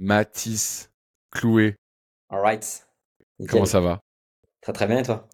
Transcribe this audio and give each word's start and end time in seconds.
Mathis 0.00 0.90
Cloué. 1.30 1.76
All 2.30 2.40
right. 2.40 2.86
Comment 3.48 3.66
ça 3.66 3.80
va? 3.80 4.00
Très 4.62 4.72
très 4.72 4.86
bien 4.86 4.98
et 4.98 5.02
toi? 5.02 5.28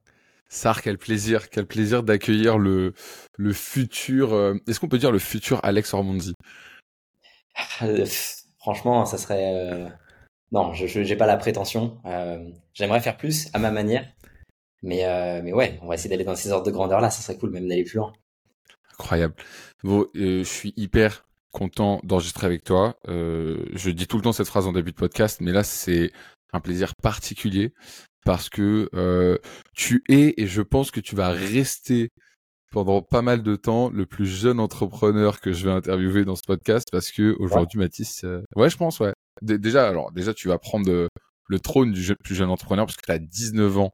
Sar, 0.48 0.82
quel 0.82 0.98
plaisir, 0.98 1.50
quel 1.50 1.66
plaisir 1.66 2.02
d'accueillir 2.02 2.58
le, 2.58 2.92
le 3.36 3.52
futur, 3.52 4.32
euh, 4.34 4.54
est-ce 4.66 4.80
qu'on 4.80 4.88
peut 4.88 4.98
dire 4.98 5.12
le 5.12 5.18
futur 5.18 5.60
Alex 5.64 5.94
Ormondi 5.94 6.34
euh, 7.82 8.06
Franchement, 8.58 9.06
ça 9.06 9.18
serait... 9.18 9.54
Euh, 9.54 9.88
non, 10.50 10.72
je 10.72 10.98
n'ai 10.98 11.16
pas 11.16 11.26
la 11.26 11.36
prétention. 11.36 12.00
J'aimerais 12.74 13.00
faire 13.00 13.16
plus 13.16 13.48
à 13.52 13.58
ma 13.58 13.70
manière. 13.70 14.04
Mais, 14.82 15.02
mais 15.42 15.52
ouais, 15.52 15.78
on 15.82 15.88
va 15.88 15.94
essayer 15.94 16.10
d'aller 16.10 16.24
dans 16.24 16.36
ces 16.36 16.52
ordres 16.52 16.66
de 16.66 16.70
grandeur 16.70 17.00
là, 17.00 17.10
ça 17.10 17.22
serait 17.22 17.38
cool 17.38 17.50
même 17.50 17.68
d'aller 17.68 17.84
plus 17.84 17.96
loin. 17.96 18.12
Incroyable. 18.92 19.34
Bon, 19.82 20.06
je 20.14 20.44
suis 20.44 20.72
hyper 20.76 21.25
content 21.56 22.00
d'enregistrer 22.04 22.46
avec 22.46 22.64
toi. 22.64 22.96
je 23.06 23.90
dis 23.90 24.06
tout 24.06 24.18
le 24.18 24.22
temps 24.22 24.32
cette 24.32 24.46
phrase 24.46 24.66
en 24.66 24.72
début 24.72 24.92
de 24.92 24.96
podcast, 24.96 25.40
mais 25.40 25.52
là 25.52 25.64
c'est 25.64 26.12
un 26.52 26.60
plaisir 26.60 26.94
particulier 27.02 27.72
parce 28.26 28.50
que 28.50 28.90
euh, 28.92 29.38
tu 29.74 30.02
es 30.08 30.34
et 30.36 30.46
je 30.46 30.60
pense 30.60 30.90
que 30.90 31.00
tu 31.00 31.14
vas 31.14 31.30
rester 31.30 32.10
pendant 32.72 33.00
pas 33.00 33.22
mal 33.22 33.42
de 33.42 33.56
temps 33.56 33.88
le 33.88 34.04
plus 34.04 34.26
jeune 34.26 34.58
entrepreneur 34.58 35.40
que 35.40 35.52
je 35.52 35.64
vais 35.64 35.72
interviewer 35.72 36.24
dans 36.24 36.34
ce 36.34 36.42
podcast 36.44 36.88
parce 36.90 37.12
que 37.12 37.36
aujourd'hui 37.38 37.78
Mathis 37.78 38.24
euh, 38.24 38.42
ouais 38.56 38.68
je 38.68 38.76
pense 38.76 38.98
ouais 38.98 39.14
déjà 39.40 39.88
alors 39.88 40.12
déjà 40.12 40.34
tu 40.34 40.48
vas 40.48 40.58
prendre 40.58 41.08
le 41.48 41.60
trône 41.60 41.92
du 41.92 42.16
plus 42.16 42.34
jeune 42.34 42.50
entrepreneur 42.50 42.84
parce 42.84 42.96
que 42.96 43.06
tu 43.06 43.12
as 43.12 43.18
19 43.18 43.78
ans 43.78 43.92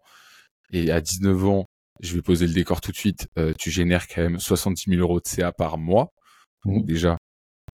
et 0.73 0.91
à 0.91 1.01
19 1.01 1.45
ans 1.45 1.67
je 2.01 2.15
vais 2.15 2.23
poser 2.23 2.47
le 2.47 2.55
décor 2.55 2.81
tout 2.81 2.91
de 2.91 2.97
suite 2.97 3.29
euh, 3.39 3.53
tu 3.59 3.71
génères 3.71 4.09
quand 4.09 4.23
même 4.23 4.41
70 4.41 4.91
000 4.91 5.01
euros 5.01 5.21
de 5.21 5.29
CA 5.29 5.53
par 5.53 5.77
mois 5.77 6.09
donc 6.65 6.83
mmh. 6.83 6.87
déjà 6.87 7.19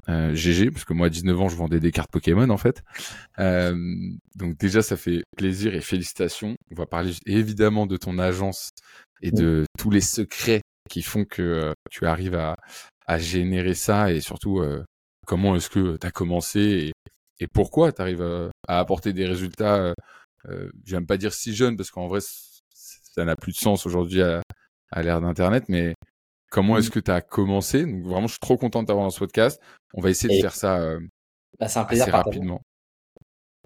euh, 0.08 0.34
GG, 0.34 0.70
parce 0.70 0.84
que 0.84 0.94
moi 0.94 1.06
à 1.06 1.10
19 1.10 1.40
ans 1.40 1.48
je 1.48 1.56
vendais 1.56 1.80
des 1.80 1.92
cartes 1.92 2.10
Pokémon 2.10 2.48
en 2.50 2.56
fait. 2.56 2.82
Euh, 3.38 3.76
donc 4.36 4.56
déjà 4.56 4.82
ça 4.82 4.96
fait 4.96 5.22
plaisir 5.36 5.74
et 5.74 5.80
félicitations. 5.80 6.56
On 6.70 6.74
va 6.74 6.86
parler 6.86 7.12
évidemment 7.26 7.86
de 7.86 7.96
ton 7.96 8.18
agence 8.18 8.70
et 9.22 9.30
de 9.30 9.64
tous 9.78 9.90
les 9.90 10.00
secrets 10.00 10.62
qui 10.88 11.02
font 11.02 11.24
que 11.24 11.42
euh, 11.42 11.72
tu 11.90 12.06
arrives 12.06 12.34
à, 12.34 12.56
à, 13.06 13.18
générer 13.18 13.74
ça 13.74 14.12
et 14.12 14.20
surtout 14.20 14.60
euh, 14.60 14.82
comment 15.26 15.54
est-ce 15.56 15.68
que 15.68 15.96
tu 15.96 16.06
as 16.06 16.10
commencé 16.10 16.60
et, 16.60 16.92
et 17.40 17.46
pourquoi 17.46 17.92
tu 17.92 18.00
arrives 18.00 18.22
à, 18.22 18.48
à, 18.66 18.78
apporter 18.78 19.12
des 19.12 19.26
résultats, 19.26 19.92
euh, 20.48 20.70
j'aime 20.84 21.06
pas 21.06 21.16
dire 21.18 21.34
si 21.34 21.54
jeune 21.54 21.76
parce 21.76 21.90
qu'en 21.90 22.06
vrai 22.06 22.20
ça 22.72 23.24
n'a 23.24 23.36
plus 23.36 23.52
de 23.52 23.58
sens 23.58 23.84
aujourd'hui 23.84 24.22
à, 24.22 24.42
à 24.90 25.02
l'ère 25.02 25.20
d'Internet, 25.20 25.64
mais 25.68 25.94
Comment 26.50 26.78
est-ce 26.78 26.88
mmh. 26.88 26.92
que 26.92 27.00
tu 27.00 27.10
as 27.10 27.20
commencé? 27.20 27.84
Donc 27.84 28.04
vraiment, 28.04 28.26
je 28.26 28.32
suis 28.32 28.40
trop 28.40 28.56
content 28.56 28.82
de 28.82 28.86
t'avoir 28.86 29.06
dans 29.06 29.10
ce 29.10 29.18
podcast. 29.18 29.60
On 29.94 30.00
va 30.00 30.10
essayer 30.10 30.36
de 30.36 30.40
faire 30.40 30.54
ça 30.54 30.78
euh, 30.78 31.00
bah, 31.58 31.68
c'est 31.68 31.78
un 31.78 31.84
plaisir 31.84 32.04
assez 32.04 32.12
rapidement. 32.16 32.62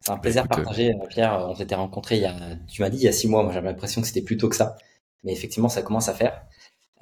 C'est 0.01 0.11
un 0.11 0.19
plaisir 0.19 0.47
bah, 0.47 0.57
partagé, 0.57 0.91
euh, 0.91 1.07
Pierre. 1.09 1.47
On 1.49 1.55
s'était 1.55 1.75
rencontrés 1.75 2.17
il 2.17 2.23
y 2.23 2.27
a, 2.27 2.35
tu 2.69 2.83
m'as 2.83 2.91
dit 2.91 2.99
il 2.99 3.05
y 3.05 3.09
a 3.09 3.13
six 3.13 3.29
mois. 3.29 3.43
Moi, 3.43 3.53
j'avais 3.53 3.69
l'impression 3.69 4.01
que 4.01 4.07
c'était 4.07 4.23
plus 4.23 4.37
tôt 4.37 4.49
que 4.49 4.57
ça, 4.57 4.77
mais 5.23 5.33
effectivement, 5.33 5.69
ça 5.69 5.83
commence 5.83 6.09
à 6.09 6.15
faire. 6.15 6.43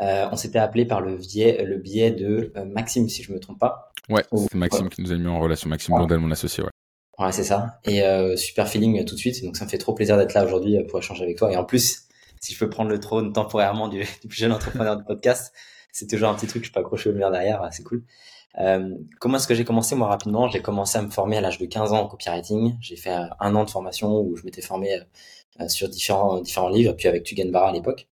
Euh, 0.00 0.26
on 0.32 0.36
s'était 0.36 0.58
appelé 0.58 0.86
par 0.86 1.00
le 1.00 1.16
biais, 1.16 1.62
le 1.64 1.76
biais 1.76 2.10
de 2.10 2.52
euh, 2.56 2.64
Maxime, 2.64 3.08
si 3.08 3.22
je 3.22 3.32
me 3.32 3.38
trompe 3.38 3.58
pas. 3.58 3.92
Ouais, 4.08 4.24
c'est 4.32 4.54
Maxime 4.54 4.88
qui 4.88 5.02
nous 5.02 5.12
a 5.12 5.16
mis 5.16 5.28
en 5.28 5.38
relation. 5.38 5.68
Maxime 5.68 5.94
Blondel, 5.94 6.18
mon 6.18 6.30
associé. 6.30 6.64
Ouais. 6.64 6.70
Ouais, 7.18 7.32
c'est 7.32 7.44
ça. 7.44 7.78
Et 7.84 8.02
euh, 8.02 8.34
super 8.36 8.66
feeling 8.66 9.04
tout 9.04 9.14
de 9.14 9.20
suite. 9.20 9.44
Donc 9.44 9.56
ça 9.56 9.66
me 9.66 9.70
fait 9.70 9.78
trop 9.78 9.92
plaisir 9.92 10.16
d'être 10.16 10.32
là 10.32 10.44
aujourd'hui 10.44 10.82
pour 10.84 10.98
échanger 10.98 11.24
avec 11.24 11.36
toi. 11.36 11.52
Et 11.52 11.56
en 11.56 11.64
plus, 11.64 12.08
si 12.40 12.54
je 12.54 12.58
peux 12.58 12.70
prendre 12.70 12.88
le 12.88 12.98
trône 12.98 13.32
temporairement 13.34 13.88
du, 13.88 13.98
du 14.22 14.28
plus 14.28 14.38
jeune 14.38 14.52
entrepreneur 14.52 14.96
de 14.96 15.04
podcast, 15.04 15.52
c'est 15.92 16.08
toujours 16.08 16.28
un 16.28 16.34
petit 16.34 16.46
truc, 16.46 16.64
je 16.64 16.72
peux 16.72 16.80
accrocher 16.80 17.10
au 17.10 17.14
mur 17.14 17.30
derrière, 17.30 17.68
c'est 17.72 17.82
cool. 17.84 18.04
Euh, 18.58 18.96
comment 19.20 19.36
est-ce 19.36 19.46
que 19.46 19.54
j'ai 19.54 19.64
commencé 19.64 19.94
moi 19.94 20.08
rapidement? 20.08 20.48
J'ai 20.48 20.60
commencé 20.62 20.98
à 20.98 21.02
me 21.02 21.10
former 21.10 21.36
à 21.36 21.40
l'âge 21.40 21.58
de 21.58 21.66
15 21.66 21.92
ans 21.92 22.00
en 22.00 22.08
copywriting. 22.08 22.76
J'ai 22.80 22.96
fait 22.96 23.12
un 23.12 23.54
an 23.54 23.64
de 23.64 23.70
formation 23.70 24.20
où 24.20 24.36
je 24.36 24.44
m'étais 24.44 24.62
formé 24.62 25.00
euh, 25.60 25.68
sur 25.68 25.88
différents 25.88 26.40
différents 26.40 26.68
livres, 26.68 26.94
puis 26.94 27.08
avec 27.08 27.24
Tugan 27.24 27.50
Barra 27.50 27.70
à 27.70 27.72
l'époque. 27.72 28.08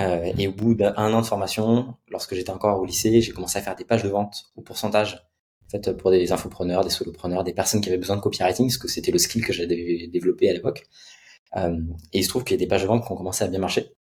Euh, 0.00 0.32
et 0.38 0.48
au 0.48 0.52
bout 0.52 0.74
d'un 0.74 0.94
an 0.94 1.20
de 1.20 1.26
formation, 1.26 1.94
lorsque 2.08 2.34
j'étais 2.34 2.50
encore 2.50 2.80
au 2.80 2.84
lycée, 2.84 3.20
j'ai 3.20 3.32
commencé 3.32 3.58
à 3.58 3.62
faire 3.62 3.76
des 3.76 3.84
pages 3.84 4.02
de 4.02 4.08
vente 4.08 4.50
au 4.56 4.62
pourcentage, 4.62 5.26
en 5.66 5.70
fait, 5.70 5.92
pour 5.96 6.10
des 6.10 6.32
infopreneurs, 6.32 6.84
des 6.84 6.90
solopreneurs, 6.90 7.44
des 7.44 7.52
personnes 7.52 7.80
qui 7.80 7.90
avaient 7.90 7.98
besoin 7.98 8.16
de 8.16 8.22
copywriting, 8.22 8.66
parce 8.66 8.78
que 8.78 8.88
c'était 8.88 9.12
le 9.12 9.18
skill 9.18 9.44
que 9.44 9.52
j'avais 9.52 10.08
développé 10.12 10.48
à 10.48 10.52
l'époque. 10.54 10.84
Euh, 11.56 11.76
et 12.12 12.18
il 12.18 12.24
se 12.24 12.28
trouve 12.28 12.44
qu'il 12.44 12.54
y 12.54 12.58
a 12.60 12.64
des 12.64 12.68
pages 12.68 12.82
de 12.82 12.86
vente 12.86 13.04
qui 13.04 13.12
ont 13.12 13.16
commencé 13.16 13.44
à 13.44 13.48
bien 13.48 13.58
marcher. 13.58 13.92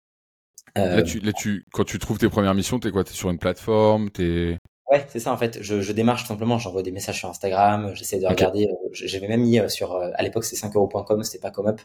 Euh, 0.78 0.98
là, 0.98 1.02
tu, 1.04 1.20
là, 1.20 1.34
tu, 1.34 1.66
quand 1.74 1.84
tu 1.84 2.00
trouves 2.00 2.18
tes 2.18 2.30
premières 2.30 2.54
missions, 2.54 2.80
t'es 2.80 2.92
quoi? 2.92 3.04
T'es 3.04 3.14
sur 3.14 3.30
une 3.30 3.40
plateforme? 3.40 4.10
T'es 4.10 4.58
Ouais, 4.90 5.06
c'est 5.08 5.20
ça 5.20 5.32
en 5.32 5.38
fait. 5.38 5.62
Je, 5.62 5.82
je 5.82 5.92
démarche 5.92 6.24
tout 6.24 6.30
simplement. 6.30 6.58
J'envoie 6.58 6.82
des 6.82 6.92
messages 6.92 7.20
sur 7.20 7.30
Instagram. 7.30 7.94
J'essaie 7.94 8.20
de 8.20 8.26
regarder. 8.26 8.66
Euh, 8.66 8.90
j'avais 8.92 9.28
même 9.28 9.42
mis 9.42 9.60
euh, 9.60 9.68
sur. 9.70 9.96
À 9.96 10.24
l'époque, 10.24 10.44
c'était 10.46 10.66
5euros.com. 10.68 11.24
C'était 11.24 11.40
pas 11.40 11.52
comme 11.52 11.68
up. 11.68 11.80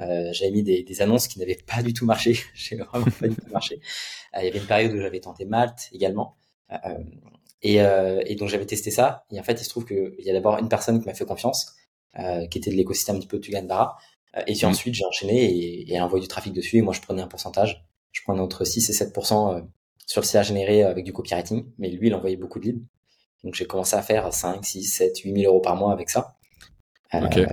Euh, 0.00 0.30
j'avais 0.32 0.50
mis 0.50 0.62
des, 0.64 0.82
des, 0.82 1.02
annonces 1.02 1.28
qui 1.28 1.38
n'avaient 1.38 1.58
pas 1.66 1.82
du 1.82 1.92
tout 1.92 2.04
marché. 2.04 2.36
J'ai 2.54 2.76
vraiment 2.76 3.06
pas 3.20 3.28
du 3.28 3.36
tout 3.36 3.50
marché. 3.52 3.80
il 4.36 4.44
y 4.44 4.48
avait 4.48 4.58
une 4.58 4.66
période 4.66 4.92
où 4.92 5.00
j'avais 5.00 5.20
tenté 5.20 5.44
Malte 5.44 5.88
également. 5.92 6.36
et, 7.62 7.76
et 7.76 8.34
donc 8.36 8.48
j'avais 8.48 8.66
testé 8.66 8.90
ça. 8.90 9.24
Et 9.32 9.38
en 9.40 9.42
fait, 9.44 9.60
il 9.60 9.64
se 9.64 9.70
trouve 9.70 9.86
qu'il 9.86 10.14
y 10.18 10.30
a 10.30 10.32
d'abord 10.32 10.58
une 10.58 10.68
personne 10.68 11.00
qui 11.00 11.06
m'a 11.06 11.14
fait 11.14 11.24
confiance, 11.24 11.76
qui 12.16 12.58
était 12.58 12.70
de 12.70 12.76
l'écosystème 12.76 13.16
un 13.16 13.18
petit 13.20 13.28
peu 13.28 13.40
Tugan 13.40 13.64
Barra. 13.64 13.96
et 14.46 14.52
puis 14.54 14.66
mmh. 14.66 14.68
ensuite, 14.68 14.94
j'ai 14.94 15.04
enchaîné 15.04 15.44
et, 15.44 15.92
et 15.92 16.00
envoyé 16.00 16.22
du 16.22 16.28
trafic 16.28 16.52
dessus. 16.52 16.78
Et 16.78 16.82
moi, 16.82 16.94
je 16.94 17.00
prenais 17.00 17.22
un 17.22 17.28
pourcentage 17.28 17.87
je 18.18 18.24
prends 18.24 18.38
entre 18.38 18.64
6 18.64 18.90
et 18.90 18.92
7% 18.92 19.54
euh, 19.54 19.60
sur 20.06 20.20
le 20.20 20.26
CA 20.26 20.42
généré 20.42 20.82
avec 20.82 21.04
du 21.04 21.12
copywriting, 21.12 21.66
mais 21.78 21.90
lui, 21.90 22.08
il 22.08 22.14
envoyait 22.14 22.36
beaucoup 22.36 22.58
de 22.58 22.64
leads. 22.64 22.84
Donc 23.44 23.54
j'ai 23.54 23.66
commencé 23.66 23.94
à 23.94 24.02
faire 24.02 24.32
5, 24.32 24.64
6, 24.64 24.84
7, 24.84 25.18
8 25.20 25.40
000 25.42 25.52
euros 25.52 25.60
par 25.60 25.76
mois 25.76 25.92
avec 25.92 26.10
ça. 26.10 26.36
Euh, 27.14 27.46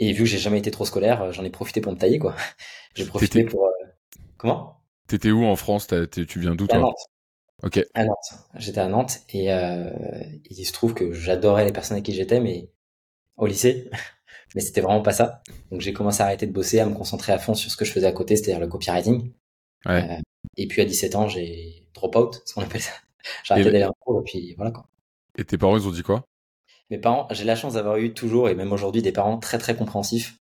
et 0.00 0.12
vu 0.12 0.24
que 0.24 0.28
j'ai 0.28 0.38
jamais 0.38 0.58
été 0.58 0.70
trop 0.70 0.84
scolaire, 0.84 1.22
euh, 1.22 1.32
j'en 1.32 1.44
ai 1.44 1.50
profité 1.50 1.80
pour 1.80 1.92
me 1.92 1.98
tailler, 1.98 2.18
quoi. 2.18 2.34
J'ai 2.96 3.06
profité 3.06 3.44
pour. 3.44 3.68
Comment? 4.36 4.80
T'étais 5.08 5.32
où 5.32 5.44
en 5.44 5.56
France? 5.56 5.88
Tu 5.88 6.38
viens 6.38 6.54
d'où 6.54 6.68
toi? 6.68 6.76
À 6.76 6.80
Nantes. 6.80 7.06
Ok. 7.64 7.84
À 7.94 8.04
Nantes. 8.04 8.34
J'étais 8.54 8.80
à 8.80 8.86
Nantes 8.86 9.20
et 9.30 9.48
il 10.48 10.64
se 10.64 10.72
trouve 10.72 10.94
que 10.94 11.12
j'adorais 11.12 11.64
les 11.64 11.72
personnes 11.72 11.96
avec 11.96 12.04
qui 12.04 12.14
j'étais, 12.14 12.38
mais 12.38 12.70
au 13.36 13.46
lycée, 13.46 13.90
mais 14.54 14.60
c'était 14.60 14.80
vraiment 14.80 15.02
pas 15.02 15.12
ça. 15.12 15.42
Donc 15.72 15.80
j'ai 15.80 15.92
commencé 15.92 16.22
à 16.22 16.26
arrêter 16.26 16.46
de 16.46 16.52
bosser, 16.52 16.78
à 16.78 16.86
me 16.86 16.94
concentrer 16.94 17.32
à 17.32 17.38
fond 17.38 17.54
sur 17.54 17.68
ce 17.68 17.76
que 17.76 17.84
je 17.84 17.90
faisais 17.90 18.06
à 18.06 18.12
côté, 18.12 18.36
c'est-à-dire 18.36 18.60
le 18.60 18.68
copywriting. 18.68 19.32
Ouais. 19.86 20.10
Euh, 20.10 20.20
et 20.56 20.66
puis 20.66 20.82
à 20.82 20.84
17 20.84 21.14
ans, 21.16 21.28
j'ai 21.28 21.88
drop 21.94 22.16
out, 22.16 22.42
ce 22.44 22.54
qu'on 22.54 22.62
appelle 22.62 22.80
ça. 22.80 22.92
J'ai 23.44 23.54
arrêté 23.54 23.70
d'aller 23.70 23.84
en 23.84 23.94
cours 24.00 24.20
et 24.20 24.24
puis 24.24 24.54
voilà 24.56 24.70
quoi. 24.70 24.86
Et 25.36 25.44
tes 25.44 25.58
parents, 25.58 25.76
ils 25.76 25.86
ont 25.86 25.90
dit 25.90 26.02
quoi? 26.02 26.26
Mes 26.90 26.98
parents, 26.98 27.26
j'ai 27.30 27.44
la 27.44 27.56
chance 27.56 27.74
d'avoir 27.74 27.96
eu 27.96 28.12
toujours 28.12 28.48
et 28.48 28.54
même 28.54 28.72
aujourd'hui 28.72 29.02
des 29.02 29.12
parents 29.12 29.38
très 29.38 29.58
très 29.58 29.74
compréhensifs. 29.74 30.38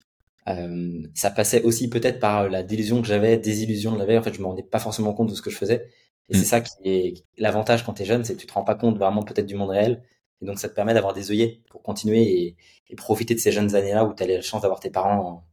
Euh, 0.47 1.03
ça 1.13 1.29
passait 1.29 1.62
aussi 1.63 1.90
peut-être 1.90 2.19
par 2.19 2.50
la 2.50 2.63
délusion 2.63 3.02
que 3.02 3.07
j'avais, 3.07 3.38
désillusion 3.38 3.94
que 3.94 4.00
j'avais. 4.00 4.18
En 4.18 4.24
fait, 4.24 4.34
je 4.34 4.41
me 4.41 4.47
rendais 4.47 4.63
pas 4.63 4.79
forcément 4.79 5.13
compte 5.13 5.29
de 5.29 5.35
ce 5.35 5.41
que 5.41 5.52
je 5.52 5.58
faisais. 5.58 5.88
Et 6.29 6.34
c'est 6.34 6.41
mm. 6.41 6.46
ça 6.46 6.62
qui 6.62 6.73
est 6.85 7.25
l'avantage 7.38 7.85
quand 7.85 7.94
tu 7.94 8.02
es 8.03 8.06
jeune, 8.06 8.23
c'est 8.23 8.35
que 8.35 8.40
tu 8.40 8.47
te 8.47 8.53
rends 8.53 8.63
pas 8.63 8.75
compte 8.75 8.97
vraiment 8.97 9.23
peut-être 9.23 9.46
du 9.46 9.56
monde 9.56 9.69
réel. 9.69 10.03
Et 10.41 10.46
donc 10.46 10.59
ça 10.59 10.68
te 10.68 10.73
permet 10.73 10.96
d'avoir 10.96 11.13
des 11.13 11.29
œillets 11.29 11.62
pour 11.69 11.84
continuer 11.84 12.23
et, 12.23 12.58
et, 12.90 12.96
profiter 12.96 13.35
de 13.35 13.40
ces 13.40 13.52
jeunes 13.52 13.75
années-là 13.75 14.06
où 14.06 14.13
tu 14.16 14.23
as 14.23 14.28
la 14.28 14.41
chance 14.41 14.63
d'avoir 14.63 14.79
tes 14.79 14.90
parents. 14.90 15.46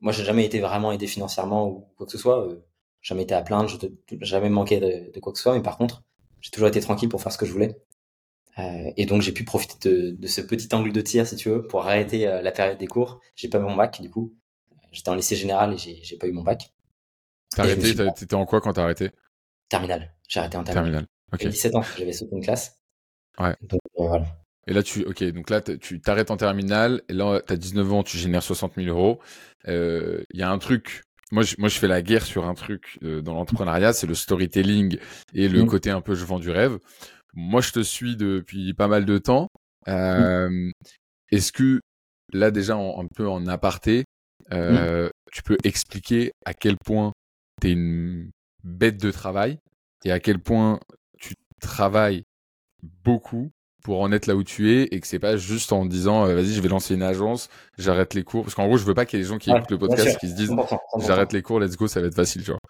Moi, 0.00 0.12
j'ai 0.12 0.24
jamais 0.24 0.44
été 0.44 0.60
vraiment 0.60 0.92
aidé 0.92 1.06
financièrement 1.06 1.66
ou 1.68 1.88
quoi 1.96 2.06
que 2.06 2.12
ce 2.12 2.18
soit. 2.18 2.46
Euh, 2.46 2.62
jamais 3.02 3.22
été 3.22 3.34
à 3.34 3.42
plaindre, 3.42 3.68
je 3.68 3.76
jamais 4.20 4.48
manqué 4.48 4.80
de, 4.80 5.12
de, 5.12 5.20
quoi 5.20 5.32
que 5.32 5.38
ce 5.38 5.42
soit, 5.42 5.54
mais 5.54 5.62
par 5.62 5.78
contre, 5.78 6.02
j'ai 6.40 6.50
toujours 6.50 6.68
été 6.68 6.80
tranquille 6.80 7.08
pour 7.08 7.22
faire 7.22 7.32
ce 7.32 7.38
que 7.38 7.46
je 7.46 7.52
voulais. 7.52 7.76
Euh, 8.58 8.90
et 8.96 9.06
donc 9.06 9.22
j'ai 9.22 9.32
pu 9.32 9.44
profiter 9.44 9.88
de, 9.88 10.10
de, 10.10 10.26
ce 10.26 10.40
petit 10.40 10.72
angle 10.74 10.92
de 10.92 11.00
tir, 11.00 11.26
si 11.26 11.36
tu 11.36 11.48
veux, 11.48 11.66
pour 11.66 11.82
arrêter 11.82 12.26
euh, 12.26 12.42
la 12.42 12.50
période 12.50 12.78
des 12.78 12.86
cours. 12.86 13.20
J'ai 13.36 13.48
pas 13.48 13.58
eu 13.58 13.62
mon 13.62 13.76
bac, 13.76 14.00
du 14.00 14.10
coup. 14.10 14.34
J'étais 14.90 15.10
en 15.10 15.14
lycée 15.14 15.36
général 15.36 15.74
et 15.74 15.78
j'ai 15.78 16.16
pas 16.16 16.26
eu 16.26 16.32
mon 16.32 16.42
bac. 16.42 16.72
T'as 17.54 17.62
arrêté 17.64 17.94
T'étais 17.94 18.34
en 18.34 18.46
quoi 18.46 18.60
quand 18.60 18.72
t'as 18.72 18.82
arrêté? 18.82 19.10
Terminal. 19.68 20.14
J'ai 20.28 20.40
arrêté 20.40 20.56
en 20.56 20.64
terminale. 20.64 20.92
Terminal. 20.92 21.06
Okay. 21.32 21.48
17 21.48 21.74
ans, 21.76 21.82
j'avais 21.96 22.12
sauté 22.12 22.34
une 22.34 22.42
classe. 22.42 22.80
Ouais. 23.38 23.54
Donc 23.62 23.80
euh, 23.98 24.08
voilà. 24.08 24.26
Et 24.66 24.72
là, 24.72 24.82
tu, 24.82 25.04
ok, 25.04 25.24
donc 25.24 25.48
là, 25.48 25.62
tu 25.62 26.00
t'arrêtes 26.00 26.30
en 26.30 26.36
terminale, 26.36 27.02
et 27.08 27.14
là, 27.14 27.40
t'as 27.40 27.56
19 27.56 27.92
ans, 27.92 28.02
tu 28.02 28.18
génères 28.18 28.42
60 28.42 28.74
000 28.76 28.88
euros. 28.88 29.18
Il 29.66 30.24
y 30.34 30.42
a 30.42 30.50
un 30.50 30.58
truc 30.58 31.04
moi 31.30 31.42
je, 31.42 31.56
moi, 31.58 31.68
je 31.68 31.78
fais 31.78 31.88
la 31.88 32.02
guerre 32.02 32.24
sur 32.24 32.46
un 32.46 32.54
truc 32.54 32.98
euh, 33.02 33.20
dans 33.20 33.34
l'entrepreneuriat, 33.34 33.92
c'est 33.92 34.06
le 34.06 34.14
storytelling 34.14 34.98
et 35.34 35.48
le 35.48 35.62
mmh. 35.62 35.66
côté 35.66 35.90
un 35.90 36.00
peu 36.00 36.14
je 36.14 36.24
vends 36.24 36.38
du 36.38 36.50
rêve. 36.50 36.78
Moi, 37.34 37.60
je 37.60 37.72
te 37.72 37.80
suis 37.80 38.16
depuis 38.16 38.72
pas 38.74 38.88
mal 38.88 39.04
de 39.04 39.18
temps. 39.18 39.48
Mmh. 39.86 39.90
Euh, 39.90 40.70
Est-ce 41.30 41.52
que 41.52 41.80
là 42.32 42.50
déjà 42.50 42.74
un 42.76 43.06
peu 43.14 43.28
en 43.28 43.46
aparté, 43.46 44.04
euh, 44.52 45.06
mmh. 45.06 45.10
tu 45.32 45.42
peux 45.42 45.56
expliquer 45.64 46.32
à 46.44 46.54
quel 46.54 46.76
point 46.76 47.12
tu 47.60 47.68
es 47.68 47.72
une 47.72 48.30
bête 48.64 48.98
de 48.98 49.10
travail 49.10 49.58
et 50.04 50.12
à 50.12 50.20
quel 50.20 50.38
point 50.38 50.80
tu 51.18 51.34
travailles 51.60 52.24
beaucoup 53.04 53.50
pour 53.88 54.02
en 54.02 54.12
être 54.12 54.26
là 54.26 54.36
où 54.36 54.44
tu 54.44 54.70
es 54.70 54.82
et 54.82 55.00
que 55.00 55.06
c'est 55.06 55.18
pas 55.18 55.38
juste 55.38 55.72
en 55.72 55.86
disant 55.86 56.26
euh, 56.26 56.34
vas-y 56.34 56.52
je 56.52 56.60
vais 56.60 56.68
lancer 56.68 56.92
une 56.92 57.02
agence 57.02 57.48
j'arrête 57.78 58.12
les 58.12 58.22
cours. 58.22 58.42
Parce 58.42 58.54
qu'en 58.54 58.66
gros 58.66 58.76
je 58.76 58.84
veux 58.84 58.92
pas 58.92 59.06
qu'il 59.06 59.18
y 59.18 59.22
ait 59.22 59.24
des 59.24 59.30
gens 59.30 59.38
qui 59.38 59.48
écoutent 59.48 59.70
le 59.70 59.78
podcast 59.78 60.18
qui 60.18 60.28
se 60.28 60.34
disent 60.34 60.52
j'arrête 61.06 61.32
les 61.32 61.40
cours 61.40 61.58
let's 61.58 61.74
go 61.74 61.88
ça 61.88 62.02
va 62.02 62.08
être 62.08 62.14
facile 62.14 62.42
tu 62.44 62.50
vois. 62.50 62.60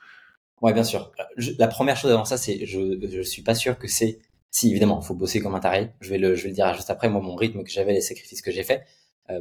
Ouais 0.63 0.73
bien 0.73 0.85
sûr. 0.85 1.11
La 1.59 1.67
première 1.67 1.97
chose 1.97 2.13
avant 2.13 2.25
ça 2.25 2.37
c'est 2.37 2.65
je 2.67 3.05
je 3.11 3.21
suis 3.21 3.43
pas 3.43 3.57
sûr 3.57 3.81
que 3.81 3.89
c'est 3.89 4.21
si 4.53 4.71
évidemment 4.71 5.01
faut 5.01 5.17
bosser 5.17 5.41
comme 5.41 5.57
un 5.57 5.59
taré. 5.59 5.91
Je 6.01 6.09
vais 6.09 6.19
le 6.19 6.37
je 6.37 6.45
vais 6.45 6.51
le 6.51 6.55
dire 6.55 6.73
juste 6.75 6.91
après 6.91 7.09
moi 7.09 7.21
mon 7.21 7.35
rythme 7.35 7.65
que 7.65 7.71
j'avais 7.73 7.95
les 7.95 8.01
sacrifices 8.01 8.41
que 8.41 8.53
j'ai 8.53 8.63
fait 8.63 8.85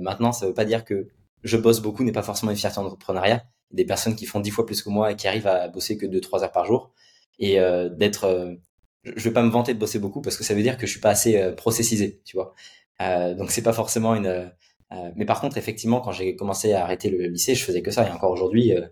maintenant, 0.01 0.31
ça 0.31 0.47
veut 0.47 0.56
pas 0.56 0.65
dire 0.65 0.83
que 0.83 1.09
je 1.44 1.57
bosse 1.57 1.80
beaucoup 1.80 2.03
n'est 2.03 2.12
pas 2.12 2.23
forcément 2.23 2.51
une 2.51 2.57
fierté 2.57 2.81
d'entrepreneuriat. 2.81 3.44
Des 3.69 3.85
personnes 3.85 4.15
qui 4.15 4.25
font 4.25 4.39
dix 4.39 4.50
fois 4.50 4.65
plus 4.65 4.81
que 4.81 4.89
moi 4.89 5.12
et 5.12 5.15
qui 5.15 5.27
arrivent 5.27 5.45
à 5.45 5.68
bosser 5.68 5.95
que 5.95 6.07
deux 6.07 6.21
trois 6.21 6.44
heures 6.44 6.51
par 6.51 6.65
jour. 6.65 6.89
Et 7.38 7.59
d'être 7.91 8.57
je 9.15 9.24
vais 9.24 9.33
pas 9.33 9.44
me 9.44 9.50
vanter 9.50 9.74
de 9.74 9.80
bosser 9.80 10.00
beaucoup 10.00 10.21
parce 10.21 10.38
que 10.38 10.44
ça 10.44 10.54
veut 10.54 10.63
dire 10.63 10.77
que 10.77 10.86
je 10.86 10.92
suis 10.92 11.01
pas 11.01 11.09
assez 11.09 11.38
euh, 11.38 11.54
processisé, 11.54 12.21
tu 12.25 12.38
vois. 12.38 12.54
Euh, 13.01 13.33
donc 13.36 13.51
c'est 13.51 13.62
pas 13.62 13.74
forcément 13.74 14.15
une. 14.15 14.27
Euh, 14.27 15.12
mais 15.15 15.25
par 15.25 15.42
contre, 15.42 15.57
effectivement, 15.57 16.00
quand 16.01 16.12
j'ai 16.12 16.36
commencé 16.36 16.74
à 16.74 16.83
arrêter 16.83 17.09
le 17.09 17.27
lycée, 17.27 17.56
je 17.56 17.63
faisais 17.63 17.81
que 17.81 17.92
ça. 17.92 18.07
Et 18.07 18.12
encore 18.12 18.31
aujourd'hui, 18.31 18.74
euh, 18.74 18.86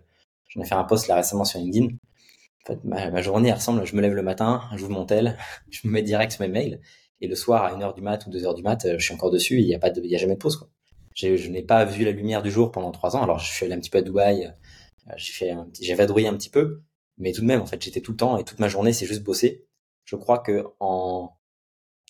j'en 0.48 0.60
ai 0.60 0.64
fait 0.66 0.74
un 0.74 0.84
post 0.84 1.08
là 1.08 1.16
récemment 1.16 1.44
sur 1.44 1.58
LinkedIn. 1.58 1.86
En 1.86 2.66
fait, 2.66 2.84
ma, 2.84 3.22
journée 3.22 3.48
elle 3.48 3.54
ressemble. 3.54 3.84
Je 3.86 3.96
me 3.96 4.02
lève 4.02 4.14
le 4.14 4.22
matin, 4.22 4.62
j'ouvre 4.76 4.92
mon 4.92 5.06
tel, 5.06 5.38
je 5.70 5.86
me 5.86 5.92
mets 5.92 6.02
direct 6.02 6.32
sur 6.32 6.42
mes 6.42 6.48
mails, 6.48 6.80
et 7.20 7.28
le 7.28 7.34
soir 7.34 7.64
à 7.64 7.76
1h 7.76 7.94
du 7.94 8.02
mat 8.02 8.26
ou 8.26 8.30
2h 8.30 8.54
du 8.54 8.62
mat, 8.62 8.86
je 8.98 9.04
suis 9.04 9.14
encore 9.14 9.30
dessus. 9.30 9.60
Il 9.60 9.66
y 9.66 9.74
a 9.74 9.78
pas 9.78 9.90
de, 9.90 10.00
il 10.02 10.10
y 10.10 10.14
a 10.14 10.18
jamais 10.18 10.34
de 10.34 10.38
pause 10.38 10.56
quoi. 10.56 10.68
Je 11.14 11.48
n'ai 11.48 11.62
pas 11.62 11.84
vu 11.86 12.04
la 12.04 12.10
lumière 12.10 12.42
du 12.42 12.50
jour 12.50 12.70
pendant 12.72 12.90
trois 12.90 13.16
ans. 13.16 13.22
Alors 13.22 13.38
je 13.38 13.50
suis 13.50 13.64
allé 13.64 13.74
un 13.74 13.78
petit 13.80 13.90
peu 13.90 13.98
à 13.98 14.02
Dubaï, 14.02 14.52
j'ai 15.16 15.94
vadrouillé 15.94 16.28
un 16.28 16.34
petit 16.36 16.50
peu, 16.50 16.82
mais 17.18 17.32
tout 17.32 17.40
de 17.40 17.46
même, 17.46 17.62
en 17.62 17.66
fait, 17.66 17.82
j'étais 17.82 18.00
tout 18.00 18.10
le 18.10 18.16
temps 18.18 18.36
et 18.36 18.44
toute 18.44 18.58
ma 18.58 18.68
journée, 18.68 18.92
c'est 18.92 19.06
juste 19.06 19.22
bosser 19.22 19.65
je 20.06 20.16
crois 20.16 20.38
que 20.38 20.64
en 20.80 21.36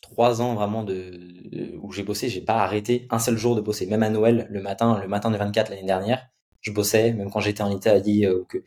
trois 0.02 0.40
ans 0.40 0.54
vraiment 0.54 0.84
de, 0.84 1.76
où 1.82 1.92
j'ai 1.92 2.04
bossé, 2.04 2.28
j'ai 2.28 2.42
pas 2.42 2.58
arrêté 2.58 3.08
un 3.10 3.18
seul 3.18 3.36
jour 3.36 3.56
de 3.56 3.60
bosser. 3.60 3.86
Même 3.86 4.04
à 4.04 4.10
Noël, 4.10 4.46
le 4.50 4.62
matin, 4.62 5.00
le 5.00 5.08
matin 5.08 5.30
du 5.30 5.38
24 5.38 5.70
l'année 5.70 5.82
dernière, 5.82 6.28
je 6.60 6.70
bossais. 6.70 7.12
Même 7.12 7.30
quand 7.30 7.40
j'étais 7.40 7.62
en 7.62 7.70
Italie, 7.70 8.26
euh, 8.26 8.44
que 8.48 8.62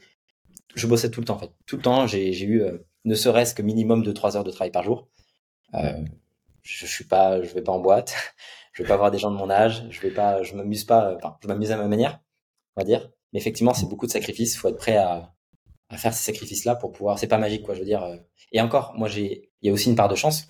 je 0.76 0.88
bossais 0.88 1.12
tout 1.12 1.22
le 1.22 1.26
temps 1.26 1.36
en 1.36 1.40
fait. 1.40 1.52
Tout 1.66 1.78
le 1.78 1.82
temps, 1.82 2.08
j'ai 2.08 2.44
eu 2.44 2.62
euh, 2.62 2.80
ne 3.06 3.16
serait-ce 3.16 3.56
que 3.56 3.62
minimum 3.62 4.04
de 4.04 4.12
trois 4.12 4.36
heures 4.36 4.44
de 4.44 4.52
travail 4.52 4.72
par 4.72 4.84
jour. 4.84 5.08
Euh, 5.76 6.04
je, 6.64 6.86
suis 6.86 7.06
pas, 7.06 7.42
je 7.42 7.54
vais 7.54 7.62
pas 7.62 7.72
en 7.72 7.80
boîte. 7.80 8.16
je 8.74 8.84
vais 8.84 8.90
pas 8.90 8.98
voir 8.98 9.12
des 9.12 9.20
gens 9.20 9.32
de 9.32 9.38
mon 9.38 9.50
âge. 9.50 9.86
Je 9.92 10.02
vais 10.02 10.12
pas, 10.12 10.44
je 10.44 10.56
m'amuse 10.56 10.84
pas. 10.84 11.16
Enfin, 11.16 11.38
je 11.42 11.48
m'amuse 11.48 11.72
à 11.72 11.78
ma 11.78 11.88
manière, 11.88 12.20
on 12.76 12.82
va 12.82 12.86
dire. 12.86 13.12
Mais 13.32 13.40
effectivement, 13.40 13.74
c'est 13.74 13.88
beaucoup 13.88 14.08
de 14.08 14.12
sacrifices. 14.12 14.56
Il 14.56 14.58
faut 14.58 14.70
être 14.70 14.78
prêt 14.78 14.98
à, 14.98 15.34
à 15.90 15.98
faire 15.98 16.14
ces 16.14 16.24
sacrifices-là 16.32 16.76
pour 16.76 16.92
pouvoir. 16.92 17.20
C'est 17.20 17.28
pas 17.28 17.38
magique, 17.38 17.64
quoi. 17.64 17.74
Je 17.74 17.80
veux 17.80 17.86
dire. 17.86 18.04
Euh. 18.04 18.18
Et 18.52 18.62
encore, 18.62 18.94
moi, 18.96 19.08
j'ai. 19.08 19.50
Il 19.62 19.68
y 19.68 19.70
a 19.70 19.74
aussi 19.74 19.90
une 19.90 19.96
part 19.96 20.08
de 20.08 20.16
chance. 20.16 20.48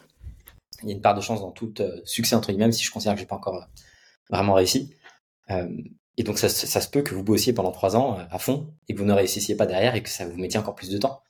Il 0.84 0.90
y 0.90 0.92
a 0.92 0.96
une 0.96 1.02
part 1.02 1.16
de 1.16 1.22
chance 1.22 1.42
dans 1.42 1.52
tout 1.52 1.74
euh, 1.82 2.00
succès 2.06 2.36
entre 2.36 2.50
guillemets, 2.50 2.66
même 2.66 2.72
si 2.72 2.84
je 2.84 2.92
considère 2.92 3.16
que 3.16 3.20
j'ai 3.20 3.26
pas 3.26 3.36
encore 3.36 3.56
euh, 3.56 3.66
vraiment 4.30 4.54
réussi. 4.54 4.94
et 6.18 6.24
donc, 6.24 6.38
ça, 6.38 6.50
ça, 6.50 6.82
se 6.82 6.88
peut 6.90 7.02
que 7.02 7.16
vous 7.16 7.24
bossiez 7.24 7.54
pendant 7.54 7.72
trois 7.72 7.96
ans 7.96 8.20
à 8.30 8.40
fond 8.40 8.72
et 8.88 8.94
que 8.94 9.00
vous 9.00 9.06
ne 9.06 9.14
réussissiez 9.14 9.56
pas 9.56 9.66
derrière 9.66 9.96
et 9.96 10.04
que 10.04 10.10
ça 10.10 10.28
vous 10.28 10.38
mettiez 10.38 10.60
encore 10.60 10.76
plus 10.76 10.90
de 10.90 10.98
temps. 10.98 11.24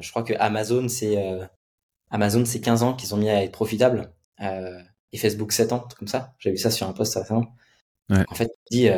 je 0.00 0.10
crois 0.10 0.24
que 0.24 0.34
Amazon, 0.40 0.88
c'est 0.88 1.16
Amazon, 2.10 2.44
c'est 2.44 2.60
15 2.60 2.82
ans 2.82 2.94
qu'ils 2.94 3.14
ont 3.14 3.18
mis 3.18 3.30
à 3.30 3.44
être 3.44 3.52
profitable. 3.52 4.12
et 4.40 5.18
Facebook 5.18 5.52
7 5.52 5.72
ans, 5.72 5.86
comme 5.96 6.08
ça. 6.08 6.34
J'ai 6.38 6.50
vu 6.50 6.56
ça 6.56 6.70
sur 6.72 6.88
un 6.88 6.92
post 6.92 7.14
récemment. 7.14 7.54
Ouais. 8.08 8.24
En 8.28 8.34
fait, 8.34 8.50
dit 8.70 8.88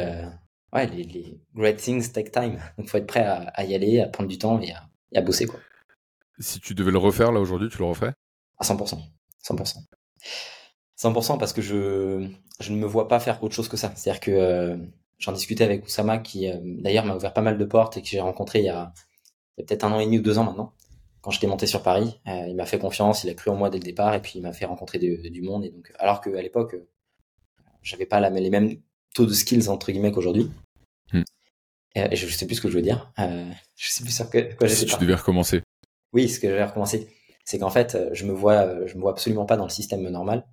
ouais, 0.72 0.86
les, 0.86 1.04
les, 1.04 1.40
great 1.54 1.76
things 1.76 2.12
take 2.12 2.30
time. 2.30 2.58
Donc, 2.78 2.88
faut 2.88 2.98
être 2.98 3.06
prêt 3.06 3.24
à, 3.24 3.48
à, 3.54 3.64
y 3.64 3.74
aller, 3.74 4.00
à 4.00 4.08
prendre 4.08 4.28
du 4.28 4.38
temps 4.38 4.60
et 4.60 4.72
à, 4.72 4.88
et 5.12 5.18
à, 5.18 5.22
bosser, 5.22 5.46
quoi. 5.46 5.60
Si 6.38 6.60
tu 6.60 6.74
devais 6.74 6.90
le 6.90 6.98
refaire 6.98 7.30
là 7.30 7.40
aujourd'hui, 7.40 7.68
tu 7.68 7.78
le 7.78 7.84
referais 7.84 8.14
À 8.58 8.64
100%. 8.64 8.98
100%. 9.44 9.76
100% 10.98 11.38
parce 11.38 11.52
que 11.52 11.62
je, 11.62 12.28
je 12.60 12.72
ne 12.72 12.78
me 12.78 12.86
vois 12.86 13.08
pas 13.08 13.20
faire 13.20 13.42
autre 13.42 13.54
chose 13.54 13.68
que 13.68 13.76
ça. 13.76 13.92
C'est-à-dire 13.94 14.20
que 14.20 14.30
euh, 14.30 14.76
j'en 15.18 15.32
discutais 15.32 15.64
avec 15.64 15.84
Oussama 15.84 16.18
qui, 16.18 16.48
euh, 16.48 16.58
d'ailleurs, 16.62 17.04
m'a 17.04 17.14
ouvert 17.14 17.32
pas 17.32 17.42
mal 17.42 17.58
de 17.58 17.64
portes 17.64 17.96
et 17.96 18.02
que 18.02 18.08
j'ai 18.08 18.20
rencontré 18.20 18.60
il 18.60 18.64
y 18.66 18.70
a, 18.70 18.92
peut-être 19.56 19.84
un 19.84 19.92
an 19.92 20.00
et 20.00 20.06
demi 20.06 20.18
ou 20.18 20.22
deux 20.22 20.38
ans 20.38 20.44
maintenant. 20.44 20.72
Quand 21.20 21.30
j'étais 21.30 21.46
monté 21.46 21.66
sur 21.66 21.82
Paris, 21.82 22.20
euh, 22.26 22.46
il 22.48 22.56
m'a 22.56 22.66
fait 22.66 22.78
confiance, 22.78 23.22
il 23.22 23.30
a 23.30 23.34
cru 23.34 23.50
en 23.50 23.54
moi 23.54 23.70
dès 23.70 23.78
le 23.78 23.84
départ 23.84 24.14
et 24.14 24.20
puis 24.20 24.32
il 24.36 24.42
m'a 24.42 24.52
fait 24.52 24.64
rencontrer 24.64 24.98
du 24.98 25.42
monde. 25.42 25.64
Et 25.64 25.70
donc, 25.70 25.92
alors 25.98 26.20
qu'à 26.20 26.42
l'époque, 26.42 26.76
j'avais 27.82 28.06
pas 28.06 28.18
la, 28.18 28.30
les 28.30 28.50
mêmes 28.50 28.76
taux 29.14 29.26
de 29.26 29.32
skills 29.32 29.68
entre 29.68 29.92
guillemets 29.92 30.10
qu'aujourd'hui. 30.10 30.50
Et 31.94 32.16
je, 32.16 32.26
sais 32.26 32.46
plus 32.46 32.56
ce 32.56 32.60
que 32.60 32.68
je 32.68 32.74
veux 32.74 32.82
dire. 32.82 33.12
Euh, 33.18 33.50
je 33.76 33.90
sais 33.90 34.02
plus 34.02 34.14
sur 34.14 34.30
que, 34.30 34.54
quoi 34.54 34.68
Si 34.68 34.86
tu 34.86 34.96
devais 34.98 35.14
recommencer. 35.14 35.62
Oui, 36.12 36.28
ce 36.28 36.40
que 36.40 36.48
je 36.48 36.54
vais 36.54 36.64
recommencer, 36.64 37.08
c'est 37.44 37.58
qu'en 37.58 37.70
fait, 37.70 37.98
je 38.12 38.24
me 38.24 38.32
vois, 38.32 38.86
je 38.86 38.94
me 38.96 39.00
vois 39.00 39.10
absolument 39.10 39.44
pas 39.44 39.56
dans 39.56 39.64
le 39.64 39.70
système 39.70 40.08
normal, 40.08 40.46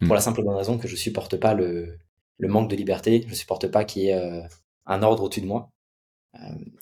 hmm. 0.00 0.06
pour 0.06 0.14
la 0.14 0.20
simple 0.20 0.42
bonne 0.42 0.56
raison 0.56 0.78
que 0.78 0.88
je 0.88 0.96
supporte 0.96 1.36
pas 1.36 1.54
le, 1.54 1.98
le 2.38 2.48
manque 2.48 2.70
de 2.70 2.76
liberté. 2.76 3.24
Je 3.28 3.34
supporte 3.34 3.68
pas 3.68 3.84
qu'il 3.84 4.02
y 4.02 4.08
ait 4.08 4.14
euh, 4.14 4.42
un 4.86 5.02
ordre 5.02 5.24
au-dessus 5.24 5.42
de 5.42 5.46
moi. 5.46 5.70
Euh, 6.34 6.38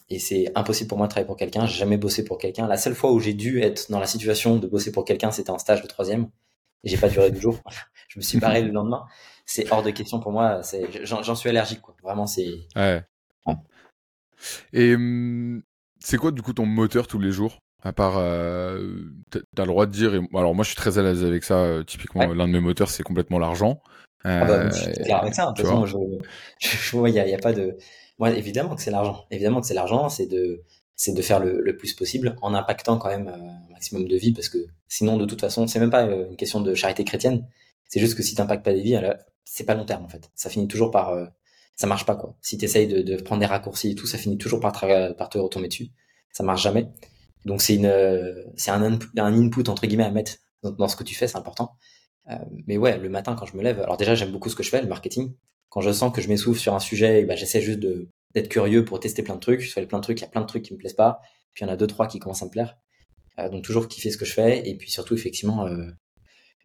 et 0.09 0.19
c'est 0.19 0.52
impossible 0.55 0.88
pour 0.88 0.99
moi 0.99 1.06
de 1.09 1.11
travailler 1.11 1.26
pour 1.26 1.37
quelqu'un. 1.37 1.67
J'ai 1.67 1.79
jamais 1.79 1.97
bossé 1.97 2.25
pour 2.25 2.38
quelqu'un. 2.38 2.67
La 2.69 2.76
seule 2.76 2.94
fois 2.94 3.12
où 3.12 3.19
j'ai 3.19 3.35
dû 3.35 3.61
être 3.61 3.91
dans 3.91 4.00
la 4.00 4.06
situation 4.06 4.56
de 4.56 4.67
bosser 4.69 4.93
pour 4.93 5.05
quelqu'un, 5.05 5.31
c'était 5.31 5.50
en 5.50 5.59
stage 5.59 5.82
de 5.82 5.87
troisième. 5.88 6.31
Et 6.85 6.88
j'ai 6.88 6.97
pas 6.97 7.09
duré 7.09 7.32
deux 7.32 7.41
jours. 7.41 7.59
je 8.09 8.19
me 8.19 8.23
suis 8.23 8.38
barré 8.38 8.62
le 8.62 8.70
lendemain 8.70 9.06
c'est 9.47 9.73
hors 9.73 9.82
de 9.82 9.91
question 9.91 10.20
pour 10.20 10.32
moi. 10.32 10.61
J'en 11.05 11.35
suis 11.35 11.49
allergique, 11.49 11.81
quoi. 11.81 11.97
Vraiment, 12.02 12.26
c'est. 12.26 12.50
Ouais. 12.75 13.02
Et 14.73 14.94
hum, 14.94 15.62
c'est 16.00 16.17
quoi, 16.17 16.31
du 16.31 16.43
coup, 16.43 16.53
ton 16.53 16.67
moteur 16.67 17.06
tous 17.06 17.19
les 17.19 17.33
jours? 17.33 17.59
À 17.83 17.93
part. 17.93 18.15
Euh, 18.19 19.03
T'as 19.31 19.62
le 19.62 19.69
droit 19.69 19.87
de 19.87 19.93
dire. 19.93 20.12
Alors, 20.35 20.55
moi, 20.55 20.65
je 20.65 20.69
suis 20.69 20.77
très 20.77 20.99
à 20.99 21.03
l'aise 21.03 21.25
avec 21.25 21.44
ça. 21.44 21.56
Euh, 21.56 21.83
typiquement, 21.85 22.27
l'un 22.33 22.47
de 22.47 22.53
mes 22.53 22.61
moteurs, 22.61 22.91
c'est 22.91 23.03
complètement 23.03 23.38
l'argent. 23.38 23.81
Ah 24.25 24.44
bah, 24.44 24.71
je 24.71 24.77
suis 24.77 24.91
euh, 24.91 25.05
clair 25.05 25.23
avec 25.23 25.35
ça. 25.35 25.47
De 25.47 25.55
toute 25.55 25.67
façon, 25.67 25.87
je, 25.87 25.97
je, 26.59 26.97
il 26.97 27.12
n'y 27.12 27.21
a, 27.21 27.29
y 27.29 27.35
a, 27.35 27.38
pas 27.38 27.53
de. 27.53 27.77
Moi, 28.19 28.31
évidemment 28.31 28.75
que 28.75 28.83
c'est 28.83 28.91
l'argent. 28.91 29.25
Évidemment 29.31 29.61
que 29.61 29.67
c'est 29.67 29.75
l'argent. 29.75 30.09
C'est 30.09 30.27
de 30.27 30.62
c'est 30.99 31.12
de 31.12 31.21
faire 31.21 31.41
le, 31.41 31.61
le, 31.61 31.77
plus 31.77 31.93
possible 31.93 32.37
en 32.41 32.55
impactant 32.55 32.97
quand 32.97 33.11
même 33.11 33.29
euh, 33.29 33.37
un 33.69 33.73
maximum 33.73 34.09
de 34.09 34.17
vie 34.17 34.33
parce 34.33 34.49
que 34.49 34.56
sinon 34.88 35.19
de 35.19 35.27
toute 35.27 35.43
façon 35.43 35.67
c'est 35.67 35.79
même 35.79 35.91
pas 35.91 36.05
une 36.05 36.37
question 36.37 36.62
de 36.62 36.75
charité 36.75 37.05
chrétienne 37.05 37.47
c'est 37.87 38.00
juste 38.00 38.17
que 38.17 38.23
si 38.23 38.35
t'impactes 38.35 38.65
pas 38.65 38.73
des 38.73 38.81
vies 38.81 38.99
c'est 39.44 39.65
pas 39.65 39.75
long 39.75 39.85
terme 39.85 40.05
en 40.05 40.09
fait. 40.09 40.31
Ça 40.35 40.50
finit 40.50 40.69
toujours 40.69 40.91
par, 40.91 41.11
euh, 41.11 41.27
ça 41.76 41.87
marche 41.87 42.06
pas 42.06 42.17
quoi. 42.17 42.37
Si 42.40 42.58
t'essayes 42.58 42.88
de, 42.88 43.02
de 43.02 43.23
prendre 43.23 43.40
des 43.40 43.46
raccourcis 43.46 43.90
et 43.90 43.94
tout, 43.94 44.06
ça 44.06 44.19
finit 44.19 44.38
toujours 44.38 44.61
par, 44.61 44.73
te 44.81 45.38
retomber 45.38 45.69
dessus. 45.69 45.88
Ça 46.32 46.43
marche 46.43 46.62
jamais. 46.62 46.88
Donc 47.44 47.62
c'est 47.62 47.75
une, 47.76 47.87
euh, 47.87 48.43
c'est 48.56 48.70
un, 48.70 48.82
input 48.82 49.69
entre 49.69 49.87
guillemets 49.87 50.05
à 50.05 50.11
mettre 50.11 50.32
dans, 50.62 50.88
ce 50.88 50.96
que 50.96 51.05
tu 51.05 51.14
fais, 51.14 51.28
c'est 51.28 51.37
important. 51.37 51.76
Euh, 52.31 52.34
mais 52.67 52.76
ouais, 52.76 52.99
le 52.99 53.08
matin 53.08 53.37
quand 53.38 53.46
je 53.46 53.56
me 53.56 53.62
lève, 53.62 53.81
alors 53.81 53.96
déjà 53.96 54.14
j'aime 54.14 54.32
beaucoup 54.32 54.49
ce 54.49 54.56
que 54.56 54.62
je 54.62 54.70
fais, 54.70 54.82
le 54.82 54.88
marketing. 54.88 55.34
Quand 55.69 55.82
je 55.82 55.93
sens 55.93 56.12
que 56.12 56.20
je 56.20 56.28
m'essouffle 56.28 56.58
sur 56.58 56.75
un 56.75 56.81
sujet, 56.81 57.25
bah, 57.25 57.37
j'essaie 57.37 57.61
juste 57.61 57.81
d'être 58.34 58.49
curieux 58.49 58.84
pour 58.84 58.99
tester 58.99 59.23
plein 59.23 59.34
de 59.34 59.40
trucs. 59.40 59.61
Je 59.61 59.70
fais 59.70 59.87
plein 59.87 59.99
de 59.99 60.02
trucs, 60.02 60.19
il 60.20 60.23
y 60.23 60.26
a 60.26 60.31
plein 60.31 60.40
de 60.40 60.46
trucs 60.46 60.64
qui 60.64 60.73
me 60.73 60.78
plaisent 60.78 60.94
pas, 60.94 61.20
puis 61.52 61.64
il 61.64 61.69
y 61.69 61.70
en 61.70 61.73
a 61.73 61.76
deux 61.76 61.87
trois 61.87 62.06
qui 62.08 62.19
commencent 62.19 62.43
à 62.43 62.46
me 62.46 62.50
plaire. 62.50 62.78
Euh, 63.38 63.50
donc 63.50 63.64
toujours 63.64 63.87
kiffer 63.87 64.11
ce 64.11 64.17
que 64.17 64.25
je 64.25 64.32
fais 64.32 64.67
et 64.69 64.76
puis 64.76 64.90
surtout 64.90 65.14
effectivement 65.14 65.67
euh, 65.67 65.90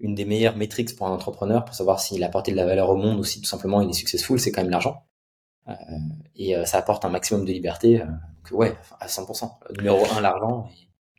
une 0.01 0.15
des 0.15 0.25
meilleures 0.25 0.57
métriques 0.57 0.95
pour 0.95 1.07
un 1.07 1.11
entrepreneur 1.11 1.63
pour 1.63 1.75
savoir 1.75 1.99
s'il 1.99 2.23
a 2.23 2.27
apporté 2.27 2.51
de 2.51 2.57
la 2.57 2.65
valeur 2.65 2.89
au 2.89 2.95
monde 2.95 3.19
ou 3.19 3.23
si 3.23 3.39
tout 3.39 3.47
simplement 3.47 3.81
il 3.81 3.89
est 3.89 3.93
successful, 3.93 4.39
c'est 4.39 4.51
quand 4.51 4.61
même 4.61 4.71
l'argent. 4.71 5.05
Euh, 5.67 5.73
et 6.35 6.55
euh, 6.55 6.65
ça 6.65 6.79
apporte 6.79 7.05
un 7.05 7.09
maximum 7.09 7.45
de 7.45 7.51
liberté. 7.51 8.01
Euh, 8.01 8.05
donc 8.05 8.59
ouais, 8.59 8.75
à 8.99 9.07
100%. 9.07 9.49
Numéro 9.77 10.03
un, 10.15 10.21
l'argent 10.21 10.69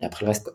et, 0.01 0.05
après 0.05 0.25
le 0.25 0.31
reste. 0.31 0.45
Quoi. 0.45 0.55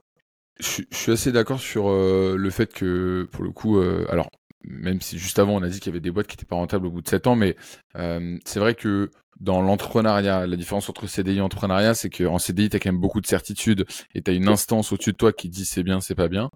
Je, 0.59 0.83
suis 0.91 1.11
assez 1.11 1.31
d'accord 1.31 1.59
sur 1.59 1.89
le 1.89 2.49
fait 2.49 2.73
que, 2.73 3.27
pour 3.31 3.43
le 3.43 3.51
coup, 3.51 3.79
alors, 4.09 4.27
même 4.63 5.01
si 5.01 5.19
juste 5.19 5.37
avant 5.37 5.53
on 5.53 5.61
a 5.61 5.69
dit 5.69 5.79
qu'il 5.79 5.91
y 5.91 5.93
avait 5.93 6.01
des 6.01 6.09
boîtes 6.09 6.25
qui 6.25 6.33
n'étaient 6.33 6.47
pas 6.47 6.55
rentables 6.55 6.87
au 6.87 6.89
bout 6.89 7.03
de 7.03 7.07
7 7.07 7.27
ans, 7.27 7.35
mais 7.35 7.55
c'est 7.93 8.59
vrai 8.59 8.73
que 8.73 9.11
dans 9.39 9.61
l'entrepreneuriat, 9.61 10.47
la 10.47 10.55
différence 10.55 10.89
entre 10.89 11.05
CDI 11.05 11.37
et 11.37 11.41
entrepreneuriat, 11.41 11.93
c'est 11.93 12.09
qu'en 12.09 12.39
CDI, 12.39 12.69
tu 12.69 12.77
as 12.77 12.79
quand 12.79 12.91
même 12.91 12.99
beaucoup 12.99 13.21
de 13.21 13.27
certitudes 13.27 13.85
et 14.15 14.23
tu 14.23 14.31
as 14.31 14.33
une 14.33 14.47
instance 14.47 14.91
au-dessus 14.91 15.11
de 15.11 15.17
toi 15.17 15.31
qui 15.31 15.47
dit 15.47 15.63
c'est 15.63 15.83
bien, 15.83 16.01
c'est 16.01 16.15
pas 16.15 16.27
bien. 16.27 16.49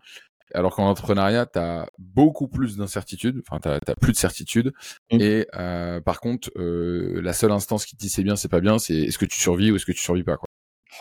Alors 0.53 0.75
qu'en 0.75 0.88
entrepreneuriat, 0.88 1.46
tu 1.46 1.60
as 1.60 1.88
beaucoup 1.98 2.48
plus 2.48 2.77
d'incertitudes, 2.77 3.41
enfin, 3.48 3.60
tu 3.60 3.70
as, 3.70 3.96
plus 3.96 4.13
de 4.13 4.17
certitudes. 4.17 4.74
Mm. 5.12 5.22
Et 5.22 5.48
euh, 5.55 6.01
par 6.01 6.20
contre, 6.20 6.50
euh, 6.58 7.22
la 7.22 7.34
seule 7.34 7.51
instance 7.51 7.86
qui 7.86 7.96
te 7.96 8.01
dit 8.01 8.10
c'est 8.10 8.24
bien, 8.24 8.36
c'est 8.36 8.50
pas 8.50 8.62
bien, 8.62 8.79
c'est 8.79 8.96
est-ce 8.96 9.17
que 9.17 9.25
tu 9.25 9.39
survis 9.39 9.72
ou 9.72 9.75
est-ce 9.75 9.86
que 9.86 9.91
tu 9.91 10.01
survis 10.01 10.24
pas. 10.24 10.38
Quoi. 10.38 10.48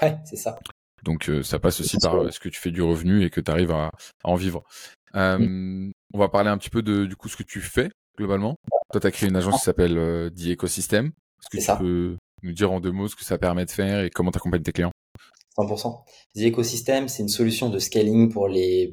Ouais, 0.03 0.19
c'est 0.25 0.37
ça. 0.37 0.59
Donc 1.03 1.29
euh, 1.29 1.43
ça 1.43 1.59
passe 1.59 1.81
aussi 1.81 1.97
par 1.99 2.27
est-ce 2.29 2.41
que 2.41 2.49
tu 2.49 2.61
fais 2.61 2.71
du 2.71 2.83
revenu 2.83 3.25
et 3.25 3.31
que 3.31 3.41
tu 3.41 3.51
arrives 3.51 3.73
à, 3.73 3.91
en 4.25 4.35
vivre. 4.35 4.63
Mm. 5.15 5.91
On 6.13 6.19
va 6.19 6.29
parler 6.29 6.51
un 6.51 6.59
petit 6.59 6.71
peu 6.71 6.83
de 6.83 7.07
du 7.07 7.17
coup 7.17 7.29
ce 7.29 7.37
que 7.37 7.43
tu 7.43 7.61
fais 7.61 7.91
globalement. 8.21 8.57
Toi, 8.93 9.01
tu 9.01 9.07
as 9.07 9.11
créé 9.11 9.29
une 9.29 9.37
agence 9.37 9.59
qui 9.59 9.65
s'appelle 9.65 9.99
euh, 9.99 10.31
The 10.31 10.53
Ecosystem. 10.53 11.07
Est-ce 11.07 11.49
que 11.51 11.57
tu 11.59 11.63
ça. 11.63 11.77
peux 11.77 12.17
nous 12.43 12.53
dire 12.53 12.71
en 12.73 12.81
deux 12.81 12.91
mots 12.91 13.09
ce 13.09 13.17
que 13.17 13.25
ça 13.25 13.39
permet 13.39 13.65
de 13.65 13.71
faire 13.71 14.01
et 14.01 14.11
comment 14.11 14.31
tu 14.31 14.39
accompagnes 14.39 14.63
tes 14.63 14.73
clients? 14.73 14.93
100%. 15.65 16.03
The 16.35 16.41
Ecosystem, 16.41 17.09
c'est 17.09 17.23
une 17.23 17.29
solution 17.29 17.69
de 17.69 17.79
scaling 17.79 18.31
pour 18.31 18.49
les, 18.49 18.93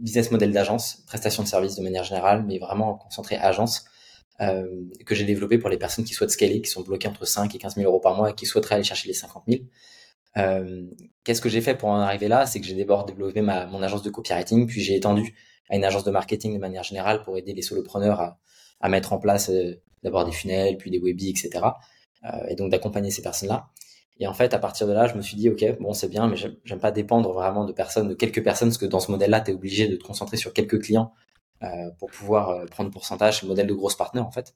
business 0.00 0.30
models 0.30 0.52
d'agence, 0.52 1.02
prestations 1.06 1.42
de 1.42 1.48
services 1.48 1.76
de 1.76 1.82
manière 1.82 2.04
générale, 2.04 2.44
mais 2.46 2.58
vraiment 2.58 2.96
concentré 2.96 3.36
agence, 3.36 3.84
euh, 4.40 4.66
que 5.06 5.14
j'ai 5.14 5.24
développé 5.24 5.58
pour 5.58 5.70
les 5.70 5.78
personnes 5.78 6.04
qui 6.04 6.12
souhaitent 6.12 6.30
scaler, 6.30 6.60
qui 6.60 6.70
sont 6.70 6.82
bloquées 6.82 7.08
entre 7.08 7.24
5 7.24 7.54
et 7.54 7.58
15 7.58 7.76
000 7.76 7.86
euros 7.86 8.00
par 8.00 8.16
mois 8.16 8.30
et 8.30 8.34
qui 8.34 8.46
souhaiteraient 8.46 8.76
aller 8.76 8.84
chercher 8.84 9.08
les 9.08 9.14
50 9.14 9.44
000. 9.46 9.62
Euh, 10.36 10.82
Qu'est-ce 11.22 11.40
que 11.40 11.48
j'ai 11.48 11.60
fait 11.60 11.76
pour 11.76 11.90
en 11.90 12.00
arriver 12.00 12.26
là? 12.26 12.44
C'est 12.44 12.60
que 12.60 12.66
j'ai 12.66 12.74
d'abord 12.74 13.04
développé 13.04 13.40
ma, 13.42 13.66
mon 13.66 13.82
agence 13.82 14.02
de 14.02 14.10
copywriting, 14.10 14.66
puis 14.66 14.80
j'ai 14.80 14.96
étendu 14.96 15.34
à 15.70 15.76
une 15.76 15.84
agence 15.84 16.04
de 16.04 16.10
marketing 16.10 16.54
de 16.54 16.58
manière 16.58 16.82
générale 16.82 17.22
pour 17.22 17.38
aider 17.38 17.54
les 17.54 17.62
solopreneurs 17.62 18.36
à, 18.80 18.88
mettre 18.88 19.12
en 19.12 19.18
place 19.18 19.50
euh, 19.50 19.80
d'abord 20.02 20.24
des 20.24 20.32
funnels, 20.32 20.76
puis 20.76 20.90
des 20.90 20.98
webis, 20.98 21.30
etc. 21.30 21.64
Et 22.48 22.54
donc 22.54 22.70
d'accompagner 22.70 23.10
ces 23.10 23.20
personnes-là. 23.20 23.68
Et 24.20 24.26
en 24.26 24.34
fait, 24.34 24.54
à 24.54 24.58
partir 24.58 24.86
de 24.86 24.92
là, 24.92 25.06
je 25.08 25.14
me 25.14 25.22
suis 25.22 25.36
dit, 25.36 25.48
OK, 25.48 25.64
bon, 25.80 25.92
c'est 25.92 26.08
bien, 26.08 26.28
mais 26.28 26.36
j'aime 26.36 26.78
pas 26.78 26.92
dépendre 26.92 27.32
vraiment 27.32 27.64
de 27.64 27.72
personnes, 27.72 28.08
de 28.08 28.14
quelques 28.14 28.44
personnes, 28.44 28.68
parce 28.68 28.78
que 28.78 28.86
dans 28.86 29.00
ce 29.00 29.10
modèle-là, 29.10 29.40
tu 29.40 29.50
es 29.50 29.54
obligé 29.54 29.88
de 29.88 29.96
te 29.96 30.04
concentrer 30.04 30.36
sur 30.36 30.52
quelques 30.52 30.80
clients 30.82 31.12
euh, 31.62 31.90
pour 31.98 32.10
pouvoir 32.10 32.50
euh, 32.50 32.66
prendre 32.66 32.90
pourcentage. 32.90 33.42
Le 33.42 33.48
modèle 33.48 33.66
de 33.66 33.74
grosse 33.74 33.96
partenaire, 33.96 34.26
en 34.26 34.30
fait. 34.30 34.54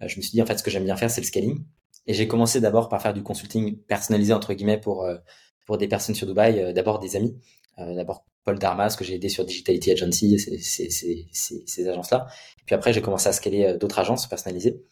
je 0.00 0.16
me 0.16 0.22
suis 0.22 0.32
dit 0.32 0.42
en 0.42 0.46
fait 0.46 0.58
ce 0.58 0.62
que 0.62 0.70
j'aime 0.70 0.84
bien 0.84 0.96
faire 0.96 1.10
c'est 1.10 1.20
le 1.20 1.26
scaling. 1.26 1.64
Et 2.06 2.14
j'ai 2.14 2.26
commencé 2.26 2.60
d'abord 2.60 2.88
par 2.88 3.02
faire 3.02 3.14
du 3.14 3.22
consulting 3.22 3.78
personnalisé 3.82 4.32
entre 4.32 4.54
guillemets 4.54 4.80
pour 4.80 5.06
pour 5.66 5.76
des 5.76 5.88
personnes 5.88 6.14
sur 6.14 6.26
Dubaï, 6.26 6.72
d'abord 6.72 6.98
des 7.00 7.16
amis, 7.16 7.38
d'abord 7.76 8.24
Paul 8.44 8.58
Darmas 8.58 8.96
que 8.96 9.04
j'ai 9.04 9.16
aidé 9.16 9.28
sur 9.28 9.44
Digitality 9.44 9.92
Agency, 9.92 10.38
ces 10.38 11.88
agences-là. 11.88 12.26
Puis 12.64 12.74
après 12.74 12.94
j'ai 12.94 13.02
commencé 13.02 13.28
à 13.28 13.32
scaler 13.32 13.76
d'autres 13.78 13.98
agences 13.98 14.26
personnalisées. 14.26 14.82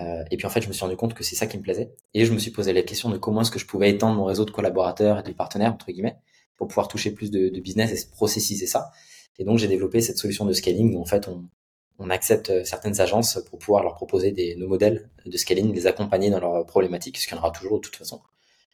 Euh, 0.00 0.24
et 0.30 0.36
puis 0.36 0.46
en 0.46 0.50
fait, 0.50 0.62
je 0.62 0.68
me 0.68 0.72
suis 0.72 0.82
rendu 0.82 0.96
compte 0.96 1.14
que 1.14 1.24
c'est 1.24 1.36
ça 1.36 1.46
qui 1.46 1.58
me 1.58 1.62
plaisait. 1.62 1.92
Et 2.14 2.24
je 2.24 2.32
me 2.32 2.38
suis 2.38 2.50
posé 2.50 2.72
la 2.72 2.82
question 2.82 3.10
de 3.10 3.18
comment 3.18 3.42
est-ce 3.42 3.50
que 3.50 3.58
je 3.58 3.66
pouvais 3.66 3.90
étendre 3.90 4.16
mon 4.16 4.24
réseau 4.24 4.44
de 4.44 4.50
collaborateurs 4.50 5.18
et 5.20 5.22
de 5.22 5.32
partenaires, 5.32 5.72
entre 5.72 5.90
guillemets, 5.92 6.16
pour 6.56 6.68
pouvoir 6.68 6.88
toucher 6.88 7.10
plus 7.10 7.30
de, 7.30 7.48
de 7.48 7.60
business 7.60 7.92
et 7.92 8.10
processiser 8.10 8.66
ça. 8.66 8.90
Et 9.38 9.44
donc, 9.44 9.58
j'ai 9.58 9.68
développé 9.68 10.00
cette 10.00 10.18
solution 10.18 10.44
de 10.44 10.52
scaling 10.52 10.94
où 10.94 11.00
en 11.00 11.06
fait, 11.06 11.28
on, 11.28 11.48
on 12.00 12.10
accepte 12.10 12.50
euh, 12.50 12.64
certaines 12.64 13.00
agences 13.00 13.38
pour 13.48 13.58
pouvoir 13.58 13.82
leur 13.82 13.94
proposer 13.94 14.32
des, 14.32 14.56
nos 14.56 14.66
modèles 14.66 15.10
de 15.26 15.36
scaling, 15.36 15.72
les 15.72 15.86
accompagner 15.86 16.30
dans 16.30 16.40
leurs 16.40 16.66
problématiques, 16.66 17.18
ce 17.18 17.26
qu'il 17.26 17.36
y 17.36 17.38
en 17.38 17.42
aura 17.42 17.52
toujours 17.52 17.76
de 17.76 17.84
toute 17.84 17.96
façon, 17.96 18.20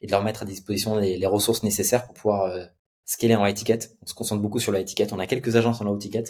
et 0.00 0.06
de 0.06 0.12
leur 0.12 0.22
mettre 0.22 0.42
à 0.42 0.44
disposition 0.46 0.96
les, 0.96 1.18
les 1.18 1.26
ressources 1.26 1.64
nécessaires 1.64 2.06
pour 2.06 2.14
pouvoir 2.14 2.44
euh, 2.44 2.64
scaler 3.04 3.34
en 3.34 3.44
étiquette. 3.44 3.96
On 4.02 4.06
se 4.06 4.14
concentre 4.14 4.42
beaucoup 4.42 4.60
sur 4.60 4.72
la 4.72 4.80
étiquette. 4.80 5.12
On 5.12 5.18
a 5.18 5.26
quelques 5.26 5.56
agences 5.56 5.80
en 5.80 5.84
low 5.84 5.96
ticket, 5.96 6.24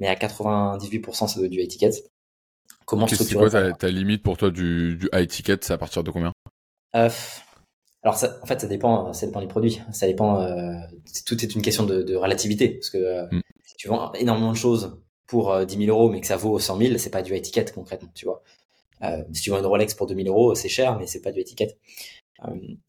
mais 0.00 0.08
à 0.08 0.16
98%, 0.16 1.28
ça 1.28 1.36
doit 1.36 1.46
être 1.46 1.52
du 1.52 1.68
ticket. 1.68 1.90
Comment 2.84 3.06
C'est 3.06 3.34
quoi 3.34 3.50
ta, 3.50 3.88
limite 3.88 4.22
pour 4.22 4.36
toi 4.36 4.50
du, 4.50 4.96
du 4.96 5.08
high 5.12 5.28
ticket 5.28 5.58
C'est 5.62 5.72
à 5.72 5.78
partir 5.78 6.04
de 6.04 6.10
combien? 6.10 6.32
Euh, 6.94 7.08
Alors, 8.02 8.16
ça, 8.16 8.38
en 8.42 8.46
fait, 8.46 8.60
ça 8.60 8.66
dépend, 8.66 9.12
ça 9.12 9.26
dépend 9.26 9.40
des 9.40 9.46
produits. 9.46 9.80
Ça 9.92 10.06
dépend. 10.06 10.40
Euh, 10.42 10.74
tout 11.26 11.42
est 11.42 11.54
une 11.54 11.62
question 11.62 11.84
de, 11.84 12.02
de 12.02 12.14
relativité, 12.14 12.68
parce 12.70 12.90
que 12.90 12.98
euh, 12.98 13.26
mm. 13.30 13.40
si 13.64 13.74
tu 13.76 13.88
vends 13.88 14.12
énormément 14.12 14.52
de 14.52 14.56
choses 14.56 14.98
pour 15.26 15.64
10 15.64 15.78
000 15.86 15.88
euros, 15.88 16.10
mais 16.10 16.20
que 16.20 16.26
ça 16.26 16.36
vaut 16.36 16.58
100 16.58 16.78
000, 16.78 16.98
c'est 16.98 17.10
pas 17.10 17.22
du 17.22 17.34
high 17.34 17.42
ticket 17.42 17.64
concrètement, 17.74 18.10
tu 18.14 18.26
vois. 18.26 18.42
si 19.32 19.42
tu 19.42 19.50
vends 19.50 19.58
une 19.58 19.66
Rolex 19.66 19.94
pour 19.94 20.06
2 20.06 20.14
000 20.14 20.28
euros, 20.28 20.54
c'est 20.54 20.68
cher, 20.68 20.98
mais 20.98 21.06
c'est 21.06 21.22
pas 21.22 21.32
du 21.32 21.40
high 21.40 21.46
ticket. 21.46 21.78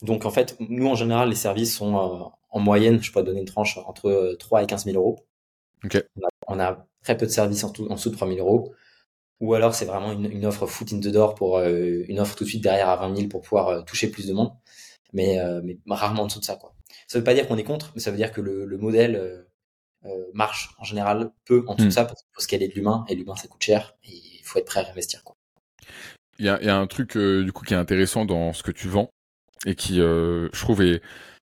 donc, 0.01 0.25
en 0.25 0.31
fait, 0.31 0.57
nous 0.59 0.87
en 0.87 0.95
général, 0.95 1.29
les 1.29 1.35
services 1.35 1.75
sont 1.77 2.31
en 2.55 2.59
moyenne, 2.59 3.01
je 3.01 3.11
pourrais 3.11 3.23
donner 3.23 3.39
une 3.39 3.45
tranche 3.45 3.77
entre 3.85 4.35
3 4.37 4.63
et 4.63 4.67
15 4.67 4.85
000 4.85 4.97
euros. 4.97 5.25
Okay. 5.85 6.03
On, 6.47 6.59
a, 6.59 6.85
très 7.03 7.15
peu 7.15 7.25
de 7.25 7.31
services 7.31 7.63
en, 7.63 7.69
tout, 7.69 7.87
en 7.87 7.95
dessous 7.95 8.09
de 8.09 8.15
3 8.15 8.27
000 8.27 8.39
euros. 8.39 8.73
Ou 9.41 9.53
alors 9.53 9.75
c'est 9.75 9.85
vraiment 9.85 10.13
une, 10.13 10.31
une, 10.31 10.45
offre 10.45 10.65
foot 10.65 10.93
in 10.93 10.99
the 10.99 11.09
door 11.09 11.35
pour 11.35 11.57
euh, 11.57 12.03
une 12.07 12.19
offre 12.19 12.35
tout 12.35 12.45
de 12.45 12.49
suite 12.49 12.63
derrière 12.63 12.89
à 12.89 12.95
20 12.95 13.15
000 13.15 13.27
pour 13.27 13.41
pouvoir 13.41 13.67
euh, 13.67 13.81
toucher 13.81 14.09
plus 14.09 14.27
de 14.27 14.33
monde, 14.33 14.53
mais, 15.11 15.39
euh, 15.39 15.61
mais 15.63 15.77
rarement 15.87 16.23
en 16.23 16.27
dessous 16.27 16.39
de 16.39 16.45
ça. 16.45 16.55
Quoi. 16.55 16.73
Ça 17.07 17.17
veut 17.17 17.23
pas 17.23 17.33
dire 17.33 17.47
qu'on 17.47 17.57
est 17.57 17.65
contre, 17.65 17.91
mais 17.95 18.01
ça 18.01 18.11
veut 18.11 18.17
dire 18.17 18.31
que 18.31 18.41
le, 18.41 18.65
le 18.65 18.77
modèle 18.77 19.45
marche 20.35 20.69
en 20.77 20.83
général 20.83 21.31
peu 21.45 21.63
en 21.67 21.73
dessous 21.73 21.85
de 21.85 21.89
hmm. 21.89 21.91
ça 21.91 22.05
parce 22.05 22.21
qu'il 22.21 22.29
faut 22.35 22.41
scaler 22.41 22.67
de 22.67 22.75
l'humain 22.75 23.05
et 23.09 23.15
l'humain 23.15 23.35
ça 23.35 23.47
coûte 23.47 23.63
cher 23.63 23.95
et 24.03 24.11
il 24.11 24.43
faut 24.43 24.59
être 24.59 24.65
prêt 24.65 24.85
à 24.85 24.91
investir. 24.91 25.23
Quoi. 25.23 25.35
Il 26.37 26.45
y 26.45 26.49
a, 26.49 26.61
y 26.61 26.69
a 26.69 26.77
un 26.77 26.85
truc 26.85 27.17
du 27.17 27.51
coup 27.51 27.65
qui 27.65 27.73
est 27.73 27.77
intéressant 27.77 28.23
dans 28.23 28.53
ce 28.53 28.61
que 28.61 28.69
tu 28.69 28.87
vends 28.87 29.09
et 29.65 29.73
qui 29.73 29.95
je 29.95 30.59
trouve 30.59 30.83
est 30.83 31.01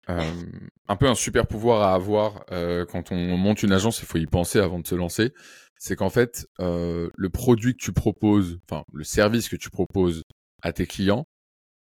un 0.08 0.96
peu 0.96 1.06
un 1.06 1.14
super 1.14 1.46
pouvoir 1.46 1.82
à 1.82 1.92
avoir 1.92 2.46
quand 2.88 3.12
on 3.12 3.36
monte 3.36 3.62
une 3.62 3.72
agence. 3.72 4.00
Il 4.00 4.06
faut 4.06 4.16
y 4.16 4.26
penser 4.26 4.58
avant 4.58 4.78
de 4.78 4.86
se 4.86 4.94
lancer 4.94 5.34
c'est 5.78 5.96
qu'en 5.96 6.10
fait, 6.10 6.46
euh, 6.60 7.10
le 7.14 7.30
produit 7.30 7.72
que 7.72 7.82
tu 7.82 7.92
proposes, 7.92 8.58
enfin 8.68 8.84
le 8.92 9.04
service 9.04 9.48
que 9.48 9.56
tu 9.56 9.70
proposes 9.70 10.22
à 10.62 10.72
tes 10.72 10.86
clients, 10.86 11.24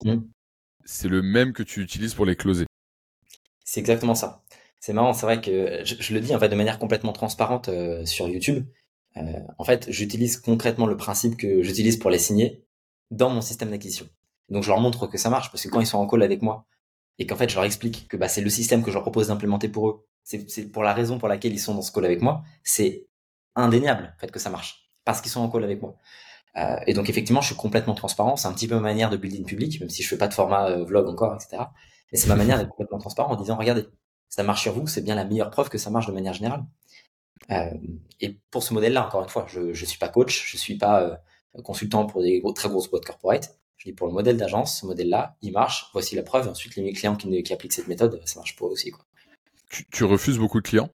mmh. 0.03 0.17
c'est 0.85 1.07
le 1.07 1.21
même 1.21 1.53
que 1.53 1.63
tu 1.63 1.81
utilises 1.81 2.13
pour 2.13 2.25
les 2.25 2.35
closer. 2.35 2.65
C'est 3.63 3.79
exactement 3.79 4.15
ça. 4.15 4.43
C'est 4.79 4.93
marrant, 4.93 5.13
c'est 5.13 5.25
vrai 5.25 5.41
que 5.41 5.83
je, 5.83 6.13
le 6.13 6.19
dis 6.19 6.35
en 6.35 6.39
fait 6.39 6.49
de 6.49 6.55
manière 6.55 6.79
complètement 6.79 7.13
transparente 7.13 7.69
euh, 7.69 8.05
sur 8.05 8.27
YouTube. 8.27 8.65
Euh, 9.17 9.39
en 9.57 9.63
fait, 9.63 9.91
j'utilise 9.91 10.37
concrètement 10.37 10.87
le 10.87 10.97
principe 10.97 11.37
que 11.37 11.61
j'utilise 11.61 11.97
pour 11.97 12.09
les 12.09 12.17
signer 12.17 12.63
dans 13.11 13.29
mon 13.29 13.41
système 13.41 13.69
d'acquisition. 13.69 14.07
Donc 14.49 14.63
je 14.63 14.69
leur 14.69 14.79
montre 14.79 15.07
que 15.07 15.17
ça 15.17 15.29
marche 15.29 15.51
parce 15.51 15.63
que 15.63 15.69
quand 15.69 15.81
ils 15.81 15.87
sont 15.87 15.97
en 15.97 16.07
call 16.07 16.23
avec 16.23 16.41
moi 16.41 16.65
et 17.19 17.25
qu'en 17.25 17.35
fait 17.35 17.49
je 17.49 17.55
leur 17.55 17.65
explique 17.65 18.07
que 18.07 18.17
bah, 18.17 18.27
c'est 18.27 18.41
le 18.41 18.49
système 18.49 18.83
que 18.83 18.89
je 18.89 18.95
leur 18.95 19.03
propose 19.03 19.27
d'implémenter 19.27 19.69
pour 19.69 19.89
eux, 19.89 20.07
c'est 20.23 20.71
pour 20.71 20.83
la 20.83 20.93
raison 20.93 21.19
pour 21.19 21.27
laquelle 21.27 21.53
ils 21.53 21.59
sont 21.59 21.75
dans 21.75 21.81
ce 21.81 21.91
call 21.91 22.05
avec 22.05 22.21
moi, 22.21 22.43
c'est 22.63 23.07
indéniable, 23.55 24.15
fait, 24.19 24.31
que 24.31 24.39
ça 24.39 24.49
marche. 24.49 24.91
Parce 25.05 25.21
qu'ils 25.21 25.31
sont 25.31 25.41
en 25.41 25.49
call 25.49 25.63
avec 25.63 25.81
moi. 25.81 25.97
Euh, 26.57 26.77
et 26.85 26.93
donc, 26.93 27.09
effectivement, 27.09 27.41
je 27.41 27.47
suis 27.47 27.55
complètement 27.55 27.95
transparent. 27.95 28.35
C'est 28.35 28.47
un 28.47 28.53
petit 28.53 28.67
peu 28.67 28.75
ma 28.75 28.81
manière 28.81 29.09
de 29.09 29.17
building 29.17 29.45
public, 29.45 29.79
même 29.79 29.89
si 29.89 30.03
je 30.03 30.09
fais 30.09 30.17
pas 30.17 30.27
de 30.27 30.33
format 30.33 30.69
euh, 30.69 30.83
vlog 30.83 31.07
encore, 31.07 31.35
etc. 31.35 31.63
Mais 32.11 32.17
c'est 32.17 32.27
ma 32.27 32.35
manière 32.35 32.57
d'être 32.57 32.69
complètement 32.69 32.99
transparent 32.99 33.31
en 33.31 33.35
disant, 33.35 33.55
regardez, 33.55 33.85
ça 34.29 34.43
marche 34.43 34.61
sur 34.61 34.73
vous, 34.73 34.85
c'est 34.87 35.01
bien 35.01 35.15
la 35.15 35.25
meilleure 35.25 35.49
preuve 35.49 35.69
que 35.69 35.77
ça 35.77 35.89
marche 35.89 36.07
de 36.07 36.11
manière 36.11 36.33
générale. 36.33 36.65
Euh, 37.49 37.71
et 38.19 38.39
pour 38.51 38.63
ce 38.63 38.73
modèle-là, 38.73 39.07
encore 39.07 39.23
une 39.23 39.29
fois, 39.29 39.45
je, 39.47 39.73
je 39.73 39.85
suis 39.85 39.97
pas 39.97 40.09
coach, 40.09 40.45
je 40.45 40.57
suis 40.57 40.77
pas 40.77 41.21
consultant 41.63 42.05
pour 42.05 42.21
des 42.21 42.41
très 42.55 42.69
grosses 42.69 42.89
boîtes 42.89 43.05
corporate. 43.05 43.57
Je 43.81 43.89
dis 43.89 43.93
pour 43.93 44.05
le 44.05 44.13
modèle 44.13 44.37
d'agence, 44.37 44.79
ce 44.79 44.85
modèle-là, 44.85 45.37
il 45.41 45.53
marche. 45.53 45.87
Voici 45.93 46.15
la 46.15 46.21
preuve. 46.21 46.47
Ensuite, 46.47 46.75
les 46.75 46.93
clients 46.93 47.15
qui, 47.15 47.51
appliquent 47.51 47.73
cette 47.73 47.87
méthode, 47.87 48.21
ça 48.25 48.39
marche 48.39 48.55
pour 48.55 48.67
eux 48.67 48.71
aussi. 48.73 48.91
Tu 49.91 50.03
refuses 50.03 50.37
beaucoup 50.37 50.61
de 50.61 50.67
clients? 50.67 50.91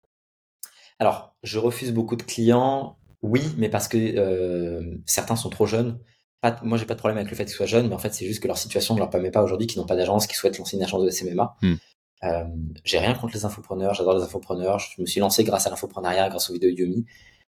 Alors, 0.99 1.35
je 1.43 1.59
refuse 1.59 1.93
beaucoup 1.93 2.15
de 2.15 2.23
clients, 2.23 2.97
oui, 3.21 3.41
mais 3.57 3.69
parce 3.69 3.87
que 3.87 3.97
euh, 3.97 4.97
certains 5.05 5.35
sont 5.35 5.49
trop 5.49 5.65
jeunes. 5.65 5.99
Pas, 6.41 6.59
moi, 6.63 6.77
j'ai 6.77 6.85
pas 6.85 6.93
de 6.93 6.99
problème 6.99 7.17
avec 7.17 7.29
le 7.29 7.35
fait 7.35 7.45
qu'ils 7.45 7.53
soient 7.53 7.65
jeunes, 7.65 7.87
mais 7.87 7.95
en 7.95 7.99
fait, 7.99 8.13
c'est 8.13 8.25
juste 8.25 8.41
que 8.41 8.47
leur 8.47 8.57
situation 8.57 8.93
ne 8.93 8.99
leur 8.99 9.09
permet 9.09 9.31
pas 9.31 9.43
aujourd'hui, 9.43 9.67
qu'ils 9.67 9.79
n'ont 9.79 9.87
pas 9.87 9.95
d'agence, 9.95 10.27
qu'ils 10.27 10.35
souhaitent 10.35 10.57
lancer 10.57 10.77
une 10.77 10.83
agence 10.83 11.03
de 11.03 11.09
SMMA. 11.09 11.55
Euh, 12.23 12.45
j'ai 12.83 12.99
rien 12.99 13.13
contre 13.13 13.33
les 13.35 13.45
infopreneurs, 13.45 13.93
j'adore 13.93 14.15
les 14.15 14.23
infopreneurs. 14.23 14.79
Je 14.79 15.01
me 15.01 15.05
suis 15.05 15.19
lancé 15.19 15.43
grâce 15.43 15.67
à 15.67 15.69
l'infoprenariat, 15.69 16.29
grâce 16.29 16.49
aux 16.49 16.53
vidéos 16.53 16.71
Udemy. 16.71 17.05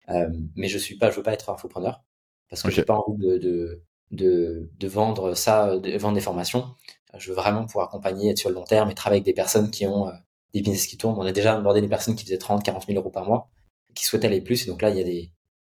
Euh, 0.08 0.28
mais 0.56 0.68
je 0.68 0.78
suis 0.78 0.96
pas, 0.96 1.10
je 1.10 1.16
veux 1.16 1.22
pas 1.22 1.32
être 1.32 1.50
infopreneur 1.50 2.02
parce 2.48 2.62
que 2.62 2.70
j'ai 2.70 2.82
pas 2.82 2.96
envie 2.96 3.16
de, 3.18 3.38
de, 3.38 3.82
de, 4.10 4.70
de, 4.76 4.88
vendre 4.88 5.34
ça, 5.34 5.78
de 5.78 5.96
vendre 5.98 6.14
des 6.14 6.20
formations. 6.20 6.74
Je 7.16 7.30
veux 7.30 7.36
vraiment 7.36 7.64
pouvoir 7.64 7.86
accompagner, 7.86 8.30
être 8.30 8.38
sur 8.38 8.48
le 8.48 8.56
long 8.56 8.64
terme 8.64 8.90
et 8.90 8.94
travailler 8.94 9.20
avec 9.20 9.26
des 9.26 9.32
personnes 9.32 9.70
qui 9.70 9.86
ont 9.86 10.08
euh, 10.08 10.12
des 10.54 10.60
business 10.60 10.86
qui 10.86 10.96
tournent. 10.96 11.18
On 11.18 11.26
a 11.26 11.32
déjà 11.32 11.56
abordé 11.56 11.80
des 11.80 11.88
personnes 11.88 12.16
qui 12.16 12.24
faisaient 12.24 12.38
30, 12.38 12.64
40 12.64 12.86
000 12.86 12.98
euros 12.98 13.10
par 13.10 13.24
mois, 13.24 13.50
qui 13.94 14.04
souhaitent 14.04 14.24
aller 14.24 14.40
plus. 14.40 14.64
Et 14.64 14.66
donc 14.70 14.82
là, 14.82 14.90
il 14.90 14.96
y 14.96 15.00
a 15.00 15.04
des, 15.04 15.30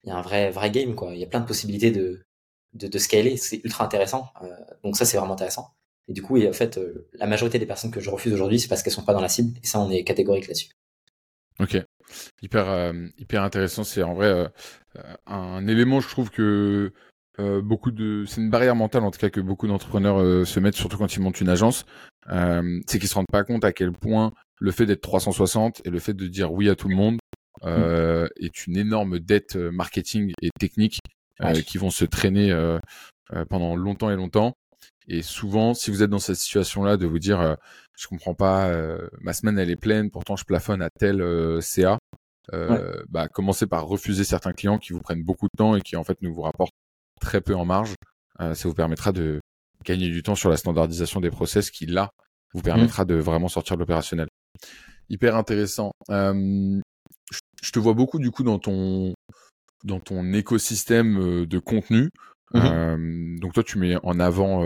il 0.03 0.09
y 0.09 0.11
a 0.11 0.17
un 0.17 0.21
vrai, 0.21 0.49
vrai 0.51 0.71
game, 0.71 0.95
quoi. 0.95 1.13
Il 1.13 1.19
y 1.19 1.23
a 1.23 1.27
plein 1.27 1.39
de 1.39 1.45
possibilités 1.45 1.91
de, 1.91 2.25
de, 2.73 2.87
de 2.87 2.97
scaler. 2.97 3.37
C'est 3.37 3.61
ultra 3.63 3.85
intéressant. 3.85 4.29
Euh, 4.41 4.49
donc 4.83 4.97
ça, 4.97 5.05
c'est 5.05 5.17
vraiment 5.17 5.33
intéressant. 5.33 5.73
Et 6.07 6.13
du 6.13 6.21
coup, 6.21 6.37
et 6.37 6.49
en 6.49 6.53
fait, 6.53 6.77
euh, 6.77 7.07
la 7.13 7.27
majorité 7.27 7.59
des 7.59 7.65
personnes 7.65 7.91
que 7.91 7.99
je 7.99 8.09
refuse 8.09 8.33
aujourd'hui, 8.33 8.59
c'est 8.59 8.67
parce 8.67 8.83
qu'elles 8.83 8.93
sont 8.93 9.05
pas 9.05 9.13
dans 9.13 9.21
la 9.21 9.29
cible. 9.29 9.57
Et 9.63 9.67
ça, 9.67 9.79
on 9.79 9.89
est 9.91 10.03
catégorique 10.03 10.47
là-dessus. 10.47 10.71
Ok. 11.59 11.77
Hyper, 12.41 12.69
euh, 12.69 13.07
hyper 13.17 13.43
intéressant. 13.43 13.83
C'est 13.83 14.03
en 14.03 14.13
vrai 14.13 14.51
un 15.27 15.67
élément, 15.67 16.01
je 16.01 16.09
trouve 16.09 16.29
que 16.29 16.91
beaucoup 17.63 17.91
de, 17.91 18.25
c'est 18.27 18.41
une 18.41 18.49
barrière 18.49 18.75
mentale 18.75 19.03
en 19.03 19.11
tout 19.11 19.19
cas 19.19 19.29
que 19.29 19.41
beaucoup 19.41 19.67
d'entrepreneurs 19.67 20.45
se 20.45 20.59
mettent, 20.59 20.75
surtout 20.75 20.97
quand 20.97 21.15
ils 21.15 21.21
montent 21.21 21.41
une 21.41 21.49
agence. 21.49 21.85
c'est 22.27 22.99
qu'ils 22.99 23.07
se 23.07 23.15
rendent 23.15 23.25
pas 23.31 23.43
compte 23.43 23.65
à 23.65 23.73
quel 23.73 23.91
point 23.91 24.31
le 24.59 24.71
fait 24.71 24.85
d'être 24.85 25.01
360 25.01 25.81
et 25.85 25.89
le 25.89 25.99
fait 25.99 26.13
de 26.13 26.27
dire 26.27 26.51
oui 26.53 26.69
à 26.69 26.75
tout 26.75 26.87
le 26.87 26.95
monde 26.95 27.17
euh, 27.63 28.27
est 28.37 28.65
une 28.67 28.77
énorme 28.77 29.19
dette 29.19 29.55
euh, 29.55 29.71
marketing 29.71 30.33
et 30.41 30.49
technique 30.59 30.99
euh, 31.43 31.61
qui 31.61 31.77
vont 31.77 31.89
se 31.89 32.05
traîner 32.05 32.51
euh, 32.51 32.79
euh, 33.33 33.45
pendant 33.45 33.75
longtemps 33.75 34.11
et 34.11 34.15
longtemps. 34.15 34.53
Et 35.07 35.23
souvent, 35.23 35.73
si 35.73 35.89
vous 35.89 36.03
êtes 36.03 36.09
dans 36.09 36.19
cette 36.19 36.35
situation-là, 36.35 36.97
de 36.97 37.07
vous 37.07 37.19
dire, 37.19 37.57
je 37.97 38.07
comprends 38.07 38.35
pas, 38.35 38.71
ma 39.19 39.33
semaine 39.33 39.57
elle 39.57 39.71
est 39.71 39.75
pleine, 39.75 40.11
pourtant 40.11 40.35
je 40.35 40.45
plafonne 40.45 40.81
à 40.81 40.89
tel 40.89 41.21
CA, 41.61 41.97
bah 43.09 43.27
commencez 43.27 43.65
par 43.65 43.87
refuser 43.87 44.23
certains 44.23 44.53
clients 44.53 44.77
qui 44.77 44.93
vous 44.93 45.01
prennent 45.01 45.23
beaucoup 45.23 45.47
de 45.47 45.57
temps 45.57 45.75
et 45.75 45.81
qui 45.81 45.97
en 45.97 46.03
fait 46.03 46.21
ne 46.21 46.29
vous 46.29 46.43
rapportent 46.43 46.75
très 47.21 47.39
peu 47.39 47.55
en 47.55 47.65
marge. 47.65 47.95
ça 48.39 48.67
vous 48.67 48.73
permettra 48.73 49.11
de 49.11 49.39
gagner 49.85 50.09
du 50.09 50.23
temps 50.23 50.35
sur 50.35 50.49
la 50.49 50.57
standardisation 50.57 51.21
des 51.21 51.31
process 51.31 51.71
qui 51.71 51.85
là 51.85 52.09
vous 52.53 52.59
mmh. 52.59 52.63
permettra 52.63 53.05
de 53.05 53.15
vraiment 53.15 53.47
sortir 53.47 53.77
de 53.77 53.81
l'opérationnel 53.81 54.27
hyper 55.11 55.35
intéressant. 55.35 55.91
Euh, 56.09 56.79
je 57.61 57.71
te 57.71 57.79
vois 57.79 57.93
beaucoup 57.93 58.17
du 58.17 58.31
coup 58.31 58.43
dans 58.43 58.57
ton 58.57 59.13
dans 59.83 59.99
ton 59.99 60.33
écosystème 60.33 61.19
euh, 61.19 61.45
de 61.45 61.59
contenu. 61.59 62.09
Mmh 62.53 62.59
euh, 62.59 63.37
donc 63.39 63.53
toi, 63.53 63.63
tu 63.63 63.77
mets 63.77 63.95
en 64.03 64.19
avant 64.19 64.65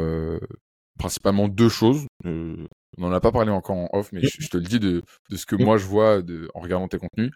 principalement 0.98 1.48
deux 1.48 1.70
choses. 1.70 2.06
on 2.24 2.68
n'en 2.98 3.12
a 3.12 3.20
pas 3.20 3.32
parlé 3.32 3.52
encore 3.52 3.76
en 3.76 3.90
off, 3.94 4.12
mais 4.12 4.22
je, 4.22 4.48
te 4.48 4.58
le 4.58 4.64
dis 4.64 4.80
de, 4.80 5.04
de 5.30 5.36
ce 5.36 5.46
que 5.46 5.56
moi 5.56 5.78
je 5.78 5.86
vois 5.86 6.22
de, 6.22 6.50
en 6.56 6.62
regardant 6.62 6.88
tes 6.88 6.98
contenus. 6.98 7.32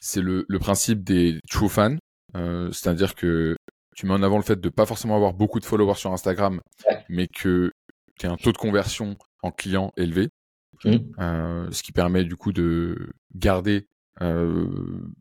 c'est 0.00 0.20
le, 0.20 0.46
le, 0.48 0.58
principe 0.58 1.04
des 1.04 1.38
true 1.48 1.68
fans, 1.68 1.96
c'est-à-dire 2.34 3.14
que 3.14 3.56
tu 3.96 4.06
mets 4.06 4.14
en 4.14 4.22
avant 4.22 4.36
le 4.36 4.42
fait 4.42 4.60
de 4.60 4.68
pas 4.68 4.86
forcément 4.86 5.16
avoir 5.16 5.34
beaucoup 5.34 5.60
de 5.60 5.64
followers 5.64 5.96
sur 5.96 6.12
Instagram, 6.12 6.60
mais 7.08 7.26
que 7.26 7.72
tu 8.18 8.26
as 8.26 8.30
un 8.30 8.36
taux 8.36 8.52
de 8.52 8.58
conversion 8.58 9.16
en 9.42 9.50
clients 9.50 9.92
élevé. 9.96 10.28
Mmh. 10.84 10.96
Euh, 11.18 11.70
ce 11.70 11.82
qui 11.82 11.92
permet 11.92 12.24
du 12.24 12.36
coup 12.36 12.52
de 12.52 13.10
garder 13.34 13.86
euh, 14.22 14.66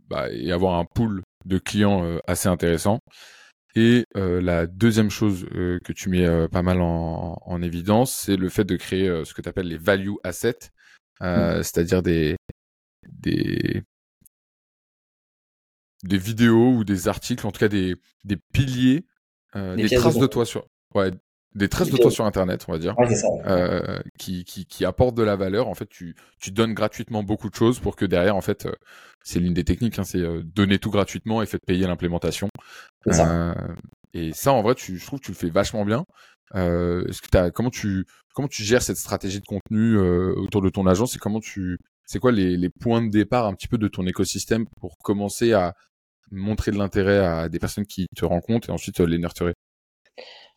bah, 0.07 0.31
et 0.31 0.51
avoir 0.51 0.79
un 0.79 0.85
pool 0.85 1.21
de 1.45 1.57
clients 1.57 2.03
euh, 2.03 2.19
assez 2.27 2.47
intéressant. 2.47 2.99
Et 3.75 4.05
la 4.15 4.65
deuxième 4.65 5.11
chose 5.11 5.45
que 5.51 5.93
tu 5.93 6.09
mets 6.09 6.47
pas 6.49 6.63
mal 6.63 6.81
en, 6.81 7.37
en 7.39 7.61
évidence, 7.61 8.13
c'est 8.13 8.35
le 8.35 8.49
fait 8.49 8.63
de 8.63 8.75
créer 8.75 9.23
ce 9.23 9.33
que 9.33 9.41
tu 9.41 9.47
appelles 9.47 9.67
les 9.67 9.77
value 9.77 10.15
assets, 10.23 10.71
mmh. 11.21 11.61
c'est-à-dire 11.61 12.01
des, 12.01 12.35
des 13.07 13.83
des 16.03 16.17
vidéos 16.17 16.73
ou 16.73 16.83
des 16.83 17.07
articles, 17.07 17.45
en 17.45 17.51
tout 17.51 17.59
cas 17.59 17.67
des, 17.67 17.95
des 18.23 18.37
piliers, 18.37 19.05
des, 19.55 19.89
traces 19.89 20.17
de, 20.17 20.27
toi 20.27 20.45
sur, 20.45 20.67
ouais, 20.95 21.11
des 21.55 21.67
traces 21.67 21.89
de 21.89 21.97
toi 21.97 22.11
sur 22.11 22.25
Internet, 22.25 22.65
on 22.67 22.71
va 22.71 22.79
dire, 22.79 22.95
euh, 23.45 23.99
qui, 24.17 24.43
qui, 24.43 24.65
qui, 24.65 24.85
apportent 24.85 25.15
de 25.15 25.23
la 25.23 25.35
valeur. 25.35 25.67
En 25.67 25.73
fait, 25.73 25.89
tu, 25.89 26.15
tu 26.39 26.51
donnes 26.51 26.73
gratuitement 26.73 27.23
beaucoup 27.23 27.49
de 27.49 27.55
choses 27.55 27.79
pour 27.79 27.95
que 27.95 28.05
derrière, 28.05 28.35
en 28.35 28.41
fait, 28.41 28.65
euh, 28.65 28.71
c'est 29.23 29.39
l'une 29.39 29.53
des 29.53 29.63
techniques, 29.63 29.97
hein, 29.97 30.03
c'est 30.03 30.19
euh, 30.19 30.43
donner 30.43 30.77
tout 30.77 30.91
gratuitement 30.91 31.41
et 31.41 31.47
fait 31.47 31.59
payer 31.59 31.87
l'implémentation. 31.87 32.49
Euh, 33.07 33.53
et 34.13 34.31
ça, 34.33 34.53
en 34.53 34.61
vrai, 34.61 34.75
tu, 34.75 34.97
je 34.97 35.05
trouve 35.05 35.19
que 35.19 35.25
tu 35.25 35.31
le 35.31 35.37
fais 35.37 35.49
vachement 35.49 35.85
bien. 35.85 36.05
est-ce 36.53 37.21
que 37.21 37.35
as, 37.37 37.49
comment 37.49 37.71
tu, 37.71 38.05
comment 38.35 38.47
tu 38.47 38.63
gères 38.63 38.83
cette 38.83 38.97
stratégie 38.97 39.39
de 39.39 39.45
contenu 39.45 39.97
autour 39.97 40.61
de 40.61 40.69
ton 40.69 40.85
agence 40.85 41.15
et 41.15 41.19
comment 41.19 41.39
tu, 41.39 41.79
c'est 42.05 42.19
quoi 42.19 42.31
les, 42.31 42.57
les 42.57 42.69
points 42.69 43.01
de 43.01 43.09
départ 43.09 43.45
un 43.45 43.53
petit 43.53 43.67
peu 43.67 43.77
de 43.77 43.87
ton 43.87 44.05
écosystème 44.05 44.65
pour 44.79 44.97
commencer 44.99 45.53
à 45.53 45.73
montrer 46.31 46.71
de 46.71 46.77
l'intérêt 46.77 47.19
à 47.19 47.49
des 47.49 47.59
personnes 47.59 47.85
qui 47.85 48.07
te 48.15 48.25
rencontrent 48.25 48.69
et 48.69 48.71
ensuite 48.71 48.99
les 48.99 49.17
nurturer 49.17 49.53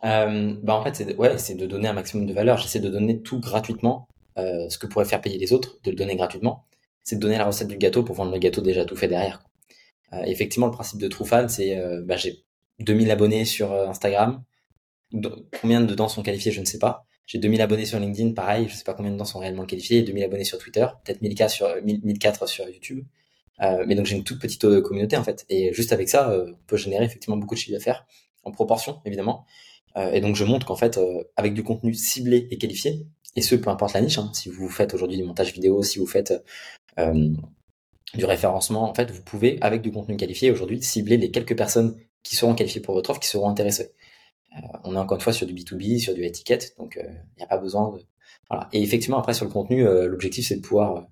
euh, 0.04 0.56
bah 0.62 0.74
en 0.74 0.82
fait, 0.82 0.96
c'est 1.38 1.54
de 1.54 1.66
donner 1.66 1.86
un 1.86 1.92
maximum 1.92 2.26
de 2.26 2.32
valeur. 2.32 2.58
J'essaie 2.58 2.80
de 2.80 2.88
donner 2.90 3.22
tout 3.22 3.38
gratuitement, 3.38 4.08
euh, 4.36 4.68
ce 4.68 4.76
que 4.76 4.88
pourrait 4.88 5.04
faire 5.04 5.20
payer 5.20 5.38
les 5.38 5.52
autres, 5.52 5.78
de 5.84 5.90
le 5.90 5.96
donner 5.96 6.16
gratuitement. 6.16 6.66
C'est 7.04 7.16
de 7.16 7.20
donner 7.20 7.38
la 7.38 7.44
recette 7.44 7.68
du 7.68 7.76
gâteau 7.76 8.02
pour 8.02 8.16
vendre 8.16 8.32
le 8.32 8.38
gâteau 8.38 8.62
déjà 8.62 8.84
tout 8.84 8.96
fait 8.96 9.08
derrière. 9.08 9.44
Euh, 10.12 10.22
effectivement, 10.24 10.66
le 10.66 10.72
principe 10.72 11.00
de 11.00 11.08
Truffan, 11.08 11.48
c'est 11.48 11.78
euh, 11.78 12.02
bah, 12.04 12.16
j'ai 12.16 12.44
2000 12.80 13.10
abonnés 13.10 13.44
sur 13.44 13.72
euh, 13.72 13.88
Instagram. 13.88 14.42
Combien 15.60 15.80
dedans 15.80 16.08
sont 16.08 16.22
qualifiés, 16.22 16.52
je 16.52 16.60
ne 16.60 16.64
sais 16.64 16.78
pas. 16.78 17.06
J'ai 17.26 17.38
2000 17.38 17.60
abonnés 17.60 17.86
sur 17.86 17.98
LinkedIn, 17.98 18.32
pareil, 18.32 18.68
je 18.68 18.74
sais 18.74 18.84
pas 18.84 18.94
combien 18.94 19.12
dedans 19.12 19.24
sont 19.24 19.38
réellement 19.38 19.66
qualifiés. 19.66 19.98
Et 19.98 20.02
2000 20.02 20.24
abonnés 20.24 20.44
sur 20.44 20.58
Twitter, 20.58 20.86
peut-être 21.04 21.22
1000 21.22 21.48
sur 21.48 21.68
1004 21.82 22.48
sur 22.48 22.68
YouTube. 22.68 23.04
Euh, 23.60 23.84
mais 23.86 23.94
donc 23.94 24.06
j'ai 24.06 24.16
une 24.16 24.24
toute 24.24 24.40
petite 24.40 24.80
communauté 24.80 25.16
en 25.16 25.24
fait. 25.24 25.44
Et 25.48 25.72
juste 25.72 25.92
avec 25.92 26.08
ça, 26.08 26.34
on 26.34 26.54
peut 26.66 26.76
générer 26.76 27.04
effectivement 27.04 27.36
beaucoup 27.36 27.54
de 27.54 27.60
chiffre 27.60 27.76
d'affaires 27.76 28.06
en 28.44 28.50
proportion 28.50 29.00
évidemment. 29.04 29.46
Euh, 29.96 30.12
et 30.12 30.20
donc 30.20 30.36
je 30.36 30.44
montre 30.44 30.66
qu'en 30.66 30.76
fait, 30.76 30.98
euh, 30.98 31.22
avec 31.36 31.54
du 31.54 31.62
contenu 31.62 31.94
ciblé 31.94 32.48
et 32.50 32.58
qualifié, 32.58 33.06
et 33.36 33.42
ce 33.42 33.54
peu 33.54 33.70
importe 33.70 33.94
la 33.94 34.00
niche, 34.00 34.18
hein, 34.18 34.30
si 34.34 34.48
vous 34.48 34.68
faites 34.68 34.94
aujourd'hui 34.94 35.16
du 35.16 35.24
montage 35.24 35.52
vidéo, 35.52 35.82
si 35.82 35.98
vous 35.98 36.06
faites 36.06 36.32
euh, 36.98 37.30
du 38.14 38.24
référencement, 38.24 38.88
en 38.88 38.94
fait, 38.94 39.10
vous 39.10 39.22
pouvez, 39.22 39.58
avec 39.62 39.82
du 39.82 39.92
contenu 39.92 40.16
qualifié 40.16 40.50
aujourd'hui, 40.50 40.82
cibler 40.82 41.16
les 41.16 41.30
quelques 41.30 41.56
personnes 41.56 41.96
qui 42.22 42.36
seront 42.36 42.54
qualifiées 42.54 42.80
pour 42.80 42.94
votre 42.94 43.10
offre, 43.10 43.20
qui 43.20 43.28
seront 43.28 43.48
intéressées. 43.48 43.92
on 44.84 44.94
est 44.94 44.98
encore 44.98 45.16
une 45.16 45.22
fois 45.22 45.32
sur 45.32 45.46
du 45.46 45.54
B2B, 45.54 45.98
sur 45.98 46.14
du 46.14 46.24
étiquette, 46.24 46.74
donc 46.78 46.98
il 46.98 47.36
n'y 47.38 47.44
a 47.44 47.46
pas 47.46 47.58
besoin 47.58 47.90
de... 47.90 48.02
Voilà. 48.50 48.68
Et 48.72 48.82
effectivement, 48.82 49.18
après, 49.18 49.34
sur 49.34 49.46
le 49.46 49.50
contenu, 49.50 49.84
l'objectif, 49.84 50.46
c'est 50.46 50.56
de 50.56 50.60
pouvoir... 50.60 51.06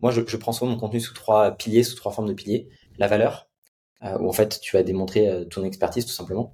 moi, 0.00 0.10
je, 0.10 0.22
je, 0.26 0.36
prends 0.36 0.52
souvent 0.52 0.70
mon 0.70 0.78
contenu 0.78 1.00
sous 1.00 1.14
trois 1.14 1.52
piliers, 1.52 1.82
sous 1.82 1.96
trois 1.96 2.12
formes 2.12 2.28
de 2.28 2.34
piliers. 2.34 2.68
La 2.98 3.06
valeur, 3.06 3.48
où 4.02 4.28
en 4.28 4.32
fait, 4.32 4.60
tu 4.60 4.76
vas 4.76 4.82
démontrer 4.82 5.46
ton 5.50 5.64
expertise, 5.64 6.06
tout 6.06 6.12
simplement. 6.12 6.52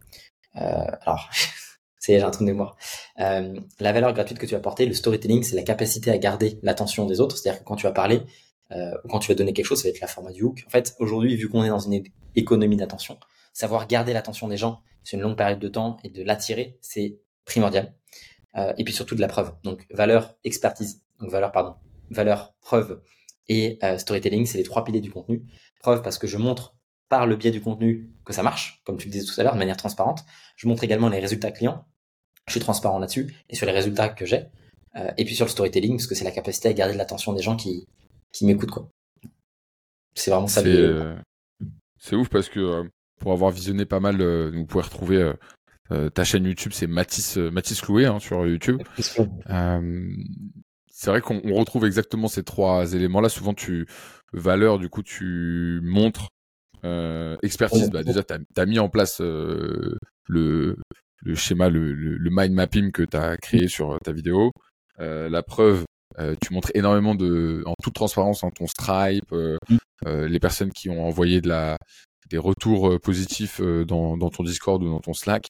alors, 0.54 1.30
c'est 2.06 2.18
j'ai 2.18 2.24
un 2.24 2.30
trou 2.30 2.44
de 2.44 2.50
mémoire. 2.50 2.76
Euh, 3.18 3.58
la 3.80 3.92
valeur 3.92 4.12
gratuite 4.12 4.38
que 4.38 4.46
tu 4.46 4.52
vas 4.52 4.58
apporter, 4.58 4.86
le 4.86 4.94
storytelling, 4.94 5.42
c'est 5.42 5.56
la 5.56 5.62
capacité 5.62 6.10
à 6.10 6.18
garder 6.18 6.58
l'attention 6.62 7.04
des 7.06 7.20
autres. 7.20 7.36
C'est-à-dire 7.36 7.60
que 7.60 7.64
quand 7.64 7.76
tu 7.76 7.84
vas 7.84 7.92
parler, 7.92 8.22
euh, 8.70 8.92
quand 9.08 9.18
tu 9.18 9.28
vas 9.28 9.34
donner 9.34 9.52
quelque 9.52 9.66
chose, 9.66 9.78
ça 9.78 9.88
va 9.88 9.90
être 9.90 10.00
la 10.00 10.06
format 10.06 10.30
du 10.30 10.42
hook. 10.42 10.62
En 10.66 10.70
fait, 10.70 10.94
aujourd'hui, 11.00 11.34
vu 11.36 11.48
qu'on 11.48 11.64
est 11.64 11.68
dans 11.68 11.80
une 11.80 12.04
économie 12.36 12.76
d'attention, 12.76 13.18
savoir 13.52 13.86
garder 13.88 14.12
l'attention 14.12 14.46
des 14.46 14.56
gens 14.56 14.80
sur 15.02 15.18
une 15.18 15.22
longue 15.22 15.36
période 15.36 15.58
de 15.58 15.68
temps 15.68 15.96
et 16.04 16.10
de 16.10 16.22
l'attirer, 16.22 16.78
c'est 16.80 17.18
primordial. 17.44 17.94
Euh, 18.56 18.72
et 18.78 18.84
puis 18.84 18.94
surtout 18.94 19.16
de 19.16 19.20
la 19.20 19.28
preuve. 19.28 19.52
Donc 19.64 19.86
valeur, 19.90 20.34
expertise, 20.44 21.02
donc 21.20 21.30
valeur, 21.30 21.50
pardon, 21.50 21.74
valeur, 22.10 22.54
preuve 22.60 23.02
et 23.48 23.78
euh, 23.82 23.98
storytelling, 23.98 24.46
c'est 24.46 24.58
les 24.58 24.64
trois 24.64 24.84
piliers 24.84 25.00
du 25.00 25.10
contenu. 25.10 25.44
Preuve 25.80 26.02
parce 26.02 26.18
que 26.18 26.26
je 26.26 26.36
montre 26.36 26.74
par 27.08 27.26
le 27.26 27.36
biais 27.36 27.52
du 27.52 27.60
contenu 27.60 28.10
que 28.24 28.32
ça 28.32 28.42
marche, 28.42 28.82
comme 28.84 28.96
tu 28.96 29.06
le 29.06 29.12
disais 29.12 29.24
tout 29.24 29.40
à 29.40 29.44
l'heure, 29.44 29.54
de 29.54 29.58
manière 29.58 29.76
transparente. 29.76 30.24
Je 30.56 30.66
montre 30.66 30.82
également 30.82 31.08
les 31.08 31.20
résultats 31.20 31.52
clients 31.52 31.84
je 32.46 32.52
suis 32.52 32.60
transparent 32.60 32.98
là-dessus 32.98 33.34
et 33.50 33.56
sur 33.56 33.66
les 33.66 33.72
résultats 33.72 34.08
que 34.08 34.24
j'ai. 34.24 34.44
Euh, 34.96 35.10
et 35.18 35.24
puis 35.24 35.34
sur 35.34 35.46
le 35.46 35.50
storytelling, 35.50 35.96
parce 35.96 36.06
que 36.06 36.14
c'est 36.14 36.24
la 36.24 36.30
capacité 36.30 36.68
à 36.68 36.72
garder 36.72 36.94
l'attention 36.94 37.32
des 37.32 37.42
gens 37.42 37.56
qui, 37.56 37.86
qui 38.32 38.46
m'écoutent. 38.46 38.70
quoi. 38.70 38.88
C'est 40.14 40.30
vraiment 40.30 40.46
ça. 40.46 40.62
C'est 40.62 40.68
euh, 40.68 41.16
ouf 42.12 42.28
parce 42.28 42.48
que 42.48 42.88
pour 43.20 43.32
avoir 43.32 43.50
visionné 43.50 43.84
pas 43.84 44.00
mal, 44.00 44.22
vous 44.54 44.64
pouvez 44.64 44.84
retrouver 44.84 45.32
ta 46.14 46.24
chaîne 46.24 46.44
YouTube, 46.44 46.72
c'est 46.72 46.86
Mathis, 46.86 47.36
Mathis 47.36 47.82
Loué 47.82 48.06
hein, 48.06 48.18
sur 48.20 48.46
YouTube. 48.46 48.82
C'est 50.98 51.10
vrai 51.10 51.20
qu'on 51.20 51.40
retrouve 51.54 51.84
exactement 51.84 52.26
ces 52.26 52.42
trois 52.42 52.94
éléments-là. 52.94 53.28
Souvent, 53.28 53.52
tu 53.52 53.86
valeur, 54.32 54.78
du 54.78 54.88
coup, 54.88 55.02
tu 55.02 55.80
montres 55.82 56.30
expertise. 57.42 57.90
Bah, 57.90 58.02
déjà, 58.02 58.22
tu 58.22 58.34
as, 58.56 58.66
mis 58.66 58.78
en 58.78 58.88
place 58.88 59.20
le, 59.20 59.98
le 60.28 61.34
schéma, 61.34 61.68
le, 61.68 61.92
le, 61.92 62.30
mind 62.30 62.54
mapping 62.54 62.92
que 62.92 63.02
tu 63.02 63.16
as 63.16 63.36
créé 63.36 63.68
sur 63.68 63.92
euh, 63.92 63.98
ta 64.02 64.12
vidéo. 64.12 64.52
Euh, 65.00 65.28
la 65.28 65.42
preuve, 65.42 65.84
euh, 66.18 66.34
tu 66.40 66.54
montres 66.54 66.70
énormément 66.74 67.14
de, 67.14 67.62
en 67.66 67.74
toute 67.82 67.94
transparence, 67.94 68.42
en 68.42 68.50
ton 68.50 68.66
Stripe, 68.66 69.30
mm. 69.32 70.24
les 70.24 70.40
personnes 70.40 70.72
qui 70.72 70.88
ont 70.88 71.04
envoyé 71.06 71.42
de 71.42 71.48
la, 71.48 71.76
des 72.30 72.38
retours 72.38 72.98
positifs 73.00 73.60
dans, 73.60 74.16
dans 74.16 74.30
ton 74.30 74.44
Discord 74.44 74.82
ou 74.82 74.88
dans 74.88 75.00
ton 75.00 75.12
Slack. 75.12 75.48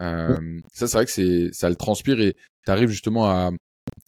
Mm. 0.00 0.60
Ça, 0.72 0.86
c'est 0.86 0.96
vrai 0.96 1.04
que 1.04 1.12
c'est, 1.12 1.50
ça 1.52 1.68
le 1.68 1.76
transpire 1.76 2.20
et 2.20 2.34
tu 2.64 2.70
arrives 2.70 2.88
justement 2.88 3.28
à, 3.28 3.50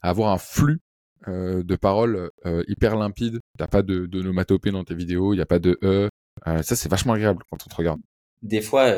avoir 0.02 0.32
un 0.32 0.38
flux 0.38 0.80
de 1.26 1.76
paroles 1.76 2.30
hyper 2.68 2.96
limpide. 2.96 3.40
T'as 3.58 3.66
pas 3.66 3.82
de, 3.82 4.06
de 4.06 4.22
nomatopée 4.22 4.70
dans 4.70 4.84
tes 4.84 4.94
vidéos, 4.94 5.34
il 5.34 5.36
n'y 5.36 5.42
a 5.42 5.46
pas 5.46 5.58
de 5.58 5.78
e. 5.82 6.08
ça, 6.44 6.76
c'est 6.76 6.88
vachement 6.88 7.12
agréable 7.12 7.42
quand 7.50 7.58
on 7.66 7.68
te 7.68 7.74
regarde. 7.74 8.00
Des 8.42 8.62
fois, 8.62 8.94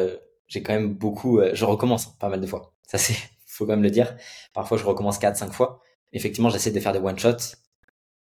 j'ai 0.51 0.63
quand 0.63 0.75
même 0.75 0.93
beaucoup, 0.93 1.39
euh, 1.39 1.53
je 1.55 1.65
recommence 1.65 2.19
pas 2.19 2.29
mal 2.29 2.41
de 2.41 2.47
fois. 2.47 2.75
Ça 2.87 2.99
c'est, 2.99 3.15
faut 3.47 3.65
quand 3.65 3.73
même 3.73 3.83
le 3.83 3.91
dire. 3.91 4.15
Parfois 4.53 4.77
je 4.77 4.85
recommence 4.85 5.19
4 5.19 5.37
5 5.37 5.53
fois. 5.53 5.81
Effectivement, 6.13 6.51
j'essaie 6.51 6.73
de 6.73 6.81
faire 6.81 6.93
des 6.93 6.99
one 6.99 7.19
shots 7.19 7.57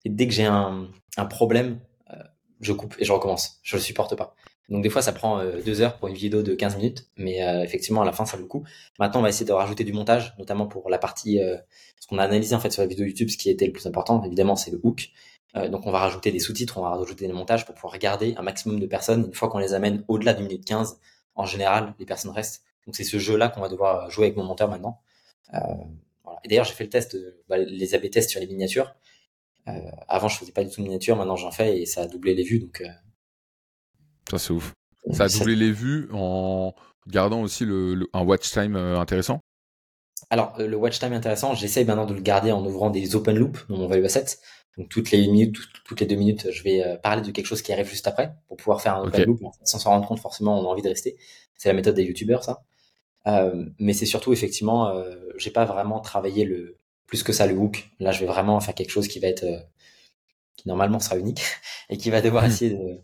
et 0.04 0.10
dès 0.10 0.26
que 0.26 0.34
j'ai 0.34 0.44
un, 0.44 0.88
un 1.16 1.26
problème, 1.26 1.78
euh, 2.10 2.22
je 2.60 2.72
coupe 2.72 2.96
et 2.98 3.04
je 3.04 3.12
recommence. 3.12 3.60
Je 3.62 3.76
le 3.76 3.80
supporte 3.82 4.16
pas. 4.16 4.34
Donc 4.68 4.82
des 4.82 4.90
fois 4.90 5.02
ça 5.02 5.12
prend 5.12 5.40
euh, 5.40 5.60
deux 5.64 5.80
heures 5.80 5.96
pour 5.96 6.08
une 6.08 6.14
vidéo 6.14 6.42
de 6.42 6.54
15 6.54 6.76
minutes, 6.76 7.08
mais 7.16 7.38
effectivement 7.64 8.02
à 8.02 8.04
la 8.04 8.12
fin 8.12 8.26
ça 8.26 8.36
vaut 8.36 8.42
le 8.42 8.48
coup. 8.48 8.64
Maintenant 8.98 9.20
on 9.20 9.22
va 9.22 9.28
essayer 9.28 9.46
de 9.46 9.52
rajouter 9.52 9.84
du 9.84 9.92
montage, 9.92 10.34
notamment 10.38 10.66
pour 10.66 10.90
la 10.90 10.98
partie 10.98 11.38
ce 11.98 12.06
qu'on 12.06 12.18
a 12.18 12.24
analysé 12.24 12.54
en 12.54 12.60
fait 12.60 12.70
sur 12.70 12.82
la 12.82 12.88
vidéo 12.88 13.06
YouTube, 13.06 13.30
ce 13.30 13.36
qui 13.36 13.50
était 13.50 13.66
le 13.66 13.72
plus 13.72 13.86
important 13.86 14.22
évidemment 14.24 14.56
c'est 14.56 14.70
le 14.70 14.80
hook. 14.82 15.10
donc 15.54 15.86
on 15.86 15.90
va 15.90 16.00
rajouter 16.00 16.30
des 16.32 16.38
sous-titres, 16.38 16.78
on 16.78 16.82
va 16.82 16.90
rajouter 16.90 17.26
des 17.26 17.32
montages 17.32 17.64
pour 17.64 17.74
pouvoir 17.74 17.94
regarder 17.94 18.34
un 18.36 18.42
maximum 18.42 18.78
de 18.78 18.86
personnes. 18.86 19.24
Une 19.26 19.34
fois 19.34 19.48
qu'on 19.48 19.58
les 19.58 19.72
amène 19.74 20.04
au-delà 20.08 20.34
d'une 20.34 20.46
minute 20.46 20.64
15, 20.64 20.98
en 21.34 21.46
général, 21.46 21.94
les 21.98 22.06
personnes 22.06 22.32
restent. 22.32 22.62
Donc 22.86 22.96
c'est 22.96 23.04
ce 23.04 23.18
jeu-là 23.18 23.48
qu'on 23.48 23.60
va 23.60 23.68
devoir 23.68 24.10
jouer 24.10 24.26
avec 24.26 24.36
mon 24.36 24.44
monteur 24.44 24.68
maintenant. 24.68 25.00
Euh. 25.54 25.58
Et 26.44 26.48
d'ailleurs, 26.48 26.64
j'ai 26.64 26.74
fait 26.74 26.84
le 26.84 26.90
test, 26.90 27.16
bah, 27.48 27.58
les 27.58 27.94
AB 27.94 28.10
tests 28.10 28.30
sur 28.30 28.40
les 28.40 28.46
miniatures. 28.46 28.94
Euh, 29.68 29.72
avant, 30.08 30.28
je 30.28 30.38
faisais 30.38 30.52
pas 30.52 30.64
du 30.64 30.70
tout 30.70 30.80
de 30.80 30.86
miniatures, 30.86 31.16
maintenant 31.16 31.36
j'en 31.36 31.50
fais 31.50 31.80
et 31.80 31.86
ça 31.86 32.02
a 32.02 32.06
doublé 32.06 32.34
les 32.34 32.42
vues. 32.42 32.58
Donc, 32.58 32.80
euh, 32.80 32.88
ça 34.30 34.38
c'est 34.38 34.52
ouf. 34.52 34.72
Ça 35.12 35.24
a 35.24 35.28
doublé 35.28 35.56
les 35.56 35.72
vues 35.72 36.08
en 36.12 36.74
gardant 37.06 37.42
aussi 37.42 37.64
le, 37.64 38.08
un 38.12 38.22
watch 38.22 38.50
time 38.50 38.76
intéressant. 38.76 39.40
Alors 40.30 40.54
le 40.58 40.76
watch 40.76 40.98
time 40.98 41.12
intéressant, 41.12 41.54
j'essaye 41.54 41.84
maintenant 41.84 42.04
de 42.04 42.14
le 42.14 42.20
garder 42.20 42.52
en 42.52 42.64
ouvrant 42.64 42.90
des 42.90 43.16
open 43.16 43.36
loops 43.36 43.66
dans 43.68 43.78
mon 43.78 43.86
Value 43.86 44.04
Asset. 44.04 44.38
Donc 44.76 44.88
toutes 44.90 45.10
les 45.10 45.26
minutes, 45.26 45.56
toutes 45.84 46.00
les 46.00 46.06
deux 46.06 46.16
minutes, 46.16 46.50
je 46.52 46.62
vais 46.62 46.84
euh, 46.84 46.96
parler 46.96 47.22
de 47.22 47.30
quelque 47.30 47.46
chose 47.46 47.62
qui 47.62 47.72
arrive 47.72 47.88
juste 47.88 48.06
après 48.06 48.32
pour 48.46 48.56
pouvoir 48.56 48.80
faire 48.80 48.96
un 48.96 49.06
open 49.06 49.24
loop 49.24 49.40
sans 49.64 49.78
s'en 49.78 49.90
rendre 49.90 50.06
compte. 50.06 50.20
Forcément, 50.20 50.60
on 50.60 50.64
a 50.64 50.68
envie 50.68 50.82
de 50.82 50.88
rester. 50.88 51.16
C'est 51.56 51.68
la 51.68 51.74
méthode 51.74 51.94
des 51.94 52.04
youtubeurs, 52.04 52.44
ça. 52.44 52.62
Euh, 53.26 53.66
mais 53.78 53.92
c'est 53.92 54.06
surtout 54.06 54.32
effectivement, 54.32 54.88
euh, 54.88 55.14
j'ai 55.36 55.50
pas 55.50 55.64
vraiment 55.64 56.00
travaillé 56.00 56.44
le 56.44 56.78
plus 57.06 57.22
que 57.22 57.32
ça 57.32 57.46
le 57.46 57.54
hook. 57.54 57.90
Là, 58.00 58.12
je 58.12 58.20
vais 58.20 58.26
vraiment 58.26 58.60
faire 58.60 58.74
quelque 58.74 58.90
chose 58.90 59.08
qui 59.08 59.18
va 59.18 59.28
être 59.28 59.44
euh, 59.44 59.58
qui 60.56 60.68
normalement 60.68 61.00
sera 61.00 61.18
unique 61.18 61.42
et 61.90 61.98
qui 61.98 62.10
va 62.10 62.20
devoir 62.20 62.44
essayer 62.46 62.72
de 62.72 63.00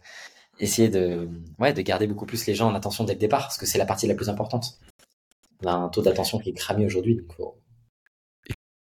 essayer 0.59 0.89
de 0.89 1.29
ouais 1.59 1.73
de 1.73 1.83
garder 1.83 2.07
beaucoup 2.07 2.27
plus 2.27 2.47
les 2.47 2.55
gens 2.55 2.71
en 2.71 2.75
attention 2.75 3.05
dès 3.05 3.15
le 3.15 3.19
départ 3.19 3.43
parce 3.43 3.59
que 3.59 3.67
c'est 3.67 3.79
la 3.79 3.87
partie 3.87 4.07
la 4.07 4.15
plus 4.15 4.29
importante. 4.29 4.79
On 5.65 5.69
a 5.69 5.73
un 5.73 5.89
taux 5.89 6.03
d'attention 6.03 6.39
qui 6.39 6.51
est 6.51 6.55
cramé 6.55 6.85
aujourd'hui, 6.85 7.17
donc 7.17 7.33
faut, 7.35 7.57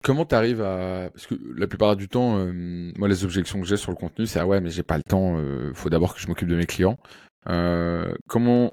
Comment 0.04 0.26
tu 0.26 0.34
arrives 0.34 0.62
à 0.62 1.12
parce 1.14 1.28
que 1.28 1.36
la 1.56 1.68
plupart 1.68 1.96
du 1.96 2.08
temps, 2.08 2.38
euh, 2.40 2.92
moi 2.98 3.08
les 3.08 3.24
objections 3.24 3.62
que 3.62 3.68
j'ai 3.68 3.78
sur 3.78 3.92
le 3.92 3.98
contenu, 3.98 4.26
c'est 4.26 4.40
ah 4.40 4.48
ouais 4.48 4.60
mais 4.60 4.72
j'ai 4.72 4.82
pas 4.82 4.98
le 4.98 5.04
temps, 5.04 5.38
euh, 5.38 5.72
faut 5.76 5.90
d'abord 5.90 6.16
que 6.16 6.20
je 6.20 6.28
m'occupe 6.28 6.48
de 6.48 6.56
mes 6.56 6.66
clients. 6.66 6.98
Euh, 7.48 8.12
comment, 8.28 8.72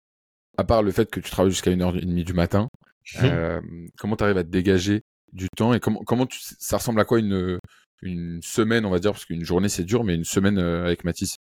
à 0.57 0.65
part 0.65 0.83
le 0.83 0.91
fait 0.91 1.11
que 1.11 1.21
tu 1.21 1.31
travailles 1.31 1.53
jusqu'à 1.53 1.71
une 1.71 1.83
heure 1.83 1.95
et 1.97 2.01
demie 2.01 2.25
du 2.25 2.33
matin, 2.33 2.69
mmh. 3.15 3.25
euh, 3.25 3.61
comment 3.99 4.17
tu 4.17 4.25
arrives 4.25 4.39
à 4.39 4.45
te 4.45 4.49
dégager 4.49 5.03
du 5.33 5.49
temps 5.55 5.75
et 5.75 5.81
comment 5.81 6.01
comment 6.07 6.25
tu, 6.25 6.39
ça 6.41 6.79
ressemble 6.79 7.01
à 7.01 7.05
quoi 7.05 7.19
une 7.19 7.59
une 8.01 8.41
semaine 8.43 8.87
on 8.87 8.91
va 8.91 8.99
dire 8.99 9.13
parce 9.13 9.27
qu'une 9.27 9.45
journée 9.45 9.69
c'est 9.69 9.85
dur 9.85 10.05
mais 10.05 10.15
une 10.15 10.25
semaine 10.25 10.59
avec 10.59 11.05
Mathis? 11.05 11.37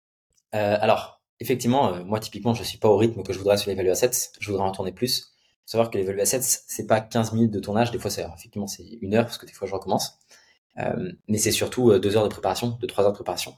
alors 0.54 1.20
effectivement, 1.40 2.04
moi 2.06 2.20
typiquement 2.20 2.54
je 2.54 2.64
suis 2.64 2.78
pas 2.78 2.90
au 2.90 2.98
rythme 2.98 3.24
que 3.24 3.34
je 3.34 3.38
voudrais 3.38 3.58
sur 3.58 3.70
les 3.70 3.76
value 3.76 3.90
assets, 3.90 4.32
je 4.40 4.52
voudrais 4.52 4.66
en 4.66 4.72
tourner 4.72 4.92
plus 4.92 5.34
savoir 5.66 5.90
que 5.90 5.98
les 5.98 6.04
value 6.04 6.20
assets, 6.20 6.42
c'est 6.42 6.88
pas 6.88 7.02
15 7.02 7.34
minutes 7.34 7.52
de 7.52 7.60
tournage, 7.60 7.92
des 7.92 8.00
fois 8.00 8.12
c'est 8.12 8.26
effectivement 8.38 8.68
c'est 8.68 8.84
une 9.02 9.16
heure 9.16 9.26
parce 9.26 9.38
que 9.38 9.46
des 9.46 9.54
fois 9.54 9.68
je 9.68 9.74
recommence. 9.74 10.20
Euh, 10.80 11.12
mais 11.28 11.38
c'est 11.38 11.52
surtout 11.52 11.92
euh, 11.92 12.00
deux 12.00 12.18
heures 12.18 12.24
de 12.24 12.30
préparation, 12.30 12.78
de 12.82 12.88
trois 12.88 13.04
heures 13.04 13.12
de 13.12 13.16
préparation. 13.16 13.56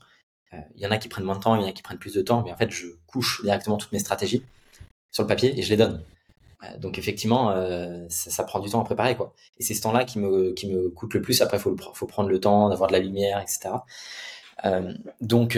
Il 0.76 0.82
y 0.82 0.88
en 0.88 0.92
a 0.92 0.98
qui 0.98 1.10
prennent 1.10 1.26
moins 1.26 1.36
de 1.36 1.42
temps, 1.42 1.56
il 1.56 1.62
y 1.62 1.66
en 1.66 1.68
a 1.68 1.74
qui 1.74 1.82
prennent 1.82 1.98
plus 1.98 2.14
de 2.14 2.22
temps, 2.22 2.42
mais 2.42 2.54
en 2.54 2.56
fait, 2.56 2.72
je 2.72 2.88
couche 3.08 3.42
directement 3.44 3.76
toutes 3.76 3.92
mes 3.92 4.00
stratégies 4.00 4.42
sur 5.12 5.24
le 5.24 5.28
papier 5.28 5.58
et 5.60 5.62
je 5.62 5.70
les 5.70 5.76
donne. 5.76 6.02
Donc 6.80 6.98
effectivement, 6.98 7.54
ça, 8.08 8.32
ça, 8.32 8.44
prend 8.46 8.60
du 8.60 8.70
temps 8.70 8.82
à 8.82 8.86
préparer 8.86 9.18
quoi. 9.18 9.34
Et 9.60 9.64
c'est 9.64 9.74
ce 9.74 9.82
temps-là 9.82 10.06
qui 10.06 10.18
me 10.18 10.54
qui 10.54 10.72
me 10.72 10.90
coûte 10.90 11.14
le 11.14 11.22
plus. 11.22 11.42
Après, 11.42 11.60
faut 11.60 11.76
faut 11.94 12.08
prendre 12.08 12.30
le 12.30 12.40
temps 12.40 12.70
d'avoir 12.70 12.88
de 12.88 12.94
la 12.94 13.00
lumière, 13.00 13.42
etc. 13.42 13.72
Euh, 14.66 14.94
donc 15.22 15.58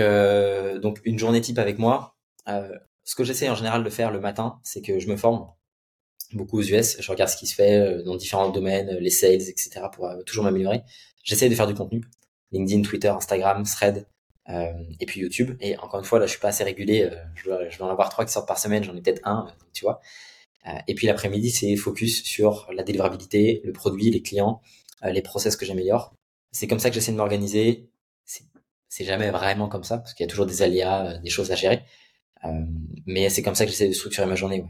donc 0.82 1.00
une 1.06 1.20
journée 1.20 1.42
type 1.42 1.60
avec 1.60 1.80
moi. 1.80 2.16
ce 2.46 3.16
que 3.16 3.24
j'essaie 3.24 3.50
en 3.50 3.56
général 3.56 3.84
de 3.84 3.90
faire 3.90 4.12
le 4.12 4.20
matin, 4.20 4.60
c'est 4.64 4.82
que 4.82 5.00
je 5.00 5.08
me 5.08 5.18
forme 5.18 5.48
beaucoup 6.34 6.60
aux 6.60 6.64
US. 6.64 6.98
Je 7.00 7.12
regarde 7.12 7.30
ce 7.30 7.38
qui 7.38 7.48
se 7.48 7.56
fait 7.56 7.80
euh, 7.80 8.04
dans 8.04 8.16
différents 8.16 8.50
domaines, 8.50 8.90
euh, 8.90 9.00
les 9.00 9.10
sales, 9.10 9.42
etc. 9.42 9.82
pour 9.92 10.06
euh, 10.06 10.22
toujours 10.24 10.44
m'améliorer. 10.44 10.82
J'essaie 11.24 11.50
de 11.50 11.56
faire 11.56 11.68
du 11.68 11.74
contenu. 11.74 12.04
LinkedIn, 12.52 12.82
Twitter, 12.82 13.10
Instagram, 13.10 13.64
Thread, 13.64 14.08
euh, 14.50 14.72
et 15.00 15.06
puis 15.06 15.22
YouTube. 15.22 15.58
Et 15.60 15.78
encore 15.78 16.00
une 16.00 16.06
fois, 16.06 16.20
là, 16.20 16.26
je 16.26 16.32
suis 16.32 16.40
pas 16.40 16.50
assez 16.50 16.64
régulé. 16.64 17.10
je, 17.36 17.44
dois, 17.46 17.70
je 17.70 17.78
dois 17.78 17.88
en 17.88 17.92
avoir 17.92 18.10
trois 18.10 18.26
qui 18.26 18.32
sortent 18.32 18.48
par 18.48 18.60
semaine. 18.60 18.84
J'en 18.84 18.96
ai 18.96 19.02
peut-être 19.02 19.22
un, 19.26 19.48
tu 19.74 19.84
vois. 19.84 20.00
et 20.88 20.96
puis 20.96 21.08
l'après-midi, 21.08 21.52
c'est 21.52 21.76
focus 21.76 22.24
sur 22.24 22.70
la 22.74 22.84
délivrabilité, 22.84 23.62
le 23.66 23.74
produit, 23.74 24.10
les 24.10 24.22
clients, 24.22 24.62
les 25.04 25.22
process 25.22 25.58
que 25.58 25.66
j'améliore. 25.66 26.14
C'est 26.52 26.68
comme 26.68 26.80
ça 26.80 26.90
que 26.90 26.96
j'essaie 26.96 27.12
de 27.12 27.18
m'organiser. 27.18 27.90
C'est 28.90 29.06
jamais 29.06 29.30
vraiment 29.32 29.68
comme 29.70 29.84
ça 29.84 29.98
parce 29.98 30.14
qu'il 30.14 30.24
y 30.26 30.28
a 30.28 30.30
toujours 30.30 30.46
des 30.46 30.62
aléas, 30.62 31.18
des 31.20 31.30
choses 31.30 31.52
à 31.52 31.56
gérer. 31.56 31.84
mais 33.06 33.30
c'est 33.30 33.44
comme 33.44 33.56
ça 33.56 33.66
que 33.66 33.72
j'essaie 33.72 33.88
de 33.90 33.94
structurer 33.94 34.28
ma 34.28 34.36
journée. 34.36 34.66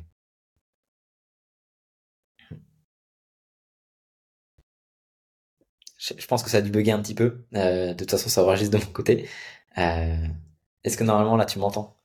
Je, 5.97 6.27
pense 6.27 6.43
que 6.43 6.49
ça 6.49 6.57
a 6.57 6.61
dû 6.61 6.69
bugger 6.71 6.91
un 6.91 7.01
petit 7.01 7.15
peu. 7.15 7.45
Euh, 7.55 7.89
de 7.89 7.93
toute 7.93 8.11
façon, 8.11 8.29
ça 8.29 8.43
enregistre 8.43 8.77
de 8.77 8.83
mon 8.83 8.91
côté. 8.91 9.27
Euh, 9.77 10.27
Est-ce 10.83 10.97
que 10.97 11.03
normalement, 11.03 11.35
là, 11.37 11.45
tu 11.45 11.59
m'entends? 11.59 11.96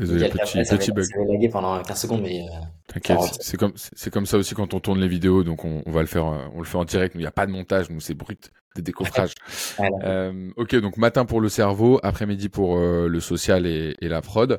Désolé, 0.00 0.30
petit, 0.30 0.62
petit 0.62 0.92
bug. 0.92 1.04
Ça 1.04 1.20
avait 1.20 1.32
lagué 1.32 1.48
pendant 1.50 1.82
15 1.82 2.00
secondes, 2.00 2.22
mais. 2.22 2.40
Euh, 2.40 2.60
T'inquiète, 2.88 3.18
c'est 3.40 3.58
comme, 3.58 3.72
c'est 3.76 4.10
comme 4.10 4.24
ça 4.24 4.38
aussi 4.38 4.54
quand 4.54 4.72
on 4.72 4.80
tourne 4.80 4.98
les 4.98 5.08
vidéos, 5.08 5.44
donc 5.44 5.64
on, 5.64 5.82
on 5.84 5.90
va 5.90 6.00
le 6.00 6.06
faire, 6.06 6.26
euh, 6.26 6.46
on 6.54 6.58
le 6.58 6.64
fait 6.64 6.78
en 6.78 6.84
direct, 6.84 7.14
mais 7.14 7.20
il 7.20 7.24
n'y 7.24 7.28
a 7.28 7.32
pas 7.32 7.46
de 7.46 7.52
montage, 7.52 7.88
donc 7.88 8.00
c'est 8.00 8.14
brut, 8.14 8.50
des 8.76 8.82
décoffrages. 8.82 9.34
euh, 10.04 10.50
ok, 10.56 10.74
donc 10.76 10.96
matin 10.96 11.26
pour 11.26 11.40
le 11.42 11.50
cerveau, 11.50 12.00
après-midi 12.02 12.48
pour 12.48 12.78
euh, 12.78 13.08
le 13.08 13.20
social 13.20 13.66
et, 13.66 13.94
et 14.00 14.08
la 14.08 14.22
prod. 14.22 14.58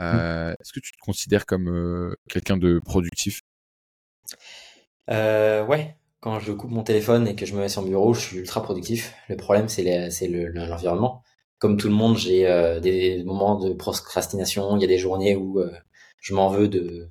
Euh, 0.00 0.50
mm. 0.50 0.56
Est-ce 0.60 0.72
que 0.72 0.80
tu 0.80 0.92
te 0.92 0.98
considères 0.98 1.46
comme 1.46 2.14
quelqu'un 2.28 2.56
de 2.56 2.80
productif? 2.84 3.40
Ouais, 5.08 5.96
quand 6.20 6.40
je 6.40 6.52
coupe 6.52 6.72
mon 6.72 6.82
téléphone 6.82 7.28
et 7.28 7.36
que 7.36 7.46
je 7.46 7.54
me 7.54 7.60
mets 7.60 7.68
sur 7.68 7.82
mon 7.82 7.88
bureau, 7.88 8.14
je 8.14 8.20
suis 8.20 8.38
ultra 8.38 8.62
productif. 8.62 9.14
Le 9.28 9.36
problème, 9.36 9.68
c'est 9.68 10.28
l'environnement. 10.28 11.22
Comme 11.62 11.76
tout 11.76 11.86
le 11.86 11.94
monde, 11.94 12.16
j'ai 12.16 12.48
euh, 12.48 12.80
des 12.80 13.22
moments 13.22 13.54
de 13.54 13.72
procrastination. 13.72 14.76
Il 14.76 14.80
y 14.80 14.84
a 14.84 14.88
des 14.88 14.98
journées 14.98 15.36
où 15.36 15.60
euh, 15.60 15.70
je 16.18 16.34
m'en 16.34 16.48
veux 16.48 16.66
de 16.66 17.08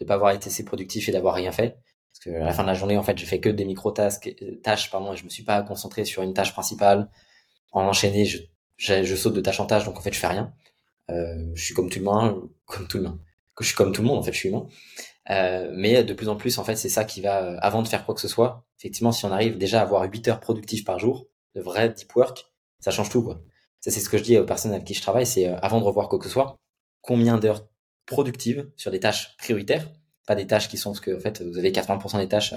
ne 0.00 0.04
pas 0.04 0.14
avoir 0.14 0.32
été 0.32 0.48
assez 0.48 0.64
productif 0.64 1.08
et 1.08 1.12
d'avoir 1.12 1.36
rien 1.36 1.52
fait. 1.52 1.78
Parce 2.10 2.24
que 2.24 2.30
à 2.42 2.44
la 2.44 2.52
fin 2.52 2.64
de 2.64 2.66
la 2.66 2.74
journée, 2.74 2.98
en 2.98 3.04
fait, 3.04 3.16
j'ai 3.16 3.24
fait 3.24 3.38
que 3.38 3.48
des 3.48 3.64
micro-tâches, 3.64 4.14
tâches, 4.64 4.90
pardon, 4.90 5.12
et 5.12 5.16
je 5.16 5.22
me 5.22 5.28
suis 5.28 5.44
pas 5.44 5.62
concentré 5.62 6.04
sur 6.04 6.24
une 6.24 6.34
tâche 6.34 6.52
principale. 6.52 7.08
En 7.70 7.82
enchaîné, 7.82 8.24
je, 8.24 8.38
je, 8.78 9.14
saute 9.14 9.34
de 9.34 9.40
tâche 9.40 9.60
en 9.60 9.66
tâche, 9.66 9.84
donc 9.84 9.96
en 9.96 10.00
fait, 10.00 10.12
je 10.12 10.18
fais 10.18 10.26
rien. 10.26 10.52
Euh, 11.12 11.52
je 11.54 11.64
suis 11.64 11.74
comme 11.74 11.88
tout 11.88 12.00
le 12.00 12.04
monde, 12.04 12.50
comme 12.64 12.88
tout 12.88 12.96
le 12.96 13.04
monde. 13.04 13.20
Je 13.60 13.64
suis 13.64 13.76
comme 13.76 13.92
tout 13.92 14.02
le 14.02 14.08
monde, 14.08 14.18
en 14.18 14.22
fait, 14.24 14.32
je 14.32 14.38
suis 14.38 14.48
humain. 14.48 14.66
Euh, 15.30 15.70
mais 15.72 16.02
de 16.02 16.14
plus 16.14 16.28
en 16.28 16.34
plus, 16.34 16.58
en 16.58 16.64
fait, 16.64 16.74
c'est 16.74 16.88
ça 16.88 17.04
qui 17.04 17.20
va, 17.20 17.44
euh, 17.44 17.58
avant 17.60 17.80
de 17.80 17.86
faire 17.86 18.04
quoi 18.04 18.16
que 18.16 18.20
ce 18.20 18.26
soit, 18.26 18.66
effectivement, 18.80 19.12
si 19.12 19.24
on 19.24 19.30
arrive 19.30 19.56
déjà 19.56 19.78
à 19.78 19.82
avoir 19.82 20.02
8 20.02 20.26
heures 20.26 20.40
productives 20.40 20.82
par 20.82 20.98
jour, 20.98 21.28
de 21.54 21.60
vrai 21.60 21.90
deep 21.90 22.12
work, 22.16 22.46
ça 22.80 22.90
change 22.90 23.08
tout, 23.08 23.22
quoi. 23.22 23.40
Ça, 23.84 23.90
c'est 23.90 24.00
ce 24.00 24.08
que 24.08 24.16
je 24.16 24.22
dis 24.22 24.38
aux 24.38 24.46
personnes 24.46 24.72
avec 24.72 24.86
qui 24.86 24.94
je 24.94 25.02
travaille, 25.02 25.26
c'est 25.26 25.46
euh, 25.46 25.58
avant 25.60 25.78
de 25.78 25.84
revoir 25.84 26.08
quoi 26.08 26.18
que 26.18 26.24
ce 26.24 26.30
soit, 26.30 26.56
combien 27.02 27.36
d'heures 27.36 27.68
productives 28.06 28.70
sur 28.76 28.90
des 28.90 28.98
tâches 28.98 29.36
prioritaires, 29.36 29.86
pas 30.26 30.34
des 30.34 30.46
tâches 30.46 30.70
qui 30.70 30.78
sont 30.78 30.94
ce 30.94 31.02
que, 31.02 31.14
en 31.14 31.20
fait, 31.20 31.42
vous 31.42 31.58
avez 31.58 31.70
80% 31.70 32.16
des 32.16 32.26
tâches 32.26 32.54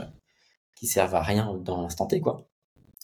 qui 0.74 0.88
servent 0.88 1.16
à 1.16 1.22
rien 1.22 1.54
dans 1.66 1.82
l'instant 1.82 2.08
T, 2.08 2.22
quoi. 2.22 2.48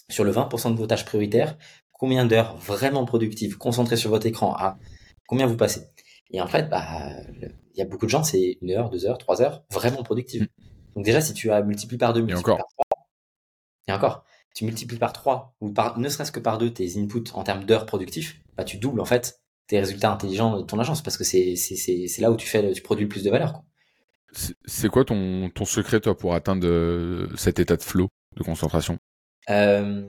Sur 0.08 0.24
le 0.24 0.32
20% 0.32 0.72
de 0.72 0.78
vos 0.78 0.86
tâches 0.86 1.04
prioritaires, 1.04 1.58
combien 1.92 2.24
d'heures 2.24 2.56
vraiment 2.56 3.04
productives, 3.04 3.58
concentrées 3.58 3.98
sur 3.98 4.08
votre 4.08 4.24
écran, 4.24 4.54
à 4.54 4.78
combien 5.26 5.46
vous 5.46 5.58
passez? 5.58 5.82
Et 6.30 6.40
en 6.40 6.46
fait, 6.46 6.70
bah, 6.70 7.10
il 7.42 7.78
y 7.78 7.82
a 7.82 7.84
beaucoup 7.84 8.06
de 8.06 8.10
gens, 8.10 8.24
c'est 8.24 8.56
une 8.62 8.70
heure, 8.70 8.88
deux 8.88 9.04
heures, 9.04 9.18
trois 9.18 9.42
heures, 9.42 9.64
vraiment 9.70 10.02
productives. 10.02 10.44
Mm. 10.44 10.94
Donc 10.96 11.04
déjà, 11.04 11.20
si 11.20 11.34
tu 11.34 11.50
as 11.50 11.60
multiplié 11.60 11.98
par 11.98 12.14
deux, 12.14 12.22
encore. 12.34 12.56
par 12.56 12.68
trois, 12.68 13.06
et 13.86 13.92
encore, 13.92 14.24
tu 14.54 14.64
multiplies 14.64 14.98
par 14.98 15.12
trois 15.12 15.54
ou 15.60 15.70
par 15.70 15.98
ne 15.98 16.08
serait-ce 16.08 16.32
que 16.32 16.40
par 16.40 16.58
deux 16.58 16.72
tes 16.72 16.98
inputs 16.98 17.32
en 17.34 17.42
termes 17.42 17.64
d'heures 17.64 17.86
productifs, 17.86 18.40
bah 18.56 18.64
tu 18.64 18.78
doubles 18.78 19.00
en 19.00 19.04
fait 19.04 19.40
tes 19.66 19.80
résultats 19.80 20.12
intelligents 20.12 20.58
de 20.58 20.62
ton 20.62 20.78
agence 20.78 21.02
parce 21.02 21.16
que 21.16 21.24
c'est 21.24 21.56
c'est 21.56 22.20
là 22.20 22.30
où 22.30 22.36
tu 22.36 22.46
fais 22.46 22.72
tu 22.72 22.82
produis 22.82 23.04
le 23.04 23.08
plus 23.08 23.24
de 23.24 23.30
valeur. 23.30 23.62
C'est 24.64 24.88
quoi 24.88 25.04
ton 25.04 25.50
ton 25.50 25.64
secret 25.64 26.00
toi 26.00 26.16
pour 26.16 26.34
atteindre 26.34 26.66
euh, 26.66 27.28
cet 27.36 27.58
état 27.58 27.76
de 27.76 27.82
flow 27.82 28.08
de 28.36 28.42
concentration? 28.42 28.98
Euh, 29.50 30.02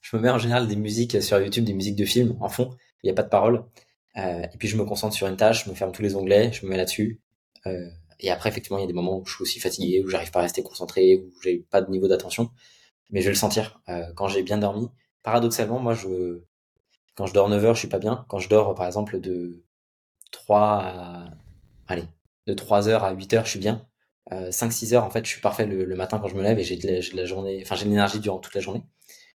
Je 0.00 0.16
me 0.16 0.22
mets 0.22 0.30
en 0.30 0.38
général 0.38 0.66
des 0.68 0.76
musiques 0.76 1.22
sur 1.22 1.40
YouTube, 1.40 1.64
des 1.64 1.74
musiques 1.74 1.96
de 1.96 2.04
films 2.04 2.36
en 2.40 2.48
fond. 2.48 2.76
Il 3.02 3.06
n'y 3.06 3.10
a 3.10 3.14
pas 3.14 3.22
de 3.22 3.28
parole. 3.28 3.64
Euh, 4.16 4.42
et 4.42 4.56
puis 4.58 4.68
je 4.68 4.76
me 4.76 4.84
concentre 4.84 5.14
sur 5.14 5.26
une 5.26 5.36
tâche, 5.36 5.64
je 5.64 5.70
me 5.70 5.74
ferme 5.74 5.92
tous 5.92 6.02
les 6.02 6.14
onglets, 6.14 6.52
je 6.52 6.64
me 6.64 6.70
mets 6.70 6.76
là-dessus. 6.76 7.20
Euh, 7.66 7.86
et 8.20 8.30
après, 8.30 8.48
effectivement, 8.48 8.78
il 8.78 8.82
y 8.82 8.84
a 8.84 8.86
des 8.86 8.92
moments 8.92 9.18
où 9.18 9.26
je 9.26 9.34
suis 9.34 9.42
aussi 9.42 9.60
fatigué, 9.60 10.02
où 10.04 10.08
j'arrive 10.08 10.30
pas 10.30 10.40
à 10.40 10.42
rester 10.42 10.62
concentré, 10.62 11.16
où 11.16 11.32
j'ai 11.42 11.58
pas 11.58 11.80
de 11.82 11.90
niveau 11.90 12.08
d'attention. 12.08 12.50
Mais 13.10 13.20
je 13.20 13.26
vais 13.26 13.32
le 13.32 13.36
sentir 13.36 13.80
euh, 13.88 14.04
quand 14.14 14.28
j'ai 14.28 14.42
bien 14.42 14.58
dormi. 14.58 14.88
Paradoxalement, 15.22 15.78
moi, 15.78 15.94
je 15.94 16.42
quand 17.16 17.26
je 17.26 17.32
dors 17.34 17.48
9 17.48 17.64
heures, 17.64 17.74
je 17.74 17.80
suis 17.80 17.88
pas 17.88 17.98
bien. 17.98 18.24
Quand 18.28 18.38
je 18.38 18.48
dors, 18.48 18.74
par 18.74 18.86
exemple, 18.86 19.20
de 19.20 19.64
3 20.32 20.58
à 20.58 21.30
allez, 21.88 22.04
de 22.46 22.54
3 22.54 22.88
heures 22.88 23.04
à 23.04 23.12
8 23.12 23.34
heures, 23.34 23.44
je 23.44 23.50
suis 23.50 23.58
bien. 23.58 23.86
Euh, 24.32 24.50
5-6 24.50 24.94
heures, 24.94 25.04
en 25.04 25.10
fait, 25.10 25.24
je 25.24 25.30
suis 25.30 25.40
parfait 25.40 25.66
le, 25.66 25.94
matin 25.96 26.18
quand 26.18 26.28
je 26.28 26.34
me 26.34 26.42
lève 26.42 26.58
et 26.58 26.64
j'ai 26.64 26.76
de, 26.76 26.86
la, 26.88 27.22
la 27.22 27.26
journée, 27.26 27.60
enfin, 27.62 27.76
j'ai 27.76 27.84
de 27.84 27.90
l'énergie 27.90 28.20
durant 28.20 28.38
toute 28.38 28.54
la 28.54 28.60
journée. 28.60 28.82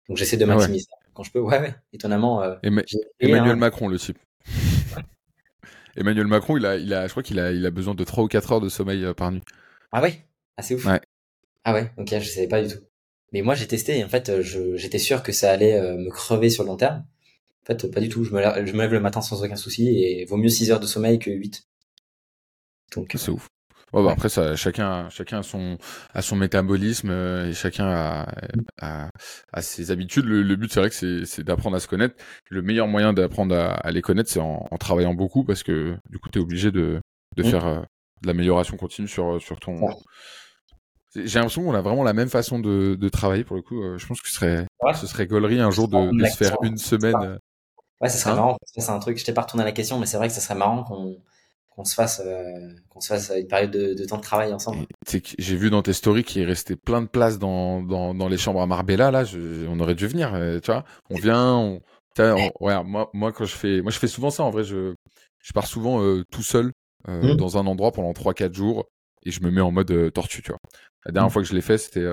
Donc 0.07 0.17
j'essaie 0.17 0.37
de 0.37 0.43
ah 0.43 0.47
maximiser 0.47 0.87
quand 1.13 1.23
je 1.23 1.31
peux. 1.31 1.39
Ouais, 1.39 1.59
ouais. 1.59 1.75
Étonnamment. 1.93 2.41
Euh, 2.41 2.55
Emmanuel 3.19 3.55
Macron, 3.55 3.87
le 3.87 3.99
type. 3.99 4.17
Emmanuel 5.99 6.27
Macron, 6.27 6.57
il 6.57 6.65
a, 6.65 6.77
il 6.77 6.93
a, 6.93 7.05
je 7.07 7.12
crois 7.12 7.23
qu'il 7.23 7.39
a, 7.39 7.51
il 7.51 7.65
a 7.65 7.71
besoin 7.71 7.93
de 7.93 8.03
3 8.03 8.23
ou 8.23 8.27
4 8.27 8.53
heures 8.53 8.62
de 8.62 8.69
sommeil 8.69 9.03
euh, 9.03 9.13
par 9.13 9.31
nuit. 9.31 9.43
Ah 9.91 10.01
ouais? 10.01 10.25
Ah 10.55 10.62
c'est 10.62 10.75
ouf. 10.75 10.85
Ouais. 10.85 11.01
Ah 11.65 11.73
ouais, 11.73 11.91
ok, 11.97 12.07
je 12.19 12.29
savais 12.29 12.47
pas 12.47 12.62
du 12.63 12.73
tout. 12.73 12.81
Mais 13.33 13.41
moi 13.41 13.53
j'ai 13.53 13.67
testé 13.67 13.99
et 13.99 14.03
en 14.03 14.09
fait 14.09 14.29
euh, 14.29 14.41
j'étais 14.75 14.97
sûr 14.97 15.21
que 15.21 15.31
ça 15.31 15.51
allait 15.51 15.77
euh, 15.77 15.97
me 15.97 16.09
crever 16.09 16.49
sur 16.49 16.63
le 16.63 16.69
long 16.69 16.77
terme. 16.77 17.05
En 17.63 17.65
fait, 17.65 17.91
pas 17.91 17.99
du 17.99 18.09
tout. 18.09 18.23
Je 18.23 18.33
me, 18.33 18.39
lève, 18.39 18.65
je 18.65 18.71
me 18.71 18.79
lève 18.79 18.93
le 18.93 19.01
matin 19.01 19.21
sans 19.21 19.43
aucun 19.43 19.57
souci 19.57 19.88
et 19.89 20.25
vaut 20.25 20.38
mieux 20.38 20.49
6 20.49 20.71
heures 20.71 20.79
de 20.79 20.88
sommeil 20.88 21.19
que 21.19 21.29
8. 21.29 21.67
Donc 22.95 23.12
c'est 23.15 23.29
ouf. 23.29 23.49
Bah, 23.93 24.12
après, 24.12 24.30
ça, 24.30 24.56
chacun, 24.56 25.10
chacun 25.10 25.39
a 25.39 25.43
son, 25.43 25.78
a 26.13 26.21
son 26.21 26.36
métabolisme 26.36 27.10
euh, 27.10 27.49
et 27.49 27.54
chacun 27.54 27.86
a, 27.88 28.28
a, 28.82 29.10
a 29.52 29.62
ses 29.62 29.91
habitudes. 29.91 30.25
Le, 30.25 30.56
but, 30.56 30.71
c'est 30.71 30.80
vrai 30.80 30.89
que 30.89 31.25
c'est 31.25 31.43
d'apprendre 31.43 31.75
à 31.75 31.80
se 31.80 31.88
connaître. 31.88 32.15
Le 32.49 32.62
meilleur 32.62 32.88
moyen 32.88 33.13
d'apprendre 33.13 33.56
à, 33.56 33.73
à, 33.73 33.91
les 33.91 34.02
connaître, 34.02 34.30
c'est 34.30 34.39
en, 34.39 34.67
en, 34.69 34.78
travaillant 34.78 35.13
beaucoup 35.13 35.43
parce 35.43 35.63
que 35.63 35.97
du 36.10 36.19
coup, 36.19 36.30
tu 36.30 36.39
es 36.39 36.41
obligé 36.41 36.71
de, 36.71 37.02
de 37.36 37.43
mmh. 37.43 37.45
faire 37.45 37.65
euh, 37.65 37.80
de 38.21 38.28
l'amélioration 38.28 38.78
continue 38.78 39.08
sur, 39.08 39.41
sur 39.41 39.60
ton. 39.60 39.75
J'ai 41.15 41.39
l'impression 41.39 41.63
qu'on 41.63 41.73
a 41.73 41.82
vraiment 41.82 42.04
la 42.04 42.13
même 42.13 42.30
façon 42.30 42.60
de, 42.60 42.95
de 42.95 43.10
travailler 43.10 43.43
pour 43.43 43.56
le 43.56 43.63
coup. 43.63 43.82
Euh, 43.82 43.97
je 43.97 44.06
pense 44.06 44.21
que 44.21 44.30
ce 44.30 44.36
serait, 44.36 44.67
ce 44.93 45.08
serait 45.08 45.25
gaulerie 45.25 45.60
un 45.60 45.71
jour 45.71 45.88
de, 45.88 46.15
de 46.15 46.25
se 46.25 46.38
faire 46.38 46.56
une 46.62 46.78
semaine. 46.78 47.39
Ouais, 48.02 48.10
ça 48.10 48.17
serait 48.17 48.32
hein? 48.32 48.36
marrant. 48.36 48.58
C'est 48.63 48.91
un 48.91 48.99
truc. 48.99 49.17
Je 49.17 49.25
t'ai 49.25 49.34
pas 49.34 49.41
retourné 49.41 49.63
à 49.63 49.65
la 49.65 49.71
question, 49.71 49.97
mais 49.97 50.06
c'est 50.06 50.17
vrai 50.17 50.28
que 50.28 50.34
ça 50.34 50.41
serait 50.41 50.56
marrant 50.56 50.84
qu'on 50.84 51.17
qu'on 51.79 51.85
se 51.85 51.95
fasse 51.95 52.21
euh, 52.25 52.73
qu'on 52.89 52.99
se 52.99 53.07
fasse 53.07 53.31
une 53.33 53.47
période 53.47 53.71
de, 53.71 53.93
de, 53.93 54.03
temps 54.03 54.17
de 54.17 54.21
travail 54.21 54.51
ensemble. 54.51 54.85
J'ai 55.07 55.55
vu 55.55 55.69
dans 55.69 55.81
tes 55.81 55.93
stories 55.93 56.25
qu'il 56.25 56.43
restait 56.43 56.75
plein 56.75 57.01
de 57.01 57.07
places 57.07 57.39
dans, 57.39 57.81
dans, 57.81 58.13
dans 58.13 58.27
les 58.27 58.37
chambres 58.37 58.61
à 58.61 58.67
Marbella 58.67 59.11
là, 59.11 59.23
je, 59.23 59.65
on 59.65 59.79
aurait 59.79 59.95
dû 59.95 60.05
venir, 60.05 60.33
euh, 60.33 60.59
tu 60.59 60.71
vois. 60.71 60.83
On 61.09 61.15
vient, 61.15 61.55
on, 61.55 61.81
ouais, 62.59 62.83
moi 62.83 63.09
moi 63.13 63.31
quand 63.31 63.45
je 63.45 63.55
fais 63.55 63.81
moi 63.81 63.91
je 63.91 63.97
fais 63.97 64.09
souvent 64.09 64.29
ça 64.29 64.43
en 64.43 64.49
vrai, 64.49 64.65
je 64.65 64.93
je 65.41 65.53
pars 65.53 65.67
souvent 65.67 66.03
euh, 66.03 66.25
tout 66.29 66.43
seul 66.43 66.73
mmh. 67.07 67.35
dans 67.35 67.57
un 67.57 67.65
endroit 67.65 67.93
pendant 67.93 68.11
3 68.11 68.33
4 68.33 68.53
jours 68.53 68.83
et 69.25 69.31
je 69.31 69.41
me 69.41 69.49
mets 69.49 69.61
en 69.61 69.71
mode 69.71 70.11
tortue, 70.13 70.41
tu 70.41 70.51
vois. 70.51 70.59
La 71.05 71.13
dernière 71.13 71.29
mmh. 71.29 71.31
fois 71.31 71.41
que 71.43 71.47
je 71.47 71.53
l'ai 71.53 71.61
fait, 71.61 71.77
c'était 71.77 72.05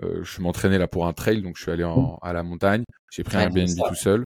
je 0.00 0.40
m'entraînais 0.40 0.78
là 0.78 0.88
pour 0.88 1.06
un 1.06 1.12
trail 1.12 1.42
donc 1.42 1.58
je 1.58 1.64
suis 1.64 1.70
allé 1.70 1.84
en, 1.84 2.00
mmh. 2.00 2.18
à 2.22 2.32
la 2.32 2.42
montagne, 2.42 2.84
j'ai 3.12 3.24
pris 3.24 3.36
un 3.36 3.50
BNB 3.50 3.76
tout 3.86 3.94
seul. 3.94 4.24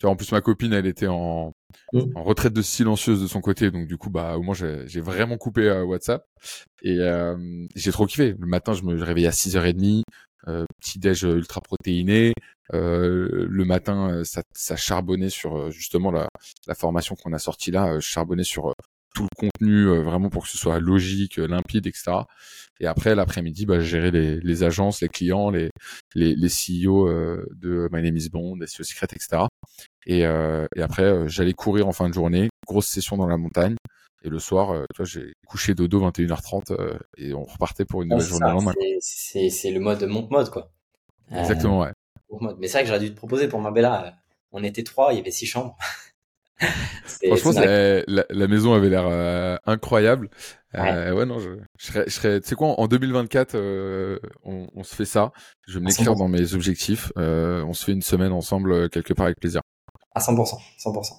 Tu 0.00 0.06
vois, 0.06 0.10
en 0.12 0.16
plus 0.16 0.32
ma 0.32 0.40
copine, 0.40 0.72
elle 0.72 0.86
était 0.86 1.06
en 1.06 1.52
Mmh. 1.92 2.16
en 2.16 2.22
retraite 2.22 2.52
de 2.52 2.62
silencieuse 2.62 3.20
de 3.22 3.26
son 3.26 3.40
côté. 3.40 3.70
Donc 3.70 3.86
du 3.86 3.96
coup, 3.96 4.10
bah 4.10 4.36
au 4.36 4.42
moins 4.42 4.54
j'ai 4.54 5.00
vraiment 5.00 5.36
coupé 5.38 5.68
euh, 5.68 5.84
WhatsApp 5.84 6.24
et 6.82 6.98
euh, 7.00 7.66
j'ai 7.74 7.92
trop 7.92 8.06
kiffé. 8.06 8.34
Le 8.38 8.46
matin, 8.46 8.74
je 8.74 8.82
me 8.82 9.02
réveillais 9.02 9.28
à 9.28 9.32
6h30, 9.32 10.02
euh, 10.48 10.64
petit 10.80 10.98
déj 10.98 11.22
ultra 11.24 11.60
protéiné. 11.60 12.32
Euh, 12.72 13.46
le 13.48 13.64
matin, 13.64 14.22
ça, 14.24 14.42
ça 14.54 14.76
charbonnait 14.76 15.30
sur 15.30 15.70
justement 15.70 16.10
la, 16.12 16.28
la 16.66 16.74
formation 16.74 17.16
qu'on 17.16 17.32
a 17.32 17.38
sortie 17.38 17.70
là, 17.72 17.98
charbonnait 18.00 18.44
sur 18.44 18.72
tout 19.14 19.24
le 19.24 19.48
contenu 19.48 19.86
vraiment 20.02 20.30
pour 20.30 20.44
que 20.44 20.48
ce 20.48 20.58
soit 20.58 20.78
logique, 20.80 21.36
limpide, 21.36 21.86
etc. 21.86 22.12
Et 22.80 22.86
après 22.86 23.14
l'après-midi, 23.14 23.66
bah, 23.66 23.80
gérer 23.80 24.10
les, 24.10 24.40
les, 24.40 24.62
agences, 24.62 25.00
les 25.00 25.08
clients, 25.08 25.50
les 25.50 25.70
les, 26.14 26.34
les 26.34 26.48
CEO 26.48 27.08
de 27.08 27.88
My 27.92 28.02
Name 28.02 28.16
is 28.16 28.30
Bond, 28.30 28.58
SEO 28.66 28.84
Secret, 28.84 29.08
etc. 29.12 29.44
Et, 30.06 30.20
et 30.20 30.82
après, 30.82 31.28
j'allais 31.28 31.52
courir 31.52 31.88
en 31.88 31.92
fin 31.92 32.08
de 32.08 32.14
journée, 32.14 32.48
grosse 32.66 32.86
session 32.86 33.16
dans 33.16 33.26
la 33.26 33.36
montagne. 33.36 33.76
Et 34.22 34.28
le 34.28 34.38
soir, 34.38 34.84
tu 34.94 35.02
vois, 35.02 35.06
j'ai 35.06 35.32
couché 35.46 35.74
dodo 35.74 36.00
21h30 36.10 36.98
et 37.16 37.34
on 37.34 37.44
repartait 37.44 37.84
pour 37.84 38.02
une 38.02 38.10
nouvelle 38.10 38.26
journée 38.26 38.50
lendemain. 38.50 38.74
C'est 39.00 39.70
le 39.70 39.80
mode 39.80 40.04
monte 40.04 40.30
mode 40.30 40.50
quoi. 40.50 40.70
Exactement, 41.30 41.80
ouais. 41.80 41.92
Mais 42.58 42.68
c'est 42.68 42.74
vrai 42.74 42.82
que 42.82 42.88
j'aurais 42.88 43.00
dû 43.00 43.10
te 43.10 43.16
proposer 43.16 43.48
pour 43.48 43.60
ma 43.60 43.70
Bella. 43.70 44.16
On 44.52 44.64
était 44.64 44.82
trois, 44.82 45.12
il 45.12 45.16
y 45.16 45.20
avait 45.20 45.30
six 45.30 45.46
chambres. 45.46 45.76
Franchement, 47.26 47.52
la, 47.52 48.24
la, 48.28 48.48
maison 48.48 48.72
avait 48.72 48.88
l'air 48.88 49.06
euh, 49.06 49.56
incroyable. 49.66 50.30
Euh, 50.74 51.12
ouais. 51.12 51.26
non, 51.26 51.38
je, 51.38 51.50
je 51.78 51.86
serais, 51.86 52.04
je 52.06 52.10
serais 52.10 52.40
tu 52.40 52.48
sais 52.48 52.54
quoi, 52.54 52.78
en 52.78 52.86
2024, 52.86 53.54
euh, 53.54 54.18
on, 54.44 54.66
on, 54.74 54.82
se 54.82 54.94
fait 54.94 55.04
ça. 55.04 55.32
Je 55.66 55.74
vais 55.74 55.80
me 55.80 55.88
l'écrire 55.88 56.14
dans 56.14 56.28
mes 56.28 56.54
objectifs. 56.54 57.12
On 57.16 57.72
se 57.72 57.84
fait 57.84 57.92
une 57.92 58.02
semaine 58.02 58.32
ensemble 58.32 58.90
quelque 58.90 59.14
part 59.14 59.26
avec 59.26 59.40
plaisir. 59.40 59.62
À 60.14 60.20
100%, 60.20 60.58
100%. 60.84 61.12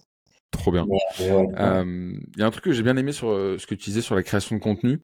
Trop 0.51 0.71
bien. 0.71 0.85
Il 1.19 2.19
y 2.37 2.43
a 2.43 2.45
un 2.45 2.51
truc 2.51 2.65
que 2.65 2.73
j'ai 2.73 2.83
bien 2.83 2.97
aimé 2.97 3.11
sur 3.11 3.29
ce 3.29 3.65
que 3.65 3.75
tu 3.75 3.89
disais 3.89 4.01
sur 4.01 4.15
la 4.15 4.23
création 4.23 4.55
de 4.55 4.61
contenu. 4.61 5.01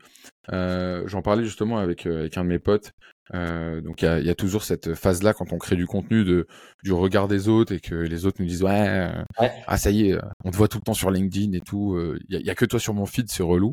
J'en 0.52 1.22
parlais 1.22 1.44
justement 1.44 1.78
avec, 1.78 2.06
avec 2.06 2.38
un 2.38 2.44
de 2.44 2.50
mes 2.50 2.60
potes. 2.60 2.92
Euh, 3.34 3.82
donc 3.82 4.02
il 4.02 4.06
y 4.06 4.08
a, 4.08 4.20
y 4.20 4.30
a, 4.30 4.36
toujours 4.36 4.64
cette 4.64 4.94
phase 4.94 5.22
là 5.22 5.34
quand 5.34 5.52
on 5.52 5.58
crée 5.58 5.76
du 5.76 5.86
contenu 5.86 6.24
de 6.24 6.48
du 6.84 6.94
regard 6.94 7.28
des 7.28 7.50
autres 7.50 7.74
et 7.74 7.80
que 7.80 7.96
les 7.96 8.26
autres 8.26 8.42
nous 8.42 8.48
disent 8.48 8.64
ouais, 8.64 8.88
euh, 8.88 9.48
ah 9.68 9.78
ça 9.78 9.92
y 9.92 10.10
est 10.10 10.18
on 10.46 10.52
te 10.52 10.56
voit 10.58 10.68
tout 10.68 10.78
le 10.78 10.84
temps 10.84 10.94
sur 10.94 11.12
LinkedIn 11.12 11.52
et 11.54 11.60
tout 11.60 11.96
euh, 11.96 12.18
il 12.30 12.40
y, 12.40 12.50
a, 12.50 12.56
que 12.56 12.66
toi 12.66 12.80
sur 12.80 12.94
mon 12.94 13.06
feed 13.06 13.30
c'est 13.30 13.44
relou. 13.44 13.72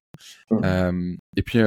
Mmh. 0.51 1.17
et 1.37 1.43
puis 1.43 1.59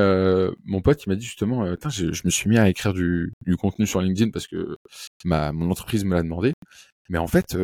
mon 0.65 0.81
pote 0.81 1.05
il 1.05 1.09
m'a 1.09 1.15
dit 1.15 1.25
justement 1.25 1.65
je, 1.65 2.11
je, 2.11 2.21
me 2.25 2.29
suis 2.29 2.49
mis 2.49 2.57
à 2.57 2.69
écrire 2.69 2.93
du, 2.93 3.33
du, 3.45 3.57
contenu 3.57 3.85
sur 3.85 4.01
LinkedIn 4.01 4.31
parce 4.31 4.47
que 4.47 4.77
ma 5.25 5.51
mon 5.51 5.69
entreprise 5.71 6.03
me 6.05 6.15
l'a 6.15 6.23
demandé. 6.23 6.53
Mais 7.09 7.17
en 7.17 7.27
fait 7.27 7.57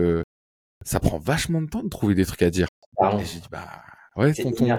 ça 0.86 1.00
prend 1.00 1.20
vachement 1.20 1.62
de 1.62 1.68
temps 1.68 1.84
de 1.84 1.90
trouver 1.90 2.16
des 2.16 2.26
trucs 2.26 2.44
à 2.44 2.50
dire. 2.50 2.68
Et 3.02 3.26
j'ai 3.26 3.40
dit 3.40 3.48
bah 3.52 3.68
ouais 4.16 4.34
tonton 4.34 4.78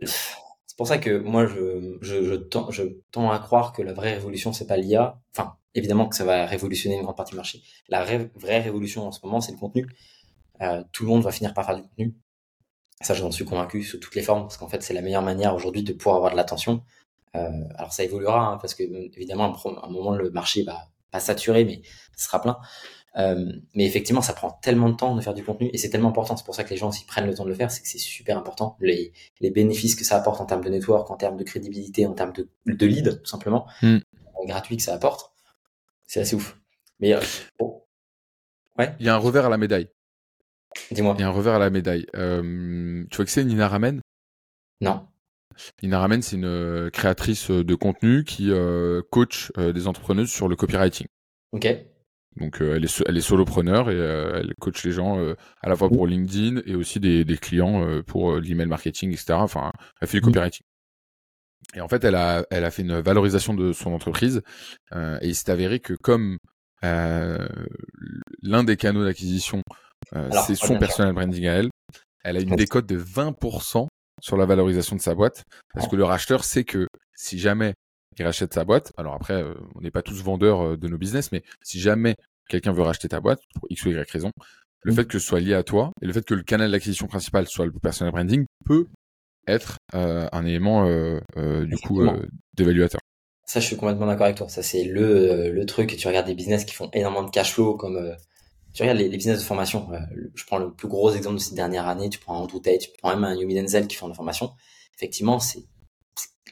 pour 0.78 0.86
ça 0.86 0.98
que 0.98 1.18
moi, 1.18 1.44
je, 1.46 1.98
je, 2.00 2.22
je, 2.22 2.34
tends, 2.34 2.70
je 2.70 2.84
tends 3.10 3.32
à 3.32 3.40
croire 3.40 3.72
que 3.72 3.82
la 3.82 3.92
vraie 3.92 4.14
révolution, 4.14 4.52
c'est 4.52 4.66
pas 4.68 4.76
l'IA. 4.76 5.20
Enfin, 5.32 5.56
évidemment 5.74 6.08
que 6.08 6.14
ça 6.14 6.24
va 6.24 6.46
révolutionner 6.46 6.94
une 6.94 7.02
grande 7.02 7.16
partie 7.16 7.32
du 7.32 7.36
marché. 7.36 7.62
La 7.88 8.04
vraie 8.04 8.60
révolution 8.60 9.04
en 9.04 9.10
ce 9.10 9.18
moment, 9.24 9.40
c'est 9.40 9.50
le 9.50 9.58
contenu. 9.58 9.88
Euh, 10.62 10.84
tout 10.92 11.02
le 11.02 11.10
monde 11.10 11.22
va 11.24 11.32
finir 11.32 11.52
par 11.52 11.66
faire 11.66 11.74
du 11.74 11.82
contenu. 11.82 12.14
Ça, 13.00 13.12
j'en 13.12 13.32
suis 13.32 13.44
convaincu 13.44 13.82
sous 13.82 13.98
toutes 13.98 14.14
les 14.14 14.22
formes, 14.22 14.42
parce 14.42 14.56
qu'en 14.56 14.68
fait, 14.68 14.80
c'est 14.84 14.94
la 14.94 15.02
meilleure 15.02 15.22
manière 15.22 15.52
aujourd'hui 15.52 15.82
de 15.82 15.92
pouvoir 15.92 16.16
avoir 16.16 16.30
de 16.30 16.36
l'attention. 16.36 16.84
Euh, 17.34 17.50
alors, 17.74 17.92
ça 17.92 18.04
évoluera, 18.04 18.46
hein, 18.46 18.58
parce 18.58 18.74
que 18.74 18.84
évidemment, 19.16 19.52
à 19.52 19.86
un 19.86 19.90
moment, 19.90 20.14
le 20.14 20.30
marché 20.30 20.62
va 20.62 20.88
pas 21.10 21.18
saturer, 21.18 21.64
mais 21.64 21.82
ça 22.14 22.26
sera 22.26 22.40
plein. 22.40 22.56
Euh, 23.16 23.52
mais 23.74 23.84
effectivement, 23.84 24.20
ça 24.20 24.32
prend 24.32 24.50
tellement 24.62 24.88
de 24.88 24.94
temps 24.94 25.16
de 25.16 25.20
faire 25.20 25.34
du 25.34 25.42
contenu 25.42 25.70
et 25.72 25.78
c'est 25.78 25.90
tellement 25.90 26.10
important. 26.10 26.36
C'est 26.36 26.44
pour 26.44 26.54
ça 26.54 26.64
que 26.64 26.70
les 26.70 26.76
gens 26.76 26.92
s'y 26.92 27.04
prennent 27.04 27.26
le 27.26 27.34
temps 27.34 27.44
de 27.44 27.48
le 27.48 27.54
faire, 27.54 27.70
c'est 27.70 27.82
que 27.82 27.88
c'est 27.88 27.98
super 27.98 28.38
important. 28.38 28.76
Les, 28.80 29.12
les, 29.40 29.50
bénéfices 29.50 29.96
que 29.96 30.04
ça 30.04 30.16
apporte 30.16 30.40
en 30.40 30.46
termes 30.46 30.64
de 30.64 30.70
network, 30.70 31.10
en 31.10 31.16
termes 31.16 31.36
de 31.36 31.44
crédibilité, 31.44 32.06
en 32.06 32.14
termes 32.14 32.32
de, 32.32 32.48
de 32.66 32.86
lead, 32.86 33.20
tout 33.22 33.28
simplement, 33.28 33.66
mm. 33.82 33.98
gratuit 34.46 34.76
que 34.76 34.82
ça 34.82 34.94
apporte, 34.94 35.32
c'est 36.06 36.20
assez 36.20 36.36
ouf. 36.36 36.58
Mais 37.00 37.14
euh, 37.14 37.20
ouais. 38.78 38.94
Il 39.00 39.06
y 39.06 39.08
a 39.08 39.14
un 39.14 39.18
revers 39.18 39.46
à 39.46 39.48
la 39.48 39.58
médaille. 39.58 39.88
Dis-moi. 40.90 41.14
Il 41.18 41.22
y 41.22 41.24
a 41.24 41.28
un 41.28 41.32
revers 41.32 41.54
à 41.54 41.58
la 41.58 41.70
médaille. 41.70 42.06
Euh, 42.14 43.04
tu 43.10 43.16
vois 43.16 43.24
que 43.24 43.30
c'est 43.30 43.44
Nina 43.44 43.68
Ramen? 43.68 44.00
Non. 44.80 45.06
Nina 45.82 45.98
Ramen, 45.98 46.22
c'est 46.22 46.36
une 46.36 46.90
créatrice 46.92 47.50
de 47.50 47.74
contenu 47.74 48.22
qui 48.22 48.52
coach 49.10 49.50
des 49.56 49.88
entrepreneuses 49.88 50.30
sur 50.30 50.46
le 50.46 50.54
copywriting. 50.54 51.08
Ok. 51.52 51.66
Donc 52.38 52.62
euh, 52.62 52.76
elle, 52.76 52.84
est, 52.84 53.02
elle 53.06 53.16
est 53.16 53.22
solopreneur 53.22 53.90
et 53.90 53.94
euh, 53.94 54.40
elle 54.40 54.54
coach 54.60 54.84
les 54.84 54.92
gens 54.92 55.18
euh, 55.18 55.34
à 55.60 55.68
la 55.68 55.76
fois 55.76 55.88
pour 55.88 56.06
LinkedIn 56.06 56.62
et 56.66 56.74
aussi 56.74 57.00
des, 57.00 57.24
des 57.24 57.36
clients 57.36 58.02
pour 58.06 58.36
l'email 58.36 58.66
marketing, 58.66 59.12
etc. 59.12 59.34
Enfin, 59.34 59.72
elle 60.00 60.08
fait 60.08 60.18
du 60.18 60.22
copywriting. 60.22 60.62
Et 61.74 61.80
en 61.80 61.88
fait, 61.88 62.04
elle 62.04 62.14
a, 62.14 62.46
elle 62.50 62.64
a 62.64 62.70
fait 62.70 62.82
une 62.82 63.00
valorisation 63.00 63.54
de 63.54 63.72
son 63.72 63.92
entreprise 63.92 64.42
et 64.94 65.26
il 65.26 65.34
s'est 65.34 65.50
avéré 65.50 65.80
que 65.80 65.94
comme 65.94 66.38
l'un 66.82 68.64
des 68.64 68.76
canaux 68.76 69.04
d'acquisition, 69.04 69.62
c'est 70.46 70.54
son 70.54 70.78
personal 70.78 71.12
branding 71.12 71.46
à 71.46 71.54
elle, 71.54 71.70
elle 72.24 72.36
a 72.36 72.40
une 72.40 72.56
décote 72.56 72.86
de 72.86 72.98
20% 72.98 73.86
sur 74.20 74.36
la 74.36 74.46
valorisation 74.46 74.96
de 74.96 75.00
sa 75.00 75.14
boîte 75.14 75.44
parce 75.74 75.88
que 75.88 75.96
le 75.96 76.04
racheteur 76.04 76.44
sait 76.44 76.64
que 76.64 76.86
si 77.14 77.38
jamais 77.38 77.74
il 78.18 78.24
rachète 78.24 78.54
sa 78.54 78.64
boîte. 78.64 78.92
Alors 78.96 79.14
après, 79.14 79.44
on 79.74 79.80
n'est 79.80 79.90
pas 79.90 80.02
tous 80.02 80.22
vendeurs 80.22 80.76
de 80.76 80.88
nos 80.88 80.98
business, 80.98 81.32
mais 81.32 81.42
si 81.62 81.80
jamais 81.80 82.16
quelqu'un 82.48 82.72
veut 82.72 82.82
racheter 82.82 83.08
ta 83.08 83.20
boîte 83.20 83.40
pour 83.54 83.66
X 83.70 83.84
ou 83.84 83.90
Y 83.90 84.10
raison, 84.10 84.32
le 84.82 84.92
mmh. 84.92 84.96
fait 84.96 85.04
que 85.06 85.18
ce 85.18 85.26
soit 85.26 85.40
lié 85.40 85.54
à 85.54 85.62
toi 85.62 85.92
et 86.02 86.06
le 86.06 86.12
fait 86.12 86.24
que 86.24 86.34
le 86.34 86.42
canal 86.42 86.70
d'acquisition 86.70 87.06
principal 87.06 87.46
soit 87.46 87.66
le 87.66 87.72
personal 87.72 88.12
branding 88.12 88.46
peut 88.64 88.86
être 89.46 89.78
euh, 89.94 90.28
un 90.32 90.44
élément 90.44 90.84
du 91.36 91.76
coup 91.78 92.02
d'évaluateur. 92.54 93.00
Ça, 93.46 93.60
je 93.60 93.66
suis 93.66 93.76
complètement 93.76 94.06
d'accord 94.06 94.26
avec 94.26 94.36
toi. 94.36 94.48
Ça, 94.50 94.62
c'est 94.62 94.84
le, 94.84 95.50
le 95.50 95.66
truc. 95.66 95.96
Tu 95.96 96.06
regardes 96.06 96.26
des 96.26 96.34
business 96.34 96.66
qui 96.66 96.74
font 96.74 96.90
énormément 96.92 97.24
de 97.24 97.30
cash 97.30 97.54
flow, 97.54 97.76
comme 97.76 98.14
tu 98.74 98.82
regardes 98.82 98.98
les, 98.98 99.08
business 99.08 99.38
de 99.38 99.44
formation. 99.44 99.88
je 100.34 100.44
prends 100.44 100.58
le 100.58 100.72
plus 100.72 100.88
gros 100.88 101.10
exemple 101.12 101.36
de 101.36 101.40
ces 101.40 101.54
dernières 101.54 101.88
années. 101.88 102.10
Tu 102.10 102.18
prends 102.18 102.42
Andrew 102.42 102.60
Tate, 102.60 102.80
tu 102.80 102.90
prends 103.02 103.10
même 103.10 103.24
un 103.24 103.34
Yumi 103.34 103.54
Denzel 103.54 103.86
qui 103.86 103.96
font 103.96 104.06
de 104.06 104.12
la 104.12 104.16
formation. 104.16 104.52
Effectivement, 104.94 105.40
c'est 105.40 105.64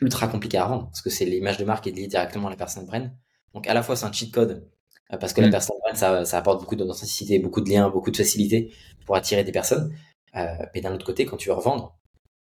ultra 0.01 0.29
compliqué 0.29 0.59
à 0.59 0.67
vendre 0.67 0.87
parce 0.87 1.03
que 1.03 1.11
c'est 1.11 1.25
l'image 1.25 1.59
de 1.59 1.65
marque 1.65 1.87
est 1.87 1.93
liée 1.93 2.07
directement 2.07 2.49
à 2.49 2.51
la 2.51 2.57
personne 2.57 2.87
brand. 2.87 3.11
Donc 3.55 3.67
à 3.67 3.75
la 3.75 3.83
fois 3.83 3.97
c'est 3.97 4.07
un 4.07 4.13
cheat 4.13 4.33
code 4.33 4.51
euh, 4.51 4.76
parce 5.11 5.33
que 5.33 5.41
la 5.41 5.49
mm. 5.49 5.51
personne 5.51 5.77
ça, 5.95 6.25
ça 6.25 6.39
apporte 6.39 6.61
beaucoup 6.61 6.77
d'authenticité, 6.77 7.39
beaucoup 7.39 7.61
de 7.61 7.71
liens, 7.71 7.89
beaucoup 7.89 8.11
de 8.11 8.17
facilité 8.17 8.73
pour 9.05 9.17
attirer 9.17 9.45
des 9.45 9.53
personnes. 9.53 9.95
Euh, 10.35 10.47
mais 10.75 10.81
d'un 10.81 10.95
autre 10.95 11.07
côté, 11.07 11.25
quand 11.25 11.37
tu 11.37 11.49
veux 11.49 11.55
revendre, 11.55 11.97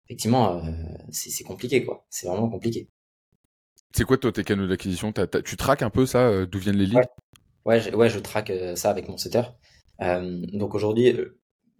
effectivement, 0.06 0.56
euh, 0.56 0.70
c'est 1.10 1.44
compliqué 1.44 1.84
quoi. 1.84 2.06
C'est 2.10 2.26
vraiment 2.26 2.48
compliqué. 2.48 2.88
C'est 3.94 4.04
quoi 4.04 4.16
toi 4.16 4.32
tes 4.32 4.42
canaux 4.42 4.66
d'acquisition? 4.66 5.12
Tu 5.44 5.56
traques 5.56 5.82
un 5.82 5.90
peu 5.90 6.06
ça, 6.06 6.20
euh, 6.20 6.46
d'où 6.46 6.58
viennent 6.58 6.76
les 6.76 6.86
leads? 6.86 7.08
Ouais. 7.64 7.80
je, 7.80 7.90
ouais, 7.90 8.08
je 8.08 8.18
traque 8.18 8.50
euh, 8.50 8.74
ça 8.74 8.90
avec 8.90 9.08
mon 9.08 9.16
setter. 9.16 9.42
donc 10.00 10.74
aujourd'hui, 10.74 11.16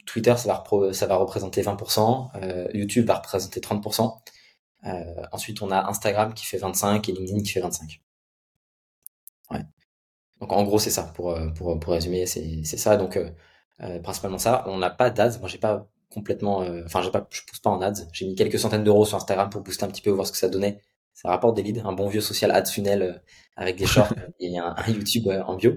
Twitter 0.07 0.35
ça 0.37 0.65
va, 0.71 0.93
ça 0.93 1.07
va 1.07 1.17
représenter 1.17 1.63
20%, 1.63 2.75
YouTube 2.75 3.07
va 3.07 3.15
représenter 3.15 3.61
30%. 3.61 4.13
Euh, 4.87 5.23
ensuite, 5.33 5.63
on 5.63 5.71
a 5.71 5.89
Instagram 5.89 6.35
qui 6.35 6.45
fait 6.45 6.59
25 6.59 7.09
et 7.09 7.13
LinkedIn 7.13 7.43
qui 7.43 7.53
fait 7.53 7.61
25. 7.61 8.03
Donc 10.41 10.53
en 10.53 10.65
gros, 10.65 10.79
c'est 10.79 10.91
ça. 10.91 11.05
Pour, 11.15 11.31
euh, 11.31 11.49
pour, 11.51 11.79
pour 11.79 11.93
résumer, 11.93 12.27
c'est 12.27 12.65
ça. 12.65 12.97
Donc 12.97 13.17
euh, 13.17 13.99
principalement 14.01 14.39
ça. 14.39 14.65
On 14.67 14.79
n'a 14.79 14.91
pas 14.91 15.11
d'ads. 15.11 15.39
Moi, 15.39 15.49
j'ai 15.49 15.59
pas 15.59 15.89
complètement. 16.11 16.65
Enfin, 16.85 17.03
j'ai 17.03 17.11
pas. 17.11 17.27
Je 17.31 17.41
pousse 17.47 17.61
pas 17.61 17.71
en 17.71 17.81
ads. 17.81 18.07
J'ai 18.13 18.27
mis 18.27 18.35
quelques 18.35 18.59
centaines 18.59 18.85
d'euros 18.85 19.05
sur 19.05 19.17
Instagram 19.17 19.51
pour 19.51 19.63
booster 19.63 19.85
un 19.85 19.89
petit 19.89 20.03
peu, 20.03 20.11
voir 20.11 20.27
ce 20.27 20.33
que 20.33 20.39
ça 20.39 20.49
donnait. 20.49 20.81
Ça 21.15 21.29
rapporte 21.29 21.57
des 21.57 21.63
leads. 21.63 21.83
Un 21.85 21.93
bon 21.93 22.09
vieux 22.09 22.21
social 22.21 22.51
ads 22.51 22.67
funnel 22.67 23.23
avec 23.57 23.77
des 23.77 23.87
shorts 23.87 24.13
et 24.41 24.59
un, 24.59 24.75
YouTube 24.89 25.29
en 25.47 25.55
bio. 25.57 25.75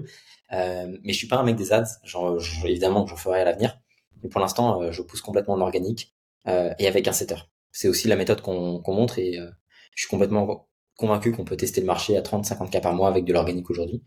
mais 0.50 1.12
je 1.12 1.16
suis 1.16 1.28
pas 1.28 1.36
un 1.36 1.44
mec 1.44 1.56
des 1.56 1.72
ads. 1.72 1.84
Genre, 2.04 2.38
évidemment, 2.64 3.06
j'en 3.06 3.16
ferai 3.16 3.40
à 3.40 3.44
l'avenir. 3.44 3.80
Mais 4.22 4.28
pour 4.28 4.40
l'instant, 4.40 4.90
je 4.90 5.02
pousse 5.02 5.20
complètement 5.20 5.54
en 5.54 5.60
organique 5.60 6.14
et 6.46 6.86
avec 6.86 7.06
un 7.08 7.12
setter 7.12 7.36
c'est 7.78 7.88
aussi 7.88 8.08
la 8.08 8.16
méthode 8.16 8.40
qu'on 8.40 8.82
montre 8.88 9.18
et 9.18 9.38
euh, 9.38 9.48
je 9.94 10.02
suis 10.02 10.08
complètement 10.08 10.68
convaincu 10.96 11.32
qu'on 11.32 11.44
peut 11.44 11.56
tester 11.56 11.80
le 11.80 11.86
marché 11.86 12.16
à 12.16 12.22
30-50 12.22 12.70
cas 12.70 12.80
par 12.80 12.92
mois 12.92 13.08
avec 13.08 13.24
de 13.24 13.32
l'organique 13.32 13.70
aujourd'hui. 13.70 14.02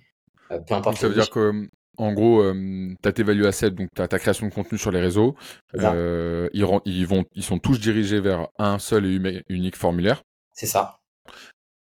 Euh, 0.51 0.59
peu 0.59 0.73
importe. 0.73 0.97
Ça 0.97 1.07
veut 1.07 1.13
dire 1.13 1.29
que 1.29 1.67
en 1.97 2.13
gros, 2.13 2.41
euh, 2.41 2.95
tu 3.01 3.09
as 3.09 3.11
tes 3.11 3.23
value 3.23 3.45
assets, 3.45 3.71
donc 3.71 3.89
tu 3.95 4.01
as 4.01 4.07
ta 4.07 4.17
création 4.17 4.47
de 4.47 4.53
contenu 4.53 4.77
sur 4.77 4.91
les 4.91 5.01
réseaux. 5.01 5.35
Euh, 5.75 6.49
ils, 6.53 6.65
ils, 6.85 7.05
vont, 7.05 7.25
ils 7.35 7.43
sont 7.43 7.59
tous 7.59 7.79
dirigés 7.79 8.19
vers 8.19 8.47
un 8.57 8.79
seul 8.79 9.05
et 9.05 9.43
unique 9.49 9.75
formulaire. 9.75 10.23
C'est 10.53 10.67
ça. 10.67 10.99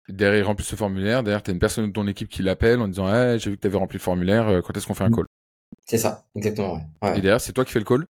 Derrière, 0.09 0.41
ils 0.41 0.45
remplissent 0.45 0.69
ce 0.69 0.77
formulaire. 0.77 1.23
Derrière, 1.23 1.43
tu 1.43 1.51
as 1.51 1.55
une 1.55 1.61
personne 1.61 1.87
de 1.87 1.93
ton 1.93 2.07
équipe 2.07 2.29
qui 2.29 2.43
l'appelle 2.43 2.81
en 2.81 2.89
disant 2.89 3.13
hey, 3.13 3.39
J'ai 3.39 3.51
vu 3.51 3.57
que 3.57 3.63
tu 3.63 3.67
avais 3.69 3.79
rempli 3.79 3.97
le 3.97 4.03
formulaire, 4.03 4.63
quand 4.63 4.77
est-ce 4.77 4.87
qu'on 4.87 4.95
fait 4.95 5.05
un 5.05 5.11
mm. 5.11 5.17
call? 5.17 5.27
C'est 5.87 5.99
ça, 5.99 6.25
exactement. 6.35 6.81
Ouais. 7.03 7.19
Et 7.19 7.21
derrière, 7.21 7.41
c'est 7.41 7.53
toi 7.53 7.65
qui 7.65 7.73
fais 7.73 7.79
le 7.79 7.85
call? 7.85 8.05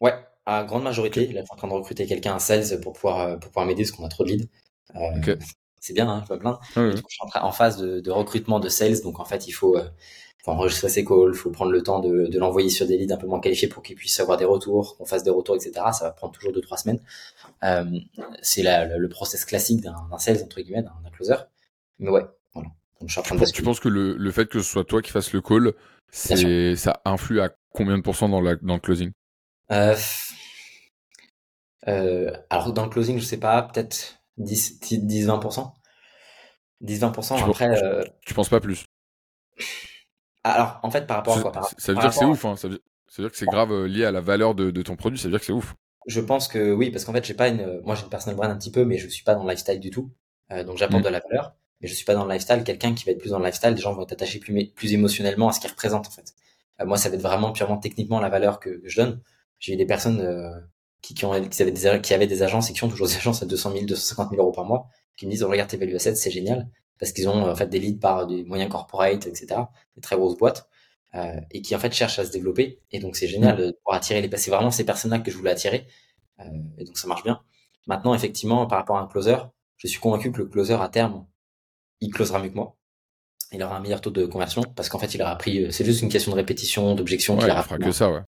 Ouais, 0.00 0.14
à 0.44 0.64
grande 0.64 0.84
majorité. 0.84 1.26
Là, 1.32 1.40
je 1.40 1.46
suis 1.46 1.52
en 1.52 1.56
train 1.56 1.68
de 1.68 1.72
recruter 1.72 2.06
quelqu'un 2.06 2.36
à 2.36 2.38
sales 2.38 2.80
pour 2.80 2.92
pouvoir, 2.92 3.20
euh, 3.20 3.36
pour 3.36 3.50
pouvoir 3.50 3.66
m'aider 3.66 3.82
parce 3.82 3.92
qu'on 3.92 4.04
a 4.04 4.08
trop 4.08 4.24
de 4.24 4.30
leads. 4.30 4.48
Euh, 4.94 5.36
c'est 5.86 5.92
bien, 5.92 6.08
hein, 6.08 6.24
je 6.28 6.34
me 6.34 6.38
plains. 6.38 6.58
Je 6.74 6.96
suis 6.96 7.18
en, 7.20 7.46
en 7.46 7.52
phase 7.52 7.76
de, 7.78 8.00
de, 8.00 8.10
recrutement 8.10 8.58
de 8.58 8.68
sales, 8.68 9.00
donc 9.02 9.20
en 9.20 9.24
fait, 9.24 9.46
il 9.46 9.52
faut, 9.52 9.76
euh, 9.76 9.88
faut 10.44 10.50
enregistrer 10.50 10.88
ses 10.88 11.04
calls, 11.04 11.30
il 11.32 11.36
faut 11.36 11.50
prendre 11.50 11.70
le 11.70 11.80
temps 11.82 12.00
de, 12.00 12.26
de 12.26 12.38
l'envoyer 12.40 12.70
sur 12.70 12.86
des 12.86 12.98
leads 12.98 13.14
un 13.14 13.16
peu 13.16 13.28
moins 13.28 13.38
qualifiés 13.38 13.68
pour 13.68 13.84
qu'ils 13.84 13.94
puissent 13.94 14.18
avoir 14.18 14.36
des 14.36 14.44
retours, 14.44 14.96
qu'on 14.96 15.06
fasse 15.06 15.22
des 15.22 15.30
retours, 15.30 15.54
etc. 15.54 15.72
Ça 15.92 16.06
va 16.06 16.10
prendre 16.10 16.32
toujours 16.32 16.52
deux 16.52 16.60
trois 16.60 16.76
semaines. 16.76 17.00
Euh, 17.62 17.84
c'est 18.42 18.64
le, 18.64 18.98
le 18.98 19.08
process 19.08 19.44
classique 19.44 19.80
d'un 19.80 20.18
sales 20.18 20.42
entre 20.42 20.60
guillemets, 20.60 20.82
d'un 20.82 21.10
closer. 21.12 21.36
Mais 22.00 22.10
ouais, 22.10 22.24
voilà. 22.52 22.68
Donc, 23.00 23.08
je 23.08 23.12
suis 23.12 23.20
en 23.20 23.22
train 23.22 23.36
de 23.36 23.44
tu 23.44 23.62
penses 23.62 23.80
que 23.80 23.88
le, 23.88 24.16
le 24.16 24.30
fait 24.32 24.46
que 24.46 24.58
ce 24.60 24.68
soit 24.68 24.84
toi 24.84 25.02
qui 25.02 25.12
fasses 25.12 25.32
le 25.32 25.40
call, 25.40 25.72
c'est 26.10 26.74
ça 26.74 27.00
influe 27.04 27.40
à 27.40 27.50
combien 27.72 27.96
de 27.96 28.02
pourcents 28.02 28.28
dans, 28.28 28.40
la, 28.40 28.56
dans 28.56 28.74
le 28.74 28.80
closing? 28.80 29.12
Euh, 31.88 32.32
alors 32.50 32.72
dans 32.72 32.84
le 32.84 32.90
closing, 32.90 33.18
je 33.18 33.24
sais 33.24 33.36
pas, 33.36 33.62
peut-être 33.62 34.15
10-20%. 34.38 35.72
10-20%. 36.82 37.42
Après, 37.42 38.10
tu 38.24 38.34
penses 38.34 38.48
pas 38.48 38.60
plus? 38.60 38.84
Alors, 40.44 40.78
en 40.82 40.90
fait, 40.90 41.06
par 41.06 41.18
rapport 41.18 41.38
à 41.38 41.42
quoi? 41.42 41.68
Ça 41.78 41.92
veut 41.92 41.98
dire 41.98 42.10
que 42.10 42.14
c'est 42.14 42.24
ouf. 42.24 42.44
Hein, 42.44 42.56
ça, 42.56 42.68
veut, 42.68 42.80
dire 43.18 43.30
que 43.30 43.36
c'est 43.36 43.46
grave 43.46 43.86
lié 43.86 44.04
à 44.04 44.12
la 44.12 44.20
valeur 44.20 44.54
de, 44.54 44.70
de, 44.70 44.82
ton 44.82 44.96
produit. 44.96 45.18
Ça 45.18 45.24
veut 45.24 45.30
dire 45.30 45.40
que 45.40 45.46
c'est 45.46 45.52
ouf. 45.52 45.74
Je 46.06 46.20
pense 46.20 46.46
que 46.46 46.72
oui, 46.72 46.90
parce 46.90 47.04
qu'en 47.04 47.12
fait, 47.12 47.24
j'ai 47.24 47.34
pas 47.34 47.48
une. 47.48 47.80
Moi, 47.84 47.94
j'ai 47.94 48.04
une 48.04 48.10
personal 48.10 48.36
brand 48.36 48.50
un 48.50 48.56
petit 48.56 48.70
peu, 48.70 48.84
mais 48.84 48.98
je 48.98 49.08
suis 49.08 49.24
pas 49.24 49.34
dans 49.34 49.42
le 49.42 49.50
lifestyle 49.50 49.80
du 49.80 49.90
tout. 49.90 50.10
donc, 50.50 50.76
j'apporte 50.76 51.02
mmh. 51.02 51.06
de 51.06 51.10
la 51.10 51.20
valeur 51.20 51.54
mais 51.80 51.88
je 51.88 51.94
suis 51.94 52.04
pas 52.04 52.14
dans 52.14 52.24
le 52.24 52.32
lifestyle. 52.32 52.64
Quelqu'un 52.64 52.94
qui 52.94 53.04
va 53.04 53.12
être 53.12 53.18
plus 53.18 53.30
dans 53.30 53.38
le 53.38 53.44
lifestyle, 53.44 53.70
les 53.70 53.80
gens 53.80 53.92
vont 53.92 54.02
être 54.02 54.12
attachés 54.12 54.38
plus, 54.38 54.66
plus 54.68 54.92
émotionnellement 54.92 55.48
à 55.48 55.52
ce 55.52 55.60
qu'il 55.60 55.70
représente 55.70 56.06
en 56.06 56.10
fait. 56.10 56.34
Euh, 56.80 56.86
moi, 56.86 56.96
ça 56.96 57.08
va 57.08 57.16
être 57.16 57.22
vraiment 57.22 57.52
purement 57.52 57.78
techniquement 57.78 58.20
la 58.20 58.28
valeur 58.28 58.60
que, 58.60 58.80
je 58.84 59.00
donne. 59.00 59.20
J'ai 59.58 59.74
eu 59.74 59.76
des 59.76 59.86
personnes 59.86 60.20
euh, 60.20 60.50
qui, 61.06 61.14
qui, 61.14 61.24
ont, 61.24 61.40
qui, 61.48 61.62
avaient 61.62 61.70
des, 61.70 62.00
qui 62.00 62.14
avaient 62.14 62.26
des 62.26 62.42
agences 62.42 62.70
et 62.70 62.72
qui 62.72 62.82
ont 62.82 62.88
toujours 62.88 63.06
des 63.06 63.16
agences 63.16 63.42
à 63.42 63.46
200 63.46 63.72
000, 63.72 63.84
250 63.84 64.30
000 64.30 64.42
euros 64.42 64.52
par 64.52 64.64
mois, 64.64 64.88
qui 65.16 65.26
me 65.26 65.30
disent 65.30 65.42
oh, 65.42 65.48
regarde 65.48 65.70
tes 65.70 65.76
value 65.76 65.94
assets, 65.94 66.16
c'est 66.16 66.30
génial 66.30 66.68
parce 66.98 67.12
qu'ils 67.12 67.28
ont 67.28 67.48
en 67.48 67.54
fait 67.54 67.66
des 67.68 67.78
leads 67.78 68.00
par 68.00 68.26
des 68.26 68.42
moyens 68.44 68.70
corporate, 68.70 69.26
etc., 69.26 69.60
des 69.94 70.00
très 70.00 70.16
grosses 70.16 70.36
boîtes. 70.36 70.68
Euh, 71.14 71.40
et 71.52 71.62
qui 71.62 71.74
en 71.74 71.78
fait 71.78 71.92
cherchent 71.92 72.18
à 72.18 72.26
se 72.26 72.32
développer 72.32 72.80
et 72.90 72.98
donc 72.98 73.16
c'est 73.16 73.28
génial 73.28 73.68
mmh. 73.68 73.72
pour 73.84 73.94
attirer 73.94 74.20
les 74.20 74.36
c'est 74.36 74.50
vraiment 74.50 74.72
ces 74.72 74.84
personnes-là 74.84 75.20
que 75.20 75.30
je 75.30 75.36
voulais 75.36 75.52
attirer 75.52 75.86
euh, 76.40 76.44
et 76.78 76.84
donc 76.84 76.98
ça 76.98 77.06
marche 77.06 77.22
bien 77.22 77.40
maintenant 77.86 78.12
effectivement 78.12 78.66
par 78.66 78.78
rapport 78.78 78.98
à 78.98 79.02
un 79.02 79.06
closer 79.06 79.36
je 79.76 79.86
suis 79.86 80.00
convaincu 80.00 80.32
que 80.32 80.38
le 80.38 80.46
closer 80.46 80.74
à 80.74 80.88
terme 80.88 81.24
il 82.00 82.10
closera 82.10 82.40
mieux 82.40 82.50
que 82.50 82.54
moi. 82.54 82.76
Il 83.52 83.62
aura 83.62 83.76
un 83.76 83.80
meilleur 83.80 84.00
taux 84.00 84.10
de 84.10 84.26
conversion 84.26 84.62
parce 84.62 84.88
qu'en 84.88 84.98
fait, 84.98 85.14
il 85.14 85.22
aura 85.22 85.30
appris. 85.30 85.64
Euh, 85.64 85.70
c'est 85.70 85.84
juste 85.84 86.02
une 86.02 86.08
question 86.08 86.32
de 86.32 86.36
répétition, 86.36 86.94
d'objection. 86.94 87.38
il 87.38 87.42
fera 87.42 87.78
que 87.78 87.92
ça, 87.92 88.10
ouais. 88.10 88.20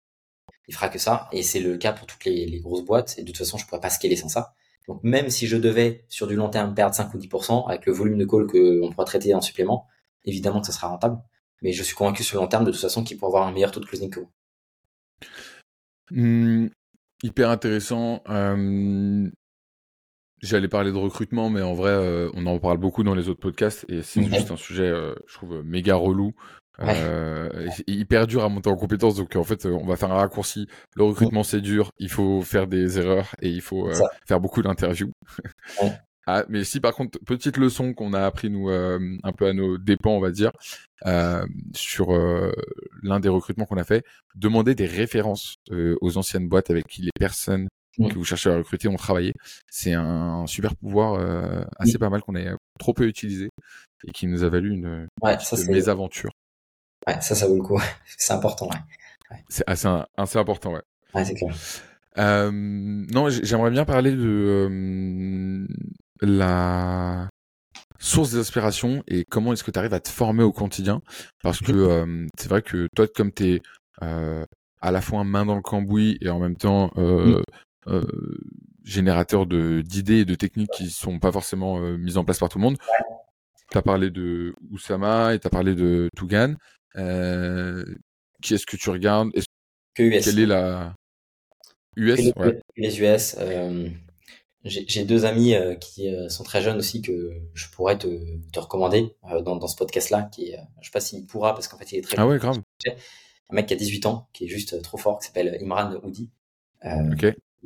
Il 0.68 0.76
fera 0.76 0.90
que 0.90 1.00
ça, 1.00 1.30
et 1.32 1.44
c'est 1.44 1.60
le 1.60 1.78
cas 1.78 1.94
pour 1.94 2.08
toutes 2.08 2.26
les, 2.26 2.60
grosses 2.60 2.84
boîtes. 2.84 3.16
Et 3.18 3.22
de 3.22 3.28
toute 3.28 3.38
façon, 3.38 3.58
je 3.58 3.66
pourrais 3.66 3.82
pas 3.82 3.90
scaler 3.90 4.16
sans 4.16 4.30
ça. 4.30 4.54
Donc 4.88 5.04
même 5.04 5.30
si 5.30 5.48
je 5.48 5.58
devais 5.58 6.06
sur 6.08 6.28
du 6.28 6.36
long 6.36 6.50
terme 6.50 6.74
perdre 6.74 6.96
5 6.96 7.14
ou 7.14 7.18
10% 7.18 7.70
avec 7.70 7.86
le 7.86 7.94
volume 7.94 8.18
de 8.18 8.26
call 8.26 8.48
qu'on 8.48 8.92
pourra 8.92 9.06
traiter 9.06 9.34
en 9.34 9.42
supplément, 9.42 9.88
évidemment 10.26 10.62
que 10.62 10.68
ça 10.68 10.74
sera 10.74 10.88
rentable. 10.88 11.18
Mais 11.62 11.74
je 11.74 11.84
suis 11.84 11.96
convaincu 11.96 12.24
sur 12.24 12.38
le 12.38 12.44
long 12.44 12.48
terme 12.48 12.66
de 12.66 12.72
toute 12.72 12.80
façon 12.80 13.04
qu'il 13.04 13.18
pourra 13.18 13.30
avoir 13.30 13.48
un 13.48 13.52
meilleur 13.52 13.72
taux 13.72 13.80
de 13.80 13.86
closing 13.86 14.10
que 14.10 14.22
vous. 14.22 14.30
Mmh, 16.12 16.68
hyper 17.24 17.50
intéressant. 17.50 18.22
Euh, 18.30 19.30
J'allais 20.42 20.68
parler 20.68 20.92
de 20.92 20.98
recrutement, 20.98 21.50
mais 21.50 21.64
en 21.64 21.74
vrai, 21.74 21.90
euh, 21.90 22.30
on 22.36 22.46
en 22.46 22.60
parle 22.60 22.78
beaucoup 22.78 23.04
dans 23.04 23.16
les 23.16 23.28
autres 23.28 23.40
podcasts 23.40 23.86
et 23.90 24.04
c'est 24.04 24.24
juste 24.24 24.52
un 24.52 24.56
sujet, 24.56 24.88
euh, 24.88 25.16
je 25.26 25.34
trouve, 25.34 25.64
méga 25.64 25.96
relou. 25.96 26.36
Euh, 26.80 27.70
hyper 27.88 28.28
dur 28.28 28.44
à 28.44 28.50
monter 28.50 28.70
en 28.70 28.76
compétence. 28.76 29.16
Donc, 29.16 29.36
en 29.36 29.44
fait, 29.44 29.66
on 29.66 29.86
va 29.86 29.96
faire 29.96 30.12
un 30.12 30.18
raccourci. 30.18 30.68
Le 30.96 31.04
recrutement, 31.04 31.44
c'est 31.44 31.62
dur. 31.62 31.92
Il 32.00 32.10
faut 32.10 32.42
faire 32.42 32.68
des 32.68 33.00
erreurs 33.00 33.36
et 33.42 33.50
il 33.50 33.62
faut 33.62 33.90
faire 34.28 34.40
beaucoup 34.40 34.62
d'interviews. 34.62 35.12
ah, 36.28 36.46
mais 36.50 36.64
si, 36.64 36.80
par 36.80 36.94
contre, 36.94 37.20
petite 37.26 37.58
leçon 37.58 37.94
qu'on 37.94 38.14
a 38.14 38.24
appris, 38.26 38.50
nous, 38.50 38.70
un 38.70 39.32
peu 39.36 39.48
à 39.48 39.54
nos 39.54 39.78
dépens, 39.78 40.12
on 40.12 40.22
va 40.22 40.32
dire, 40.32 40.52
sur 41.74 42.10
l'un 43.04 43.20
des 43.20 43.30
recrutements 43.30 43.66
qu'on 43.66 43.78
a 43.78 43.84
fait, 43.84 44.04
demander 44.36 44.76
des 44.76 44.86
références 44.86 45.56
aux 45.72 46.18
anciennes 46.18 46.48
boîtes 46.48 46.70
avec 46.70 46.86
qui 46.88 47.02
les 47.02 47.12
personnes 47.20 47.68
que 48.06 48.14
vous 48.14 48.24
cherchez 48.24 48.50
à 48.50 48.58
recruter 48.58 48.88
ont 48.88 48.96
travaillé. 48.96 49.34
C'est 49.70 49.94
un, 49.94 50.46
super 50.48 50.76
pouvoir 50.76 51.14
euh, 51.16 51.64
assez 51.78 51.98
pas 51.98 52.10
mal 52.10 52.22
qu'on 52.22 52.36
a 52.36 52.56
trop 52.80 52.94
peu 52.94 53.08
utilisé 53.08 53.50
et 54.08 54.12
qui 54.12 54.28
nous 54.28 54.44
a 54.44 54.50
valu 54.50 54.74
une, 54.74 55.08
ouais, 55.22 55.40
ça, 55.40 55.58
mésaventure. 55.70 56.32
Ouais, 57.08 57.20
ça, 57.22 57.36
ça 57.36 57.48
vaut 57.48 57.56
le 57.56 57.64
coup. 57.64 57.82
c'est 58.18 58.34
important, 58.34 58.68
ouais. 58.70 59.38
C'est 59.50 59.64
assez, 59.68 59.88
assez, 60.18 60.38
important, 60.38 60.74
ouais. 60.74 60.82
Ouais, 61.14 61.26
c'est 61.26 61.34
clair. 61.34 61.56
Euh, 62.18 62.52
non, 62.52 63.30
j'aimerais 63.30 63.72
bien 63.72 63.86
parler 63.86 64.12
de 64.12 64.68
euh, 64.70 65.68
la 66.22 67.30
source 68.00 68.34
d'inspiration 68.34 69.04
et 69.08 69.26
comment 69.26 69.54
est-ce 69.54 69.64
que 69.64 69.72
tu 69.72 69.80
arrives 69.80 69.94
à 69.94 70.00
te 70.00 70.10
former 70.10 70.44
au 70.44 70.52
quotidien 70.52 71.02
parce 71.44 71.60
que 71.60 71.72
euh, 71.72 72.28
c'est 72.38 72.50
vrai 72.50 72.62
que 72.62 72.88
toi 72.96 73.08
comme 73.08 73.32
tu 73.32 73.56
es 73.56 73.62
euh, 74.04 74.46
à 74.82 74.92
la 74.92 75.02
fois 75.02 75.24
main 75.24 75.46
dans 75.46 75.56
le 75.56 75.62
cambouis 75.62 76.18
et 76.22 76.30
en 76.30 76.40
même 76.40 76.56
temps 76.56 76.92
euh, 76.98 77.42
euh, 77.88 78.04
générateur 78.84 79.46
de 79.46 79.82
d'idées 79.82 80.20
et 80.20 80.26
de 80.26 80.36
techniques 80.36 80.72
qui 80.72 80.90
sont 80.90 81.20
pas 81.20 81.32
forcément 81.32 81.80
mises 81.98 82.18
en 82.18 82.24
place 82.24 82.40
par 82.40 82.50
tout 82.50 82.60
le 82.60 82.64
monde. 82.64 82.78
Tu 83.72 83.78
as 83.78 83.82
parlé 83.82 84.12
de 84.12 84.54
Oussama 84.72 85.34
et 85.34 85.40
tu 85.40 85.48
as 85.48 85.50
parlé 85.50 85.76
de 85.76 86.10
Tougan. 86.16 86.56
Qui 86.96 88.54
est-ce 88.54 88.66
que 88.66 88.78
tu 88.78 88.90
regardes? 88.90 89.30
Est 89.34 89.46
Que 89.96 90.04
US. 90.04 90.26
Quelle 90.26 90.40
est 90.40 90.46
la 90.46 90.94
US 91.96 92.20
Les 92.76 93.02
US. 93.02 93.36
Euh, 93.40 93.90
J'ai 94.64 95.06
deux 95.06 95.26
amis 95.26 95.56
euh, 95.56 95.76
qui 95.76 96.14
sont 96.30 96.44
très 96.44 96.62
jeunes 96.62 96.78
aussi 96.78 97.02
que 97.02 97.32
je 97.54 97.68
pourrais 97.70 97.98
te, 97.98 98.08
te 98.52 98.60
recommander 98.60 99.16
dans, 99.44 99.56
dans, 99.56 99.68
ce 99.68 99.76
podcast-là. 99.76 100.30
Qui 100.32 100.54
je 100.82 100.86
sais 100.88 100.92
pas 100.92 101.00
s'il 101.00 101.26
pourra 101.26 101.54
parce 101.54 101.68
qu'en 101.68 101.78
fait 101.78 101.92
il 101.92 101.98
est 102.00 102.02
très. 102.02 102.18
Ah 102.20 102.28
ouais, 102.28 102.38
grave. 102.38 102.62
Un 103.50 103.56
mec 103.56 103.68
qui 103.68 103.74
a 103.74 103.78
18 103.78 104.06
ans, 104.08 104.28
qui 104.34 104.46
est 104.46 104.50
juste 104.50 104.82
trop 104.82 104.98
fort, 104.98 105.20
qui 105.20 105.28
s'appelle 105.28 105.58
Imran 105.62 105.96
Oudi. 106.04 106.30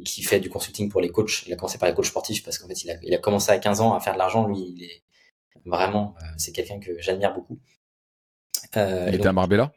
qui 0.05 0.23
fait 0.23 0.39
du 0.39 0.49
consulting 0.49 0.89
pour 0.89 1.01
les 1.01 1.09
coachs. 1.09 1.43
Il 1.47 1.53
a 1.53 1.55
commencé 1.55 1.77
par 1.77 1.89
les 1.89 1.95
coachs 1.95 2.05
sportifs 2.05 2.43
parce 2.43 2.57
qu'en 2.57 2.67
fait, 2.67 2.83
il 2.83 2.91
a, 2.91 2.95
il 3.03 3.13
a, 3.13 3.17
commencé 3.17 3.51
à 3.51 3.57
15 3.57 3.81
ans 3.81 3.93
à 3.93 3.99
faire 3.99 4.13
de 4.13 4.19
l'argent. 4.19 4.47
Lui, 4.47 4.59
il 4.75 4.83
est 4.83 5.03
vraiment, 5.65 6.15
c'est 6.37 6.51
quelqu'un 6.51 6.79
que 6.79 6.99
j'admire 6.99 7.33
beaucoup. 7.33 7.59
Euh, 8.77 9.05
il 9.09 9.15
était 9.15 9.27
à 9.27 9.33
Marbella? 9.33 9.71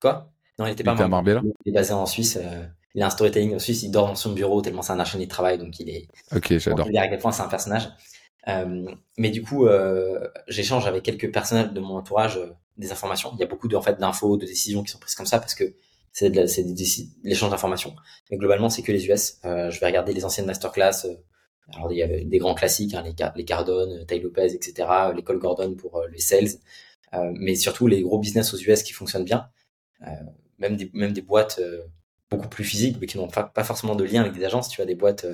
Quoi? 0.00 0.30
Non, 0.58 0.66
il 0.66 0.72
était 0.72 0.84
pas 0.84 0.92
à 0.92 1.08
Marbella. 1.08 1.42
Il 1.64 1.70
est 1.70 1.74
basé 1.74 1.92
en 1.92 2.06
Suisse. 2.06 2.38
Euh, 2.40 2.64
il 2.94 3.02
a 3.02 3.06
un 3.06 3.10
storytelling 3.10 3.54
en 3.54 3.58
Suisse. 3.58 3.82
Il 3.82 3.90
dort 3.90 4.06
dans 4.06 4.14
son 4.14 4.32
bureau 4.32 4.60
tellement 4.60 4.82
c'est 4.82 4.92
un 4.92 5.00
acharné 5.00 5.26
de 5.26 5.30
travail. 5.30 5.58
Donc, 5.58 5.78
il 5.80 5.88
est. 5.90 6.08
Ok, 6.34 6.56
j'adore. 6.58 6.88
Il 6.90 6.98
à 6.98 7.08
quel 7.08 7.18
point 7.18 7.32
c'est 7.32 7.42
un 7.42 7.48
personnage. 7.48 7.88
Euh, 8.48 8.90
mais 9.18 9.30
du 9.30 9.42
coup, 9.42 9.68
j'échange 10.48 10.86
avec 10.86 11.02
quelques 11.02 11.32
personnes 11.32 11.72
de 11.72 11.80
mon 11.80 11.96
entourage 11.96 12.40
des 12.76 12.92
informations. 12.92 13.30
Il 13.34 13.40
y 13.40 13.42
a 13.42 13.46
beaucoup 13.46 13.68
de, 13.68 13.76
en 13.76 13.82
fait, 13.82 13.98
d'infos, 13.98 14.36
de 14.36 14.46
décisions 14.46 14.82
qui 14.82 14.90
sont 14.90 14.98
prises 14.98 15.14
comme 15.14 15.26
ça 15.26 15.38
parce 15.38 15.54
que 15.54 15.74
c'est 16.12 16.30
de 16.30 17.28
l'échange 17.28 17.50
d'informations. 17.50 17.94
Mais 18.30 18.36
globalement, 18.36 18.70
c'est 18.70 18.82
que 18.82 18.92
les 18.92 19.06
US. 19.06 19.38
Euh, 19.44 19.70
je 19.70 19.80
vais 19.80 19.86
regarder 19.86 20.12
les 20.12 20.24
anciennes 20.24 20.46
masterclass. 20.46 21.04
Euh, 21.04 21.14
alors, 21.74 21.92
il 21.92 21.98
y 21.98 22.02
avait 22.02 22.24
des 22.24 22.38
grands 22.38 22.54
classiques, 22.54 22.94
hein, 22.94 23.02
les, 23.04 23.14
les 23.36 23.44
Cardone, 23.44 24.04
Tay 24.06 24.20
Lopez, 24.20 24.54
etc., 24.54 24.88
l'école 25.14 25.38
Gordon 25.38 25.74
pour 25.74 25.98
euh, 25.98 26.08
les 26.10 26.18
sales, 26.18 26.48
mais 27.34 27.54
surtout 27.54 27.86
les 27.86 28.02
gros 28.02 28.18
business 28.18 28.54
aux 28.54 28.58
US 28.58 28.82
qui 28.82 28.92
fonctionnent 28.92 29.24
bien. 29.24 29.48
même, 30.58 30.76
des, 30.76 30.90
même 30.92 31.12
des 31.12 31.22
boîtes 31.22 31.60
beaucoup 32.30 32.48
plus 32.48 32.64
physiques, 32.64 32.98
mais 33.00 33.06
qui 33.06 33.16
n'ont 33.16 33.28
pas, 33.28 33.44
pas, 33.44 33.64
forcément 33.64 33.94
de 33.94 34.04
lien 34.04 34.20
avec 34.20 34.34
des 34.34 34.44
agences. 34.44 34.68
Tu 34.68 34.76
vois, 34.76 34.84
des 34.84 34.94
boîtes 34.94 35.26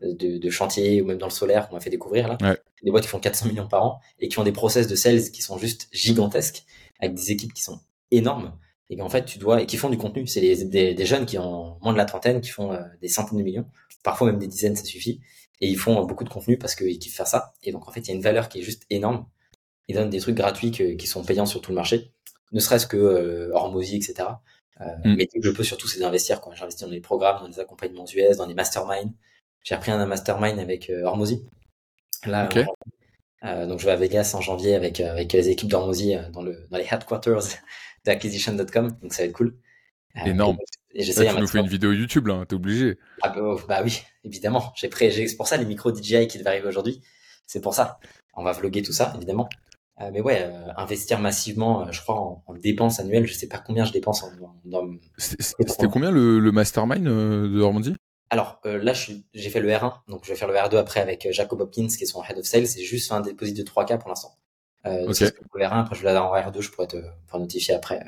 de, 0.00 0.38
de 0.38 0.50
chantier 0.50 1.02
ou 1.02 1.06
même 1.06 1.18
dans 1.18 1.26
le 1.26 1.32
solaire 1.32 1.68
qu'on 1.68 1.74
m'a 1.74 1.80
fait 1.80 1.90
découvrir 1.90 2.28
là. 2.28 2.38
Ouais. 2.40 2.56
Des 2.82 2.90
boîtes 2.90 3.04
qui 3.04 3.08
font 3.08 3.18
400 3.18 3.48
millions 3.48 3.68
par 3.68 3.84
an 3.84 4.00
et 4.20 4.28
qui 4.28 4.38
ont 4.38 4.44
des 4.44 4.52
process 4.52 4.86
de 4.86 4.94
sales 4.94 5.30
qui 5.30 5.42
sont 5.42 5.58
juste 5.58 5.88
gigantesques, 5.92 6.64
avec 7.00 7.14
des 7.14 7.32
équipes 7.32 7.52
qui 7.52 7.62
sont 7.62 7.80
énormes 8.10 8.56
et 8.90 9.00
en 9.00 9.08
fait 9.08 9.24
tu 9.24 9.38
dois 9.38 9.62
et 9.62 9.66
qui 9.66 9.76
font 9.76 9.90
du 9.90 9.98
contenu 9.98 10.26
c'est 10.26 10.40
des, 10.40 10.94
des, 10.94 11.06
jeunes 11.06 11.26
qui 11.26 11.38
ont 11.38 11.78
moins 11.82 11.92
de 11.92 11.98
la 11.98 12.04
trentaine 12.04 12.40
qui 12.40 12.50
font 12.50 12.72
euh, 12.72 12.82
des 13.00 13.08
centaines 13.08 13.38
de 13.38 13.42
millions 13.42 13.66
parfois 14.02 14.28
même 14.28 14.38
des 14.38 14.46
dizaines 14.46 14.76
ça 14.76 14.84
suffit 14.84 15.20
et 15.60 15.68
ils 15.68 15.78
font 15.78 16.04
beaucoup 16.04 16.24
de 16.24 16.28
contenu 16.28 16.56
parce 16.58 16.74
qu'ils 16.74 16.98
kiffent 16.98 17.16
faire 17.16 17.26
ça 17.26 17.52
et 17.62 17.72
donc 17.72 17.88
en 17.88 17.92
fait 17.92 18.00
il 18.00 18.08
y 18.08 18.10
a 18.12 18.14
une 18.14 18.22
valeur 18.22 18.48
qui 18.48 18.60
est 18.60 18.62
juste 18.62 18.84
énorme 18.90 19.26
ils 19.88 19.94
donnent 19.94 20.10
des 20.10 20.20
trucs 20.20 20.34
gratuits 20.34 20.70
qui 20.70 21.06
sont 21.06 21.24
payants 21.24 21.46
sur 21.46 21.60
tout 21.60 21.70
le 21.70 21.76
marché 21.76 22.12
ne 22.52 22.60
serait-ce 22.60 22.86
que 22.86 22.96
euh, 22.96 23.50
Hormozy 23.52 23.96
etc 23.96 24.28
euh, 24.80 24.84
mm. 25.04 25.16
mais 25.16 25.28
je 25.42 25.50
peux 25.50 25.64
surtout 25.64 25.88
c'est 25.88 26.00
d'investir 26.00 26.40
quoi 26.40 26.54
j'investis 26.54 26.86
dans 26.86 26.92
des 26.92 27.00
programmes 27.00 27.40
dans 27.40 27.48
des 27.48 27.60
accompagnements 27.60 28.06
US 28.14 28.36
dans 28.36 28.46
des 28.46 28.54
masterminds 28.54 29.12
j'ai 29.62 29.74
appris 29.74 29.90
un 29.90 30.06
mastermind 30.06 30.58
avec 30.58 30.90
euh, 30.90 31.04
Hormozy 31.04 31.44
là 32.26 32.48
euh, 33.44 33.66
donc 33.66 33.80
je 33.80 33.86
vais 33.86 33.92
à 33.92 33.96
Vegas 33.96 34.32
en 34.34 34.40
janvier 34.40 34.74
avec 34.74 35.00
avec 35.00 35.32
les 35.32 35.50
équipes 35.50 35.68
d'Hormozy 35.68 36.16
dans 36.32 36.42
le 36.42 36.66
dans 36.70 36.78
les 36.78 36.86
headquarters 36.90 37.42
acquisition.com, 38.10 38.96
donc 39.02 39.12
ça 39.12 39.22
va 39.22 39.28
être 39.28 39.34
cool. 39.34 39.56
Euh, 40.16 40.24
Énorme. 40.24 40.58
Et, 40.94 41.02
j'essaie 41.02 41.28
tu 41.28 41.40
nous 41.40 41.46
fais 41.46 41.58
une 41.58 41.68
vidéo 41.68 41.92
YouTube, 41.92 42.26
là, 42.26 42.44
t'es 42.46 42.54
obligé. 42.54 42.98
Ah 43.22 43.28
bah, 43.28 43.40
oh, 43.42 43.60
bah, 43.68 43.80
oui, 43.84 44.02
évidemment. 44.24 44.72
J'ai 44.76 44.88
prêt, 44.88 45.10
c'est 45.10 45.36
pour 45.36 45.48
ça 45.48 45.56
les 45.56 45.66
micros 45.66 45.94
DJI 45.94 46.26
qui 46.26 46.38
devaient 46.38 46.50
arriver 46.50 46.68
aujourd'hui. 46.68 47.02
C'est 47.46 47.60
pour 47.60 47.74
ça. 47.74 47.98
On 48.34 48.42
va 48.42 48.52
vlogger 48.52 48.82
tout 48.82 48.92
ça, 48.92 49.12
évidemment. 49.16 49.48
Euh, 50.00 50.10
mais 50.12 50.20
ouais, 50.20 50.42
euh, 50.42 50.72
investir 50.76 51.18
massivement, 51.18 51.90
je 51.90 52.00
crois, 52.02 52.16
en, 52.46 52.54
dépenses 52.54 53.00
annuelles, 53.00 53.26
je 53.26 53.32
sais 53.32 53.48
pas 53.48 53.58
combien 53.58 53.84
je 53.84 53.92
dépense 53.92 54.22
en, 54.22 54.30
dans. 54.64 54.86
C'était 55.16 55.86
combien 55.90 56.10
le, 56.10 56.38
le 56.38 56.52
mastermind 56.52 57.04
de 57.04 57.58
Normandie? 57.58 57.96
Alors 58.28 58.60
là, 58.64 58.92
j'ai 58.92 59.50
fait 59.50 59.60
le 59.60 59.68
R1, 59.68 60.00
donc 60.08 60.24
je 60.24 60.30
vais 60.30 60.36
faire 60.36 60.48
le 60.48 60.54
R2 60.54 60.76
après 60.76 61.00
avec 61.00 61.28
Jacob 61.30 61.60
Hopkins, 61.60 61.86
qui 61.86 62.02
est 62.02 62.06
son 62.06 62.22
head 62.24 62.36
of 62.36 62.44
sales. 62.44 62.66
C'est 62.66 62.82
juste 62.82 63.12
un 63.12 63.20
dépôt 63.20 63.46
de 63.46 63.62
3K 63.62 63.98
pour 63.98 64.08
l'instant. 64.08 64.36
Euh, 64.84 65.08
okay. 65.08 65.26
R1, 65.54 65.80
après 65.80 65.94
je 65.96 66.02
vais 66.02 66.16
en 66.16 66.34
R2, 66.34 66.60
je 66.60 66.70
pourrais 66.70 66.86
te 66.88 66.96
faire 67.28 67.40
notifier 67.40 67.74
après. 67.74 68.04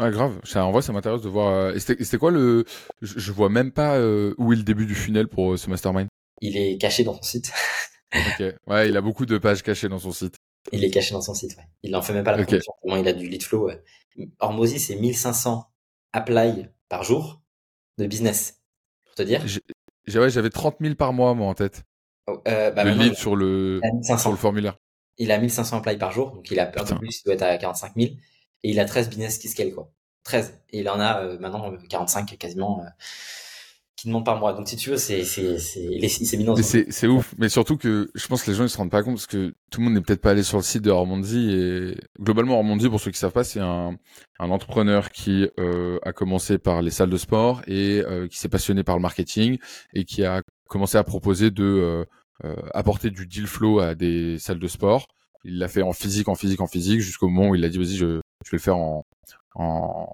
Ouais, 0.00 0.10
grave. 0.10 0.40
Ça, 0.44 0.64
en 0.64 0.72
vrai, 0.72 0.82
ça 0.82 0.92
m'intéresse 0.92 1.22
de 1.22 1.28
voir. 1.28 1.52
Euh, 1.52 1.78
c'était 1.78 2.16
quoi 2.16 2.30
le. 2.30 2.64
Je, 3.02 3.32
vois 3.32 3.48
même 3.48 3.72
pas 3.72 3.96
euh, 3.96 4.34
où 4.38 4.52
est 4.52 4.56
le 4.56 4.62
début 4.62 4.86
du 4.86 4.94
funnel 4.94 5.28
pour 5.28 5.52
euh, 5.52 5.56
ce 5.56 5.68
mastermind? 5.68 6.08
Il 6.40 6.56
est 6.56 6.78
caché 6.78 7.04
dans 7.04 7.14
son 7.14 7.22
site. 7.22 7.52
ok. 8.14 8.54
Ouais, 8.66 8.88
il 8.88 8.96
a 8.96 9.00
beaucoup 9.00 9.26
de 9.26 9.38
pages 9.38 9.62
cachées 9.62 9.88
dans 9.88 9.98
son 9.98 10.12
site. 10.12 10.36
Il 10.70 10.84
est 10.84 10.90
caché 10.90 11.12
dans 11.12 11.20
son 11.20 11.34
site, 11.34 11.56
ouais. 11.56 11.66
Il 11.82 11.90
n'en 11.90 12.02
fait 12.02 12.12
même 12.12 12.24
pas 12.24 12.36
la 12.36 12.42
okay. 12.42 12.60
il 12.84 13.08
a 13.08 13.12
du 13.12 13.28
lead 13.28 13.42
flow. 13.42 13.66
Ouais. 13.66 13.82
Hormozy, 14.38 14.78
c'est 14.78 14.94
1500 14.94 15.66
apply 16.12 16.68
par 16.88 17.02
jour 17.02 17.42
de 17.98 18.06
business. 18.06 18.60
Pour 19.04 19.14
te 19.16 19.22
dire. 19.22 19.44
j'avais 20.06 20.50
30 20.50 20.76
000 20.80 20.94
par 20.94 21.12
mois, 21.12 21.34
moi, 21.34 21.48
en 21.48 21.54
tête. 21.54 21.82
Oh, 22.28 22.40
euh, 22.46 22.70
bah, 22.70 22.84
le 22.84 22.92
lead 22.92 23.14
sur 23.14 23.34
le, 23.34 23.80
sur 24.16 24.30
le 24.30 24.36
formulaire. 24.36 24.78
Il 25.18 25.32
a 25.32 25.38
1500 25.38 25.78
applies 25.78 25.98
par 25.98 26.12
jour, 26.12 26.30
donc 26.30 26.50
il 26.50 26.60
a 26.60 26.68
un 26.68 26.70
peu 26.70 26.94
plus, 26.96 27.20
il 27.20 27.24
doit 27.24 27.34
être 27.34 27.42
à 27.42 27.58
45 27.58 27.92
000. 27.96 28.12
Et 28.62 28.70
il 28.70 28.80
a 28.80 28.84
13 28.84 29.08
business 29.08 29.38
qui 29.38 29.48
scale, 29.48 29.74
quoi. 29.74 29.90
13. 30.24 30.60
Et 30.70 30.80
il 30.80 30.88
en 30.88 31.00
a 31.00 31.22
euh, 31.22 31.38
maintenant 31.38 31.76
45 31.88 32.38
quasiment 32.38 32.84
qui 34.02 34.08
demande 34.08 34.24
par 34.24 34.40
mois. 34.40 34.52
Donc 34.52 34.66
si 34.66 34.74
tu 34.74 34.90
veux, 34.90 34.96
c'est 34.96 35.22
c'est 35.22 35.58
c'est 35.58 35.88
c'est 36.10 36.86
c'est 36.90 37.06
ouf, 37.06 37.34
mais 37.38 37.48
surtout 37.48 37.76
que 37.76 38.10
je 38.16 38.26
pense 38.26 38.42
que 38.42 38.50
les 38.50 38.56
gens 38.56 38.64
ils 38.64 38.68
se 38.68 38.76
rendent 38.76 38.90
pas 38.90 39.04
compte 39.04 39.14
parce 39.14 39.28
que 39.28 39.54
tout 39.70 39.80
le 39.80 39.84
monde 39.84 39.94
n'est 39.94 40.00
peut-être 40.00 40.20
pas 40.20 40.32
allé 40.32 40.42
sur 40.42 40.56
le 40.56 40.64
site 40.64 40.82
de 40.82 40.90
Hormondi 40.90 41.52
et 41.52 41.94
globalement 42.20 42.56
Hormondi 42.56 42.88
pour 42.88 42.98
ceux 42.98 43.12
qui 43.12 43.18
savent 43.18 43.32
pas, 43.32 43.44
c'est 43.44 43.60
un 43.60 43.96
un 44.40 44.50
entrepreneur 44.50 45.10
qui 45.10 45.48
euh, 45.60 46.00
a 46.02 46.12
commencé 46.12 46.58
par 46.58 46.82
les 46.82 46.90
salles 46.90 47.10
de 47.10 47.16
sport 47.16 47.62
et 47.68 48.02
euh, 48.04 48.26
qui 48.26 48.38
s'est 48.38 48.48
passionné 48.48 48.82
par 48.82 48.96
le 48.96 49.02
marketing 49.02 49.58
et 49.94 50.04
qui 50.04 50.24
a 50.24 50.42
commencé 50.68 50.98
à 50.98 51.04
proposer 51.04 51.52
de 51.52 51.62
euh, 51.62 52.04
euh 52.44 52.56
apporter 52.74 53.10
du 53.10 53.26
deal 53.28 53.46
flow 53.46 53.78
à 53.78 53.94
des 53.94 54.38
salles 54.40 54.58
de 54.58 54.68
sport. 54.68 55.06
Il 55.44 55.58
l'a 55.58 55.68
fait 55.68 55.82
en 55.82 55.92
physique, 55.92 56.28
en 56.28 56.34
physique, 56.34 56.60
en 56.60 56.66
physique 56.66 57.00
jusqu'au 57.00 57.28
moment 57.28 57.50
où 57.50 57.54
il 57.54 57.64
a 57.64 57.68
dit 57.68 57.78
vas-y 57.78 57.96
je 57.96 58.20
je 58.44 58.50
vais 58.50 58.56
le 58.56 58.58
faire 58.58 58.78
en 58.78 59.06
en 59.54 60.08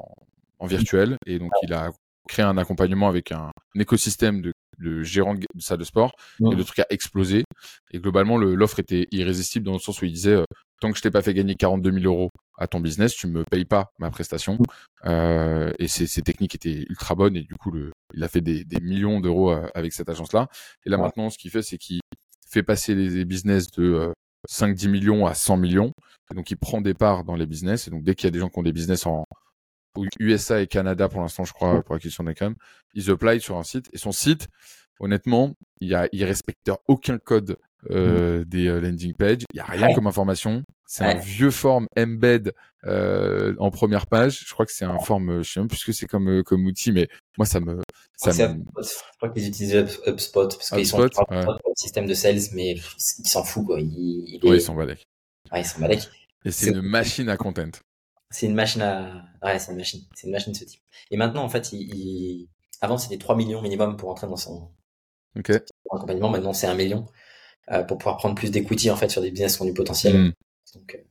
en 0.58 0.66
virtuel 0.66 1.16
et 1.24 1.38
donc 1.38 1.52
il 1.62 1.72
a 1.72 1.90
créer 2.28 2.44
un 2.44 2.58
accompagnement 2.58 3.08
avec 3.08 3.32
un, 3.32 3.50
écosystème 3.74 4.42
de, 4.42 4.52
de 4.78 5.02
gérants 5.02 5.34
de 5.34 5.46
salle 5.58 5.78
de 5.78 5.84
sport 5.84 6.12
et 6.40 6.54
le 6.54 6.64
truc 6.64 6.78
a 6.80 6.86
explosé. 6.90 7.44
Et 7.92 7.98
globalement 7.98 8.38
l'offre 8.38 8.80
était 8.80 9.06
irrésistible 9.10 9.66
dans 9.66 9.72
le 9.72 9.78
sens 9.78 10.00
où 10.00 10.04
il 10.04 10.12
disait 10.12 10.34
euh, 10.34 10.44
tant 10.80 10.90
que 10.90 10.96
je 10.96 11.02
t'ai 11.02 11.10
pas 11.10 11.22
fait 11.22 11.34
gagner 11.34 11.54
42 11.54 11.92
000 11.92 12.04
euros 12.04 12.30
à 12.56 12.66
ton 12.66 12.80
business 12.80 13.14
tu 13.14 13.26
me 13.26 13.44
payes 13.44 13.64
pas 13.64 13.90
ma 13.98 14.10
prestation. 14.10 14.58
Euh, 15.04 15.72
et 15.78 15.88
ses, 15.88 16.22
techniques 16.22 16.54
étaient 16.54 16.84
ultra 16.88 17.14
bonnes 17.14 17.36
et 17.36 17.42
du 17.42 17.54
coup 17.54 17.70
le, 17.70 17.92
il 18.14 18.22
a 18.22 18.28
fait 18.28 18.40
des, 18.40 18.64
des 18.64 18.80
millions 18.80 19.20
d'euros 19.20 19.50
euh, 19.52 19.66
avec 19.74 19.92
cette 19.92 20.08
agence 20.08 20.32
là 20.32 20.48
et 20.84 20.90
là 20.90 20.98
maintenant 20.98 21.30
ce 21.30 21.38
qu'il 21.38 21.50
fait 21.50 21.62
c'est 21.62 21.78
qu'il 21.78 22.00
fait 22.48 22.62
passer 22.62 22.94
les, 22.94 23.24
business 23.24 23.70
de 23.72 24.12
5-10 24.50 24.88
millions 24.88 25.26
à 25.26 25.34
100 25.34 25.56
millions. 25.58 25.92
Et 26.30 26.34
donc 26.34 26.50
il 26.50 26.56
prend 26.56 26.80
des 26.80 26.94
parts 26.94 27.24
dans 27.24 27.36
les 27.36 27.46
business. 27.46 27.88
Et 27.88 27.90
donc 27.90 28.02
dès 28.04 28.14
qu'il 28.14 28.26
y 28.26 28.28
a 28.28 28.30
des 28.30 28.38
gens 28.38 28.48
qui 28.48 28.58
ont 28.58 28.62
des 28.62 28.72
business 28.72 29.06
en 29.06 29.24
USA 30.20 30.60
et 30.60 30.66
Canada 30.66 31.08
pour 31.08 31.20
l'instant, 31.20 31.44
je 31.44 31.52
crois, 31.52 31.82
pour 31.82 31.94
la 31.94 32.00
question 32.00 32.24
des 32.24 32.34
crèmes, 32.34 32.54
ils 32.94 33.10
apply 33.10 33.40
sur 33.40 33.56
un 33.56 33.62
site. 33.62 33.88
Et 33.92 33.98
son 33.98 34.12
site, 34.12 34.48
honnêtement, 35.00 35.54
il, 35.80 35.88
y 35.88 35.94
a, 35.94 36.08
il 36.12 36.24
respecte 36.24 36.70
aucun 36.86 37.18
code 37.18 37.58
euh, 37.90 38.40
mm. 38.40 38.44
des 38.44 38.66
euh, 38.66 38.80
landing 38.80 39.14
pages. 39.14 39.44
Il 39.52 39.56
y 39.56 39.60
a 39.60 39.64
rien 39.64 39.94
comme 39.94 40.06
information. 40.06 40.62
C'est 40.86 41.04
un 41.04 41.14
vieux 41.14 41.50
form 41.50 41.86
embed 41.98 42.52
euh, 42.86 43.54
en 43.58 43.70
première 43.70 44.06
page. 44.06 44.44
Je 44.46 44.52
crois 44.52 44.66
que 44.66 44.72
c'est 44.72 44.84
un 44.84 44.98
form, 44.98 45.42
je 45.42 45.52
sais 45.52 45.60
même 45.60 45.68
plus 45.68 45.78
ce 45.78 45.84
que 45.84 45.92
c'est 45.92 46.06
comme 46.06 46.42
comme 46.44 46.64
outil, 46.64 46.92
mais 46.92 47.08
moi 47.36 47.46
ça 47.46 47.60
me 47.60 47.82
ça. 48.16 48.32
Je 48.32 49.16
crois 49.18 49.28
qu'ils 49.28 49.48
utilisent 49.48 49.98
HubSpot 50.06 50.48
parce 50.48 50.70
qu'ils 50.70 50.86
sont 50.86 51.00
ouais. 51.00 51.08
le 51.30 51.56
système 51.76 52.06
de 52.06 52.14
sales, 52.14 52.40
mais 52.54 52.72
ils 53.18 53.28
s'en 53.28 53.44
foutent 53.44 53.66
quoi. 53.66 53.80
Ils, 53.80 54.40
ils, 54.42 54.48
ouais, 54.48 54.56
ils. 54.56 54.70
Ouais, 55.52 55.62
balèquent. 55.78 56.08
Et 56.44 56.50
c'est 56.50 56.70
une 56.70 56.80
machine 56.82 57.28
à 57.28 57.36
content. 57.36 57.70
C'est 58.30 58.46
une 58.46 58.54
machine 58.54 58.82
à, 58.82 59.24
ouais, 59.42 59.58
c'est 59.58 59.72
une 59.72 59.78
machine, 59.78 60.02
c'est 60.14 60.26
une 60.26 60.32
machine 60.32 60.52
de 60.52 60.58
ce 60.58 60.64
type. 60.64 60.82
Et 61.10 61.16
maintenant, 61.16 61.42
en 61.42 61.48
fait, 61.48 61.72
il, 61.72 61.94
il... 61.94 62.48
avant 62.80 62.98
c'était 62.98 63.18
3 63.18 63.36
millions 63.36 63.62
minimum 63.62 63.96
pour 63.96 64.10
entrer 64.10 64.26
dans 64.26 64.36
son, 64.36 64.70
okay. 65.38 65.60
accompagnement. 65.90 66.28
Maintenant, 66.28 66.52
c'est 66.52 66.66
1 66.66 66.74
million 66.74 67.06
euh, 67.70 67.82
pour 67.84 67.98
pouvoir 67.98 68.16
prendre 68.18 68.34
plus 68.34 68.50
d'equity 68.50 68.90
en 68.90 68.96
fait 68.96 69.08
sur 69.08 69.22
des 69.22 69.30
business 69.30 69.56
qui 69.56 69.62
ont 69.62 69.66
du 69.66 69.74
potentiel. 69.74 70.16
Hmm. 70.16 70.32
Donc 70.74 70.94
euh, 70.94 71.04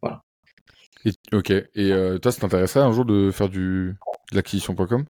voilà. 0.00 0.22
ok. 1.32 1.50
Et 1.50 1.68
euh, 1.76 2.18
toi, 2.18 2.32
ça 2.32 2.40
t'intéresserait 2.40 2.80
un 2.80 2.92
jour 2.92 3.04
de 3.04 3.30
faire 3.30 3.48
du 3.48 3.96
de 4.32 4.36
l'acquisition.com 4.36 5.04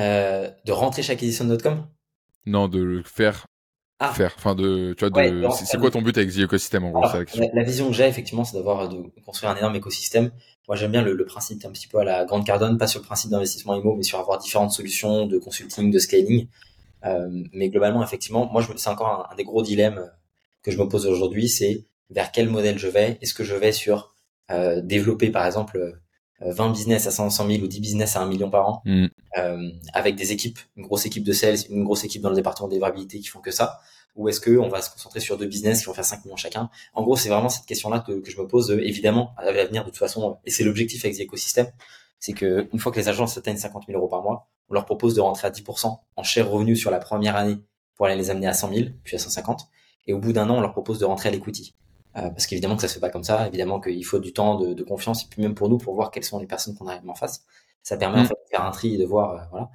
euh, 0.00 0.50
De 0.64 0.72
rentrer 0.72 1.02
chez 1.02 1.12
acquisition.com 1.12 1.86
Non, 2.46 2.68
de 2.68 2.80
le 2.80 3.02
faire 3.02 3.46
ah. 3.98 4.12
faire 4.12 4.34
Enfin, 4.36 4.54
de, 4.54 4.94
tu 4.96 5.06
vois, 5.06 5.22
de, 5.22 5.46
c'est 5.50 5.78
quoi 5.78 5.90
ton 5.90 6.02
but 6.02 6.16
avec 6.18 6.30
The 6.30 6.40
Ecosystem 6.40 6.84
en 6.84 6.90
gros 6.90 7.02
la, 7.02 7.62
vision 7.62 7.88
que 7.88 7.94
j'ai 7.94 8.06
effectivement, 8.06 8.44
c'est 8.44 8.56
d'avoir 8.56 8.88
de 8.88 9.10
construire 9.24 9.52
un 9.52 9.56
énorme 9.56 9.76
écosystème. 9.76 10.30
Moi, 10.68 10.76
j'aime 10.76 10.92
bien 10.92 11.02
le, 11.02 11.14
le, 11.14 11.24
principe 11.24 11.64
un 11.64 11.70
petit 11.70 11.86
peu 11.86 11.98
à 11.98 12.04
la 12.04 12.24
Grande 12.24 12.44
Cardone, 12.44 12.76
pas 12.76 12.86
sur 12.86 13.00
le 13.00 13.06
principe 13.06 13.30
d'investissement 13.30 13.76
IMO, 13.76 13.94
mais 13.94 14.02
sur 14.02 14.18
avoir 14.18 14.38
différentes 14.38 14.72
solutions 14.72 15.26
de 15.26 15.38
consulting, 15.38 15.90
de 15.90 15.98
scaling. 15.98 16.48
Euh, 17.04 17.44
mais 17.52 17.68
globalement, 17.68 18.02
effectivement, 18.02 18.50
moi, 18.50 18.66
c'est 18.76 18.90
encore 18.90 19.28
un, 19.30 19.36
des 19.36 19.44
gros 19.44 19.62
dilemmes 19.62 20.10
que 20.62 20.70
je 20.70 20.78
me 20.78 20.88
pose 20.88 21.06
aujourd'hui, 21.06 21.48
c'est 21.48 21.84
vers 22.10 22.32
quel 22.32 22.48
modèle 22.48 22.78
je 22.78 22.88
vais? 22.88 23.18
Est-ce 23.20 23.34
que 23.34 23.44
je 23.44 23.54
vais 23.54 23.72
sur 23.72 24.14
euh, 24.50 24.80
développer, 24.80 25.30
par 25.30 25.46
exemple, 25.46 26.00
20 26.40 26.68
euh, 26.68 26.72
business 26.72 27.06
à 27.06 27.10
500 27.10 27.48
000 27.48 27.62
ou 27.62 27.66
10 27.66 27.80
business 27.80 28.16
à 28.16 28.22
1 28.22 28.26
million 28.26 28.50
par 28.50 28.68
an, 28.68 28.82
mm. 28.84 29.06
euh, 29.38 29.70
avec 29.92 30.16
des 30.16 30.32
équipes, 30.32 30.58
une 30.76 30.84
grosse 30.84 31.06
équipe 31.06 31.24
de 31.24 31.32
sales, 31.32 31.56
une 31.70 31.84
grosse 31.84 32.04
équipe 32.04 32.22
dans 32.22 32.30
le 32.30 32.36
département 32.36 32.68
des 32.68 32.78
variabilités 32.78 33.20
qui 33.20 33.28
font 33.28 33.40
que 33.40 33.50
ça, 33.50 33.78
ou 34.16 34.28
est-ce 34.28 34.40
que 34.40 34.58
on 34.58 34.68
va 34.68 34.82
se 34.82 34.90
concentrer 34.90 35.20
sur 35.20 35.38
deux 35.38 35.46
business 35.46 35.80
qui 35.80 35.86
vont 35.86 35.94
faire 35.94 36.04
5 36.04 36.24
millions 36.24 36.36
chacun? 36.36 36.70
En 36.94 37.02
gros, 37.02 37.16
c'est 37.16 37.28
vraiment 37.28 37.48
cette 37.48 37.66
question-là 37.66 38.00
que, 38.00 38.20
que, 38.20 38.30
je 38.30 38.40
me 38.40 38.46
pose, 38.46 38.70
évidemment, 38.70 39.34
à 39.36 39.50
l'avenir 39.50 39.84
de 39.84 39.90
toute 39.90 39.98
façon, 39.98 40.38
et 40.44 40.50
c'est 40.50 40.64
l'objectif 40.64 41.04
avec 41.04 41.16
l'écosystème, 41.18 41.70
c'est 42.18 42.32
que 42.32 42.68
une 42.72 42.78
fois 42.78 42.92
que 42.92 42.98
les 42.98 43.08
agences 43.08 43.36
atteignent 43.36 43.56
50 43.56 43.84
000 43.86 43.98
euros 43.98 44.08
par 44.08 44.22
mois, 44.22 44.48
on 44.68 44.74
leur 44.74 44.84
propose 44.84 45.14
de 45.14 45.20
rentrer 45.20 45.46
à 45.46 45.50
10% 45.50 45.98
en 46.16 46.22
share 46.22 46.50
revenu 46.50 46.76
sur 46.76 46.90
la 46.90 46.98
première 46.98 47.36
année 47.36 47.58
pour 47.94 48.06
aller 48.06 48.16
les 48.16 48.30
amener 48.30 48.46
à 48.46 48.54
100 48.54 48.74
000, 48.74 48.88
puis 49.04 49.16
à 49.16 49.18
150, 49.18 49.68
et 50.06 50.12
au 50.12 50.18
bout 50.18 50.32
d'un 50.32 50.48
an, 50.50 50.56
on 50.56 50.60
leur 50.60 50.72
propose 50.72 50.98
de 50.98 51.04
rentrer 51.04 51.28
à 51.28 51.32
l'equity. 51.32 51.74
Euh, 52.16 52.30
parce 52.30 52.46
qu'évidemment 52.46 52.76
que 52.76 52.82
ça 52.82 52.88
se 52.88 52.94
fait 52.94 53.00
pas 53.00 53.10
comme 53.10 53.24
ça, 53.24 53.46
évidemment 53.46 53.78
qu'il 53.78 54.04
faut 54.04 54.18
du 54.18 54.32
temps 54.32 54.58
de, 54.58 54.72
de, 54.72 54.82
confiance, 54.82 55.24
et 55.24 55.26
puis 55.28 55.42
même 55.42 55.54
pour 55.54 55.68
nous, 55.68 55.76
pour 55.76 55.94
voir 55.94 56.10
quelles 56.10 56.24
sont 56.24 56.38
les 56.38 56.46
personnes 56.46 56.74
qu'on 56.74 56.88
a 56.88 56.98
en 57.06 57.14
face. 57.14 57.44
Ça 57.82 57.96
permet 57.96 58.20
en 58.20 58.22
mm. 58.22 58.26
fait 58.26 58.34
de 58.34 58.48
faire 58.50 58.64
un 58.64 58.70
tri 58.70 58.94
et 58.94 58.98
de 58.98 59.04
voir, 59.04 59.32
euh, 59.32 59.44
voilà. 59.50 59.70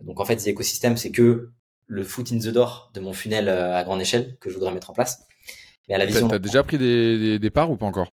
Donc 0.00 0.20
en 0.20 0.24
fait, 0.26 0.44
l'écosystème, 0.44 0.96
c'est 0.98 1.10
que 1.10 1.52
le 1.86 2.04
foot 2.04 2.32
in 2.32 2.38
the 2.38 2.48
door 2.48 2.90
de 2.94 3.00
mon 3.00 3.12
funnel 3.12 3.48
euh, 3.48 3.76
à 3.76 3.84
grande 3.84 4.00
échelle 4.00 4.36
que 4.38 4.50
je 4.50 4.54
voudrais 4.54 4.72
mettre 4.72 4.90
en 4.90 4.92
place. 4.92 5.26
Mais 5.88 5.94
à 5.94 5.98
la 5.98 6.06
vision. 6.06 6.28
T'as 6.28 6.38
déjà 6.38 6.62
pris 6.62 6.78
des, 6.78 7.38
des, 7.38 7.50
parts 7.50 7.70
ou 7.70 7.76
pas 7.76 7.86
encore? 7.86 8.08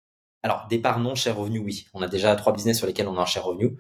Alors 0.44 0.68
des 0.70 0.80
parts 0.80 1.00
non, 1.00 1.16
cher 1.16 1.38
revenu, 1.38 1.60
oui. 1.60 1.88
On 1.94 2.02
a 2.02 2.08
déjà 2.08 2.36
trois 2.36 2.54
business 2.54 2.78
sur 2.78 2.88
lesquels 2.88 3.08
on 3.08 3.18
a 3.18 3.22
un 3.22 3.26
cher 3.26 3.46
revenu. 3.46 3.78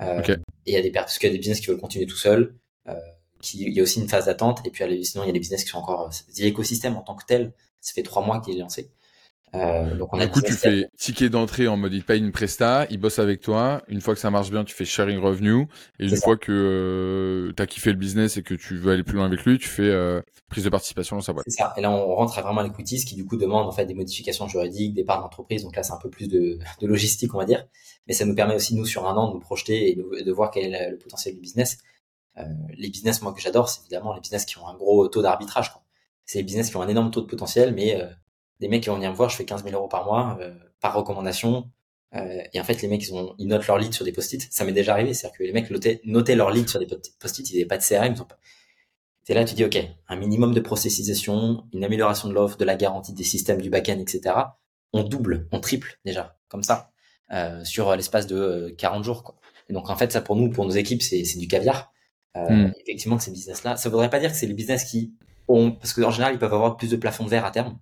Euh, 0.00 0.22
Et 0.66 0.72
il 0.72 0.74
y 0.74 0.76
a 0.76 0.82
des 0.82 0.90
parce 0.90 1.18
qu'il 1.18 1.28
y 1.28 1.30
a 1.30 1.32
des 1.32 1.38
business 1.38 1.60
qui 1.60 1.66
veulent 1.66 1.80
continuer 1.80 2.06
tout 2.06 2.16
seul. 2.16 2.54
Euh, 2.88 2.94
qui, 3.40 3.62
il 3.62 3.72
y 3.72 3.80
a 3.80 3.82
aussi 3.82 4.00
une 4.00 4.08
phase 4.08 4.26
d'attente. 4.26 4.64
Et 4.64 4.70
puis 4.70 5.04
sinon, 5.04 5.24
il 5.24 5.26
y 5.26 5.30
a 5.30 5.32
des 5.32 5.40
business 5.40 5.64
qui 5.64 5.70
sont 5.70 5.78
encore. 5.78 6.10
L'écosystème 6.38 6.96
en 6.96 7.02
tant 7.02 7.16
que 7.16 7.24
tel, 7.26 7.52
ça 7.80 7.92
fait 7.92 8.02
trois 8.02 8.24
mois 8.24 8.40
qu'il 8.40 8.56
est 8.56 8.60
lancé. 8.60 8.90
Euh, 9.54 9.94
donc 9.96 10.08
on 10.14 10.18
a 10.18 10.26
du 10.26 10.32
coup, 10.32 10.40
tu 10.40 10.52
fais 10.52 10.88
ticket 10.96 11.28
d'entrée 11.28 11.68
en 11.68 11.76
mode 11.76 11.92
il 11.92 12.02
paye 12.02 12.20
une 12.20 12.32
presta, 12.32 12.86
il 12.90 12.98
bosse 12.98 13.18
avec 13.18 13.40
toi. 13.40 13.82
Une 13.88 14.00
fois 14.00 14.14
que 14.14 14.20
ça 14.20 14.30
marche 14.30 14.50
bien, 14.50 14.64
tu 14.64 14.74
fais 14.74 14.84
sharing 14.84 15.18
revenue. 15.18 15.66
Et 15.98 16.06
une 16.06 16.16
fois 16.16 16.36
que 16.36 16.52
euh, 16.52 17.52
tu 17.54 17.62
as 17.62 17.66
kiffé 17.66 17.90
le 17.90 17.98
business 17.98 18.36
et 18.36 18.42
que 18.42 18.54
tu 18.54 18.76
veux 18.76 18.92
aller 18.92 19.02
plus 19.02 19.16
loin 19.16 19.26
avec 19.26 19.44
lui, 19.44 19.58
tu 19.58 19.68
fais 19.68 19.90
euh, 19.90 20.22
prise 20.48 20.64
de 20.64 20.70
participation 20.70 21.16
dans 21.16 21.22
sa 21.22 21.32
boîte. 21.32 21.44
C'est 21.48 21.58
ça. 21.58 21.74
Et 21.76 21.82
là, 21.82 21.90
on 21.90 22.14
rentre 22.14 22.38
à 22.38 22.42
vraiment 22.42 22.62
l'equity, 22.62 22.98
ce 22.98 23.06
qui 23.06 23.14
du 23.14 23.26
coup 23.26 23.36
demande 23.36 23.66
en 23.66 23.72
fait 23.72 23.84
des 23.84 23.94
modifications 23.94 24.48
juridiques, 24.48 24.94
des 24.94 25.04
parts 25.04 25.20
d'entreprise. 25.20 25.64
Donc 25.64 25.76
là, 25.76 25.82
c'est 25.82 25.92
un 25.92 25.98
peu 25.98 26.08
plus 26.08 26.28
de, 26.28 26.58
de, 26.80 26.86
logistique, 26.86 27.34
on 27.34 27.38
va 27.38 27.44
dire. 27.44 27.66
Mais 28.06 28.14
ça 28.14 28.24
nous 28.24 28.34
permet 28.34 28.54
aussi, 28.54 28.74
nous, 28.74 28.86
sur 28.86 29.06
un 29.06 29.14
an, 29.16 29.28
de 29.28 29.34
nous 29.34 29.40
projeter 29.40 29.90
et 29.90 29.96
de, 29.96 30.24
de 30.24 30.32
voir 30.32 30.50
quel 30.50 30.74
est 30.74 30.90
le 30.90 30.96
potentiel 30.96 31.34
du 31.34 31.40
business. 31.40 31.78
Euh, 32.38 32.44
les 32.76 32.88
business, 32.88 33.22
moi, 33.22 33.32
que 33.32 33.40
j'adore, 33.40 33.68
c'est 33.68 33.82
évidemment 33.82 34.14
les 34.14 34.20
business 34.20 34.44
qui 34.44 34.58
ont 34.58 34.66
un 34.66 34.74
gros 34.74 35.08
taux 35.08 35.22
d'arbitrage. 35.22 35.72
C'est 36.24 36.38
les 36.38 36.44
business 36.44 36.70
qui 36.70 36.76
ont 36.76 36.82
un 36.82 36.88
énorme 36.88 37.10
taux 37.10 37.20
de 37.20 37.26
potentiel, 37.26 37.74
mais 37.74 38.00
euh, 38.00 38.06
des 38.62 38.68
mecs 38.68 38.84
qui 38.84 38.88
vont 38.88 38.94
venir 38.94 39.10
me 39.10 39.16
voir, 39.16 39.28
je 39.28 39.36
fais 39.36 39.44
15 39.44 39.64
000 39.64 39.74
euros 39.74 39.88
par 39.88 40.06
mois, 40.06 40.38
euh, 40.40 40.54
par 40.80 40.94
recommandation. 40.94 41.68
Euh, 42.14 42.42
et 42.52 42.60
en 42.60 42.64
fait, 42.64 42.80
les 42.80 42.86
mecs, 42.86 43.02
ils, 43.02 43.12
ont, 43.12 43.34
ils 43.38 43.48
notent 43.48 43.66
leur 43.66 43.76
lead 43.76 43.92
sur 43.92 44.04
des 44.04 44.12
post-it. 44.12 44.46
Ça 44.52 44.64
m'est 44.64 44.72
déjà 44.72 44.92
arrivé, 44.92 45.14
c'est-à-dire 45.14 45.36
que 45.36 45.42
les 45.42 45.52
mecs 45.52 45.68
notaient, 45.68 46.00
notaient 46.04 46.36
leur 46.36 46.50
lead 46.52 46.68
sur 46.68 46.78
des 46.78 46.86
post-it, 46.86 47.50
ils 47.50 47.54
n'avaient 47.54 47.66
pas 47.66 47.76
de 47.76 47.82
CRM. 47.82 48.14
Ils 48.14 48.22
ont 48.22 48.24
pas... 48.24 48.38
C'est 49.24 49.34
là, 49.34 49.44
tu 49.44 49.54
dis, 49.54 49.64
OK, 49.64 49.78
un 50.08 50.16
minimum 50.16 50.54
de 50.54 50.60
processisation, 50.60 51.64
une 51.72 51.84
amélioration 51.84 52.28
de 52.28 52.34
l'offre, 52.34 52.56
de 52.56 52.64
la 52.64 52.76
garantie 52.76 53.12
des 53.12 53.24
systèmes 53.24 53.60
du 53.60 53.68
back-end, 53.68 53.98
etc. 53.98 54.34
On 54.92 55.02
double, 55.02 55.48
on 55.50 55.58
triple 55.58 55.98
déjà, 56.04 56.36
comme 56.48 56.62
ça, 56.62 56.92
euh, 57.32 57.64
sur 57.64 57.94
l'espace 57.96 58.28
de 58.28 58.72
40 58.78 59.02
jours. 59.02 59.24
Quoi. 59.24 59.36
Et 59.68 59.72
donc, 59.72 59.90
en 59.90 59.96
fait, 59.96 60.12
ça 60.12 60.20
pour 60.20 60.36
nous, 60.36 60.50
pour 60.50 60.64
nos 60.64 60.72
équipes, 60.72 61.02
c'est 61.02 61.38
du 61.38 61.48
caviar. 61.48 61.92
Hmm. 62.36 62.70
Effectivement, 62.80 63.18
ces 63.18 63.32
business-là, 63.32 63.76
ça 63.76 63.88
voudrait 63.88 64.10
pas 64.10 64.20
dire 64.20 64.30
que 64.30 64.36
c'est 64.36 64.46
les 64.46 64.54
business 64.54 64.84
qui 64.84 65.14
ont, 65.48 65.72
parce 65.72 65.92
qu'en 65.92 66.10
général, 66.10 66.34
ils 66.34 66.38
peuvent 66.38 66.54
avoir 66.54 66.76
plus 66.76 66.90
de 66.90 66.96
plafond 66.96 67.24
de 67.24 67.30
verre 67.30 67.44
à 67.44 67.50
terme. 67.50 67.78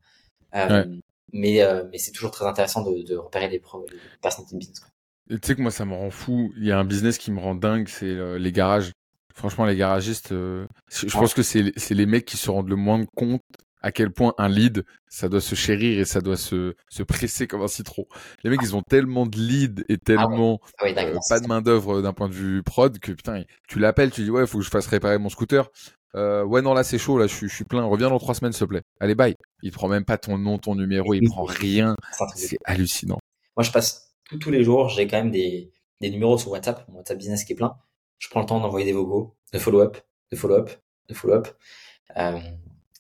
Euh, 0.55 0.85
mais, 1.33 1.63
euh, 1.63 1.85
mais 1.91 1.99
c'est 1.99 2.13
toujours 2.13 2.31
très 2.31 2.47
intéressant 2.47 2.83
de, 2.83 3.03
de 3.03 3.17
repérer 3.17 3.49
les, 3.49 3.59
pro, 3.59 3.87
les 3.91 3.99
personnes 4.21 4.47
de 4.51 4.57
business. 4.57 4.83
Tu 5.29 5.39
sais 5.43 5.55
que 5.55 5.63
moi, 5.63 5.71
ça 5.71 5.85
me 5.85 5.95
rend 5.95 6.11
fou. 6.11 6.53
Il 6.57 6.67
y 6.67 6.73
a 6.73 6.79
un 6.79 6.85
business 6.85 7.19
qui 7.19 7.31
me 7.31 7.39
rend 7.39 7.55
dingue, 7.55 7.89
c'est 7.89 8.07
euh, 8.07 8.39
les 8.39 8.53
garages. 8.53 8.93
Franchement, 9.33 9.65
les 9.65 9.77
garagistes, 9.77 10.31
je 10.31 11.13
pense 11.13 11.33
que 11.33 11.43
c'est 11.43 11.95
les 11.95 12.07
mecs 12.07 12.25
qui 12.27 12.37
se 12.37 12.51
rendent 12.51 12.69
le 12.69 12.77
moins 12.77 13.05
compte 13.17 13.43
à 13.83 13.93
quel 13.93 14.11
point 14.11 14.35
un 14.39 14.49
lead, 14.49 14.85
ça 15.09 15.29
doit 15.29 15.41
se 15.41 15.55
chérir 15.55 15.99
et 15.99 16.05
ça 16.05 16.21
doit 16.21 16.37
se, 16.37 16.75
se 16.89 17.03
presser 17.03 17.47
comme 17.47 17.63
un 17.63 17.69
citron. 17.69 18.07
Les 18.45 18.51
mecs, 18.51 18.61
ils 18.63 18.77
ont 18.77 18.83
tellement 18.83 19.27
de 19.27 19.39
leads 19.39 19.85
et 19.89 19.99
tellement 19.99 20.61
ah 20.79 20.87
pas 21.29 21.41
de 21.41 21.47
main 21.47 21.63
d'œuvre 21.63 22.03
d'un 22.03 22.13
point 22.13 22.29
de 22.29 22.35
vue 22.35 22.63
prod 22.63 22.99
que 22.99 23.13
putain, 23.13 23.45
tu 23.69 23.79
l'appelles, 23.79 24.11
tu 24.11 24.23
dis 24.23 24.31
ouais, 24.31 24.47
faut 24.47 24.59
que 24.59 24.65
je 24.65 24.71
fasse 24.71 24.87
réparer 24.87 25.19
mon 25.19 25.29
scooter. 25.29 25.71
Euh, 26.17 26.45
ouais, 26.45 26.61
non, 26.61 26.75
là, 26.75 26.83
c'est 26.83 26.99
chaud, 26.99 27.19
là, 27.19 27.27
je, 27.27 27.47
suis 27.47 27.65
plein. 27.65 27.85
Reviens 27.85 28.11
dans 28.11 28.19
trois 28.19 28.35
semaines, 28.35 28.53
s'il 28.53 28.67
te 28.67 28.71
plaît. 28.71 28.83
Allez, 28.99 29.15
bye. 29.15 29.37
Il 29.63 29.71
prend 29.71 29.89
même 29.89 30.05
pas 30.05 30.19
ton 30.19 30.39
nom, 30.39 30.59
ton 30.59 30.75
numéro, 30.75 31.15
il 31.15 31.23
prend 31.29 31.45
rien. 31.45 31.95
C'est 32.35 32.59
hallucinant. 32.65 33.19
Moi, 33.57 33.65
je 33.65 33.71
passe 33.71 34.15
tous 34.41 34.51
les 34.51 34.65
jours, 34.65 34.89
j'ai 34.89 35.07
quand 35.07 35.19
même 35.19 35.31
des, 35.31 35.73
des 36.01 36.11
numéros 36.11 36.39
sur 36.39 36.51
WhatsApp, 36.51 36.87
mon 36.89 36.99
WhatsApp 36.99 37.19
business 37.19 37.45
qui 37.45 37.53
est 37.53 37.57
plein. 37.57 37.77
Je 38.19 38.29
prends 38.29 38.41
le 38.41 38.47
temps 38.47 38.61
d'envoyer 38.61 38.87
des 38.87 38.93
vocaux, 38.93 39.37
de 39.53 39.59
follow-up, 39.59 39.99
de 40.31 40.37
follow-up, 40.37 40.71
de 41.09 41.15
follow-up. 41.15 41.49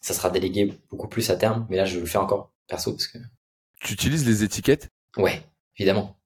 Ça 0.00 0.14
sera 0.14 0.30
délégué 0.30 0.78
beaucoup 0.90 1.08
plus 1.08 1.28
à 1.30 1.36
terme, 1.36 1.66
mais 1.70 1.76
là, 1.76 1.84
je 1.84 1.98
le 1.98 2.06
fais 2.06 2.18
encore 2.18 2.52
perso 2.66 2.92
parce 2.92 3.06
que. 3.06 3.18
Tu 3.80 3.94
utilises 3.94 4.26
les 4.26 4.44
étiquettes? 4.44 4.88
Ouais, 5.16 5.42
évidemment. 5.76 6.16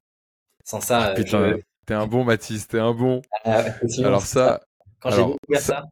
Sans 0.64 0.80
ça. 0.80 1.10
Ah, 1.10 1.14
putain, 1.14 1.56
t'es 1.86 1.94
un 1.94 2.06
bon 2.06 2.24
Mathis, 2.24 2.66
t'es 2.66 2.78
un 2.78 2.92
bon. 2.92 3.22
Ah, 3.44 3.64
Alors 3.98 4.22
ça. 4.22 4.60
Quand 5.00 5.10
j'ai 5.10 5.24
découvert 5.24 5.60
ça, 5.60 5.84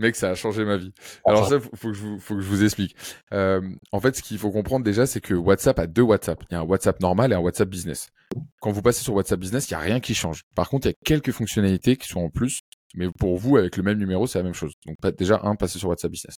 Mec, 0.00 0.16
ça 0.16 0.30
a 0.30 0.34
changé 0.34 0.64
ma 0.64 0.78
vie. 0.78 0.94
Alors 1.26 1.46
ça, 1.46 1.60
faut, 1.60 1.88
que 1.88 1.92
je 1.92 2.00
vous, 2.00 2.18
faut 2.18 2.34
que 2.34 2.40
je 2.40 2.48
vous 2.48 2.64
explique. 2.64 2.96
Euh, 3.32 3.60
en 3.92 4.00
fait, 4.00 4.16
ce 4.16 4.22
qu'il 4.22 4.38
faut 4.38 4.50
comprendre 4.50 4.82
déjà, 4.82 5.06
c'est 5.06 5.20
que 5.20 5.34
WhatsApp 5.34 5.78
a 5.78 5.86
deux 5.86 6.02
WhatsApp. 6.02 6.42
Il 6.50 6.54
y 6.54 6.56
a 6.56 6.60
un 6.60 6.64
WhatsApp 6.64 7.00
normal 7.00 7.32
et 7.32 7.34
un 7.34 7.40
WhatsApp 7.40 7.68
Business. 7.68 8.08
Quand 8.60 8.72
vous 8.72 8.80
passez 8.80 9.02
sur 9.02 9.12
WhatsApp 9.14 9.38
Business, 9.38 9.68
il 9.68 9.72
y 9.72 9.74
a 9.74 9.78
rien 9.78 10.00
qui 10.00 10.14
change. 10.14 10.44
Par 10.54 10.70
contre, 10.70 10.86
il 10.86 10.90
y 10.90 10.92
a 10.92 10.96
quelques 11.04 11.32
fonctionnalités 11.32 11.96
qui 11.96 12.08
sont 12.08 12.20
en 12.20 12.30
plus. 12.30 12.60
Mais 12.94 13.08
pour 13.18 13.36
vous, 13.38 13.56
avec 13.56 13.76
le 13.76 13.82
même 13.82 13.98
numéro, 13.98 14.26
c'est 14.26 14.38
la 14.38 14.44
même 14.44 14.54
chose. 14.54 14.72
Donc 14.86 14.96
déjà, 15.16 15.40
un, 15.44 15.54
passer 15.54 15.78
sur 15.78 15.88
WhatsApp 15.88 16.10
Business. 16.10 16.36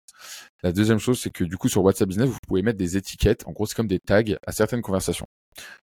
La 0.63 0.71
deuxième 0.71 0.99
chose, 0.99 1.19
c'est 1.19 1.29
que 1.29 1.43
du 1.43 1.57
coup, 1.57 1.69
sur 1.69 1.83
WhatsApp 1.83 2.09
Business, 2.09 2.29
vous 2.29 2.39
pouvez 2.47 2.61
mettre 2.61 2.77
des 2.77 2.97
étiquettes. 2.97 3.47
En 3.47 3.51
gros, 3.51 3.65
c'est 3.65 3.75
comme 3.75 3.87
des 3.87 3.99
tags 3.99 4.23
à 4.45 4.51
certaines 4.51 4.81
conversations. 4.81 5.27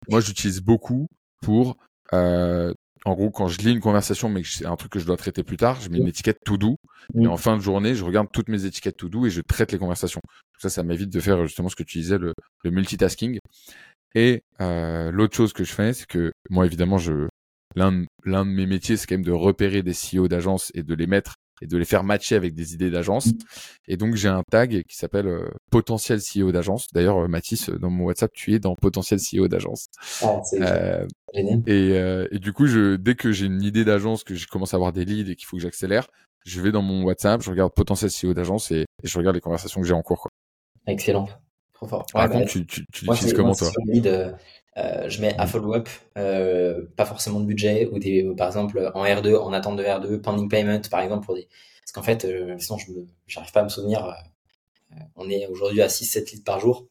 Moi, 0.09 0.19
j'utilise 0.19 0.61
beaucoup 0.61 1.07
pour 1.41 1.77
euh, 2.13 2.73
en 3.05 3.13
gros, 3.13 3.29
quand 3.29 3.47
je 3.47 3.59
lis 3.59 3.71
une 3.71 3.79
conversation, 3.79 4.27
mais 4.27 4.41
c'est 4.43 4.65
un 4.65 4.75
truc 4.75 4.91
que 4.91 4.99
je 4.99 5.05
dois 5.05 5.15
traiter 5.15 5.41
plus 5.41 5.55
tard, 5.55 5.79
je 5.79 5.89
mets 5.89 5.97
une 5.97 6.07
étiquette 6.07 6.39
to 6.43 6.57
do. 6.57 6.75
Et 7.15 7.25
en 7.25 7.37
fin 7.37 7.55
de 7.55 7.61
journée, 7.61 7.95
je 7.95 8.03
regarde 8.03 8.27
toutes 8.33 8.49
mes 8.49 8.65
étiquettes 8.65 8.97
to 8.97 9.07
do 9.07 9.25
et 9.25 9.29
je 9.29 9.39
traite 9.39 9.71
les 9.71 9.77
conversations. 9.77 10.19
Ça, 10.59 10.69
ça 10.69 10.83
m'évite 10.83 11.09
de 11.09 11.19
faire 11.21 11.45
justement 11.45 11.69
ce 11.69 11.77
que 11.77 11.83
tu 11.83 11.99
disais, 11.99 12.17
le, 12.17 12.33
multitasking. 12.65 13.39
Et 14.13 14.43
euh, 14.59 15.09
l'autre 15.11 15.37
chose 15.37 15.53
que 15.53 15.63
je 15.63 15.71
fais, 15.71 15.93
c'est 15.93 16.05
que 16.05 16.33
moi, 16.49 16.65
évidemment, 16.65 16.97
je 16.97 17.29
l'un 17.77 18.05
l'un 18.25 18.45
de 18.45 18.51
mes 18.51 18.65
métiers, 18.65 18.97
c'est 18.97 19.07
quand 19.07 19.15
même 19.15 19.23
de 19.23 19.31
repérer 19.31 19.83
des 19.83 19.93
CEO 19.93 20.27
d'agence 20.27 20.71
et 20.73 20.83
de 20.83 20.93
les 20.93 21.07
mettre 21.07 21.35
et 21.61 21.65
de 21.65 21.77
les 21.77 21.85
faire 21.85 22.03
matcher 22.03 22.35
avec 22.35 22.53
des 22.53 22.73
idées 22.73 22.91
d'agence. 22.91 23.27
Mm. 23.27 23.37
Et 23.87 23.97
donc 23.97 24.15
j'ai 24.15 24.27
un 24.27 24.43
tag 24.49 24.83
qui 24.83 24.95
s'appelle 24.95 25.27
euh, 25.27 25.49
potentiel 25.71 26.19
CEO 26.19 26.51
d'agence. 26.51 26.87
D'ailleurs, 26.93 27.17
euh, 27.17 27.27
Mathis, 27.27 27.69
dans 27.69 27.89
mon 27.89 28.05
WhatsApp, 28.05 28.31
tu 28.33 28.53
es 28.53 28.59
dans 28.59 28.75
potentiel 28.75 29.19
CEO 29.19 29.47
d'agence. 29.47 29.87
Ah, 30.21 30.41
euh, 30.53 31.07
et, 31.33 31.97
euh, 31.97 32.27
et, 32.31 32.39
du 32.39 32.53
coup, 32.53 32.67
je, 32.67 32.95
dès 32.95 33.15
que 33.15 33.31
j'ai 33.31 33.47
une 33.47 33.63
idée 33.63 33.85
d'agence, 33.85 34.23
que 34.23 34.35
je 34.35 34.47
commence 34.47 34.73
à 34.73 34.77
avoir 34.77 34.93
des 34.93 35.05
leads 35.05 35.31
et 35.31 35.35
qu'il 35.35 35.47
faut 35.47 35.57
que 35.57 35.63
j'accélère, 35.63 36.07
je 36.45 36.61
vais 36.61 36.71
dans 36.71 36.81
mon 36.81 37.03
WhatsApp, 37.03 37.41
je 37.41 37.49
regarde 37.49 37.73
potentiel 37.73 38.11
CEO 38.11 38.33
d'agence 38.33 38.71
et, 38.71 38.85
je 39.03 39.17
regarde 39.17 39.35
les 39.35 39.41
conversations 39.41 39.81
que 39.81 39.87
j'ai 39.87 39.93
en 39.93 40.01
cours. 40.01 40.21
Quoi. 40.21 40.31
Excellent. 40.87 41.27
Trop 41.73 41.87
fort. 41.87 42.05
Par 42.11 42.29
contre, 42.29 42.45
bah, 42.45 42.51
tu, 42.51 42.65
tu, 42.65 42.85
tu 42.91 43.05
l'utilises 43.05 43.33
comment 43.33 43.53
toi? 43.53 43.69
Euh, 44.77 45.09
je 45.09 45.21
mets 45.21 45.35
à 45.37 45.47
follow-up, 45.47 45.89
euh, 46.17 46.85
pas 46.95 47.05
forcément 47.05 47.39
de 47.39 47.45
budget, 47.45 47.87
ou 47.91 47.99
des, 47.99 48.23
par 48.37 48.47
exemple 48.47 48.91
en 48.93 49.05
R2, 49.05 49.35
en 49.35 49.53
attente 49.53 49.77
de 49.77 49.83
R2, 49.83 50.21
pending 50.21 50.49
payment, 50.49 50.81
par 50.89 51.01
exemple, 51.01 51.25
pour 51.25 51.35
des. 51.35 51.47
Parce 51.81 51.91
qu'en 51.93 52.03
fait, 52.03 52.25
euh, 52.25 52.55
sinon, 52.59 52.77
je 52.77 53.37
n'arrive 53.37 53.51
pas 53.51 53.61
à 53.61 53.63
me 53.63 53.69
souvenir. 53.69 54.15
on 55.15 55.29
est 55.29 55.47
aujourd'hui 55.47 55.81
à 55.81 55.87
6-7 55.87 56.31
litres 56.31 56.43
par 56.43 56.59
jour. 56.59 56.87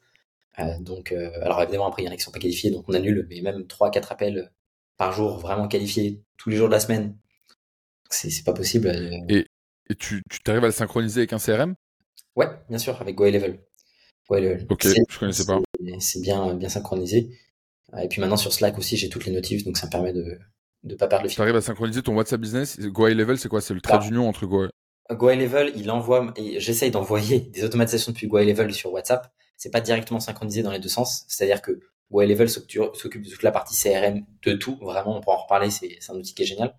donc, 0.81 1.13
alors 1.13 1.63
évidemment, 1.63 1.87
après, 1.87 2.03
il 2.03 2.07
y 2.07 2.09
en 2.09 2.13
a 2.13 2.17
qui 2.17 2.23
sont 2.23 2.31
pas 2.31 2.39
qualifiés, 2.39 2.71
donc 2.71 2.85
on 2.89 2.95
annule, 2.95 3.27
mais 3.31 3.41
même 3.41 3.63
3-4 3.63 4.13
appels 4.13 4.53
par 4.97 5.13
jour 5.13 5.39
vraiment 5.39 5.69
qualifiés 5.69 6.23
tous 6.39 6.51
les 6.51 6.57
jours 6.57 6.69
de 6.69 6.73
la 6.73 6.81
semaine. 6.81 7.17
C'est 8.11 8.45
pas 8.45 8.55
possible. 8.55 8.89
Et, 9.29 9.47
et 9.91 9.95
tu 9.95 10.23
t'arrives 10.45 10.65
à 10.65 10.69
le 10.69 10.73
synchroniser 10.73 11.21
avec 11.21 11.33
un 11.33 11.39
CRM 11.39 11.75
Ouais, 12.37 12.49
bien 12.69 12.79
sûr, 12.79 13.01
avec 13.01 13.15
GoElevel. 13.17 13.61
GoElevel. 14.29 14.67
Ok, 14.69 14.87
je 14.87 15.19
connaissais 15.19 15.47
pas. 15.47 15.61
C'est 16.01 16.21
bien, 16.21 16.55
bien 16.55 16.69
synchronisé. 16.69 17.31
Et 18.03 18.09
puis 18.09 18.21
maintenant 18.21 18.37
sur 18.37 18.53
Slack 18.53 18.79
aussi, 18.79 18.97
j'ai 18.97 19.09
toutes 19.09 19.27
les 19.27 19.33
notifs, 19.33 19.65
donc 19.65 19.77
ça 19.77 19.87
me 19.87 19.91
permet 19.91 20.13
de 20.13 20.39
ne 20.85 20.95
pas 20.95 21.07
perdre 21.07 21.25
le 21.25 21.29
fil. 21.29 21.37
Tu 21.37 21.43
arrives 21.43 21.57
à 21.57 21.61
synchroniser 21.61 22.03
ton 22.03 22.15
WhatsApp 22.15 22.41
Business? 22.41 22.79
Go 22.81 23.09
Level, 23.09 23.39
c'est 23.39 23.49
quoi? 23.49 23.61
C'est 23.61 23.75
le 23.75 23.81
trait 23.81 23.99
d'union 23.99 24.29
entre 24.29 24.47
Go 24.47 24.67
Go 25.11 25.31
Level, 25.31 25.73
il 25.77 25.91
envoie, 25.91 26.35
j'essaye 26.59 26.91
d'envoyer 26.91 27.41
des 27.41 27.65
automatisations 27.65 28.13
depuis 28.13 28.27
Go 28.27 28.39
Level 28.39 28.75
sur 28.75 28.93
WhatsApp. 28.93 29.33
C'est 29.57 29.71
pas 29.71 29.81
directement 29.81 30.21
synchronisé 30.21 30.63
dans 30.63 30.73
les 30.73 30.81
deux 30.81 30.89
sens. 30.89 31.25
C'est-à-dire 31.29 31.63
que 31.63 31.81
Go 32.11 32.23
Level 32.23 32.49
s'occupe 32.49 33.23
de 33.23 33.31
toute 33.31 33.43
la 33.43 33.53
partie 33.53 33.77
CRM 33.81 34.25
de 34.43 34.53
tout. 34.55 34.77
Vraiment, 34.83 35.17
on 35.17 35.21
pourra 35.21 35.37
en 35.37 35.43
reparler. 35.43 35.71
C'est 35.71 35.99
un 36.09 36.15
outil 36.15 36.35
qui 36.35 36.43
est 36.43 36.47
génial. 36.47 36.75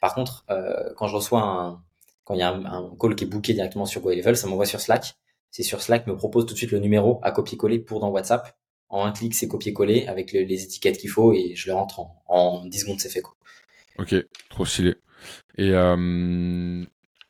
Par 0.00 0.14
contre, 0.14 0.44
euh, 0.50 0.92
quand 0.96 1.08
je 1.08 1.16
reçois 1.16 1.40
un, 1.40 1.82
quand 2.24 2.34
il 2.34 2.40
y 2.40 2.42
a 2.42 2.52
un, 2.52 2.96
call 3.00 3.14
qui 3.16 3.24
est 3.24 3.26
booké 3.26 3.52
directement 3.52 3.86
sur 3.86 4.00
Go 4.00 4.10
Level, 4.10 4.36
ça 4.36 4.46
m'envoie 4.46 4.66
sur 4.66 4.80
Slack. 4.80 5.14
C'est 5.50 5.62
sur 5.62 5.82
Slack 5.82 6.06
me 6.06 6.16
propose 6.16 6.46
tout 6.46 6.54
de 6.54 6.58
suite 6.58 6.70
le 6.70 6.78
numéro 6.78 7.20
à 7.22 7.30
copier-coller 7.32 7.78
pour 7.78 8.00
dans 8.00 8.10
WhatsApp 8.10 8.56
en 8.92 9.04
un 9.04 9.12
clic, 9.12 9.34
c'est 9.34 9.48
copier-coller 9.48 10.06
avec 10.06 10.32
les 10.32 10.62
étiquettes 10.62 10.98
qu'il 10.98 11.10
faut 11.10 11.32
et 11.32 11.54
je 11.56 11.68
le 11.68 11.74
rentre 11.74 11.98
en, 12.00 12.22
en 12.28 12.64
10 12.66 12.78
secondes, 12.80 13.00
c'est 13.00 13.08
fait. 13.08 13.22
Quoi. 13.22 13.34
Ok, 13.98 14.14
trop 14.48 14.64
stylé. 14.64 14.94
Et, 15.58 15.70
euh, 15.72 16.84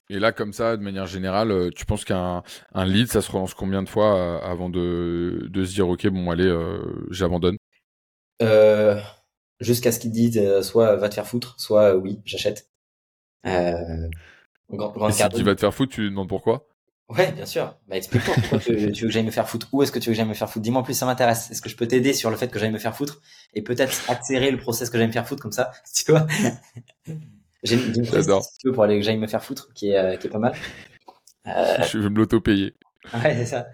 et 0.08 0.18
là, 0.18 0.32
comme 0.32 0.52
ça, 0.52 0.76
de 0.76 0.82
manière 0.82 1.06
générale, 1.06 1.50
euh, 1.50 1.70
tu 1.74 1.86
penses 1.86 2.04
qu'un 2.04 2.42
un 2.74 2.84
lead, 2.86 3.08
ça 3.08 3.22
se 3.22 3.30
relance 3.30 3.54
combien 3.54 3.82
de 3.82 3.88
fois 3.88 4.16
euh, 4.16 4.38
avant 4.40 4.70
de, 4.70 5.48
de 5.50 5.64
se 5.64 5.74
dire, 5.74 5.88
ok, 5.88 6.06
bon, 6.08 6.30
allez, 6.30 6.46
euh, 6.46 6.80
j'abandonne? 7.10 7.56
Euh, 8.42 9.00
Jusqu'à 9.60 9.92
ce 9.92 10.00
qu'il 10.00 10.10
dise 10.12 10.60
soit 10.62 10.96
va 10.96 11.08
te 11.08 11.14
faire 11.14 11.26
foutre, 11.28 11.54
soit 11.58 11.96
oui, 11.96 12.20
j'achète. 12.24 12.68
Et 15.06 15.12
si 15.12 15.28
tu 15.28 15.42
vas 15.42 15.54
te 15.54 15.60
faire 15.60 15.74
foutre, 15.74 15.94
tu 15.94 16.02
lui 16.02 16.10
demandes 16.10 16.28
pourquoi? 16.28 16.66
Ouais, 17.09 17.30
bien 17.32 17.44
sûr. 17.44 17.76
Bah, 17.88 17.96
explique-moi 17.96 18.34
pourquoi 18.38 18.59
tu, 18.59 18.74
veux 18.74 18.90
que 18.90 19.09
j'aille 19.11 19.24
me 19.24 19.30
faire 19.30 19.48
foutre. 19.48 19.68
Où 19.72 19.82
est-ce 19.82 19.92
que 19.92 19.98
tu 19.98 20.09
veux 20.09 20.12
que 20.12 20.16
j'aille 20.16 20.28
me 20.28 20.34
faire 20.34 20.48
foutre? 20.48 20.62
Dis-moi 20.62 20.82
plus, 20.82 20.94
ça 20.94 21.05
m'intéresse. 21.05 21.50
Est-ce 21.50 21.61
que 21.61 21.68
je 21.68 21.76
peux 21.76 21.86
t'aider 21.86 22.14
sur 22.14 22.30
le 22.30 22.36
fait 22.36 22.48
que 22.48 22.59
j'aille 22.59 22.70
me 22.70 22.78
faire 22.78 22.96
foutre 22.96 23.20
et 23.55 23.62
peut-être 23.62 24.11
accélérer 24.11 24.50
le 24.50 24.57
process 24.57 24.88
que 24.88 24.96
j'aille 24.96 25.09
me 25.09 25.12
faire 25.12 25.26
foutre 25.28 25.42
comme 25.42 25.53
ça, 25.53 25.72
tu 25.94 26.11
vois? 26.11 26.26
J'ai 27.62 27.76
une, 27.76 27.94
une 27.96 28.05
si 28.05 28.70
pour 28.72 28.82
aller 28.82 28.98
que 28.98 29.05
j'aille 29.05 29.18
me 29.18 29.26
faire 29.26 29.44
foutre 29.44 29.68
qui 29.74 29.90
est, 29.90 29.98
euh, 29.98 30.16
qui 30.16 30.26
est 30.26 30.30
pas 30.30 30.38
mal. 30.38 30.55
Euh... 31.46 31.82
Je 31.90 31.98
veux 31.98 32.09
me 32.09 32.16
l'auto-payer. 32.16 32.74
Ouais, 33.12 33.34
c'est 33.36 33.46
ça. 33.46 33.66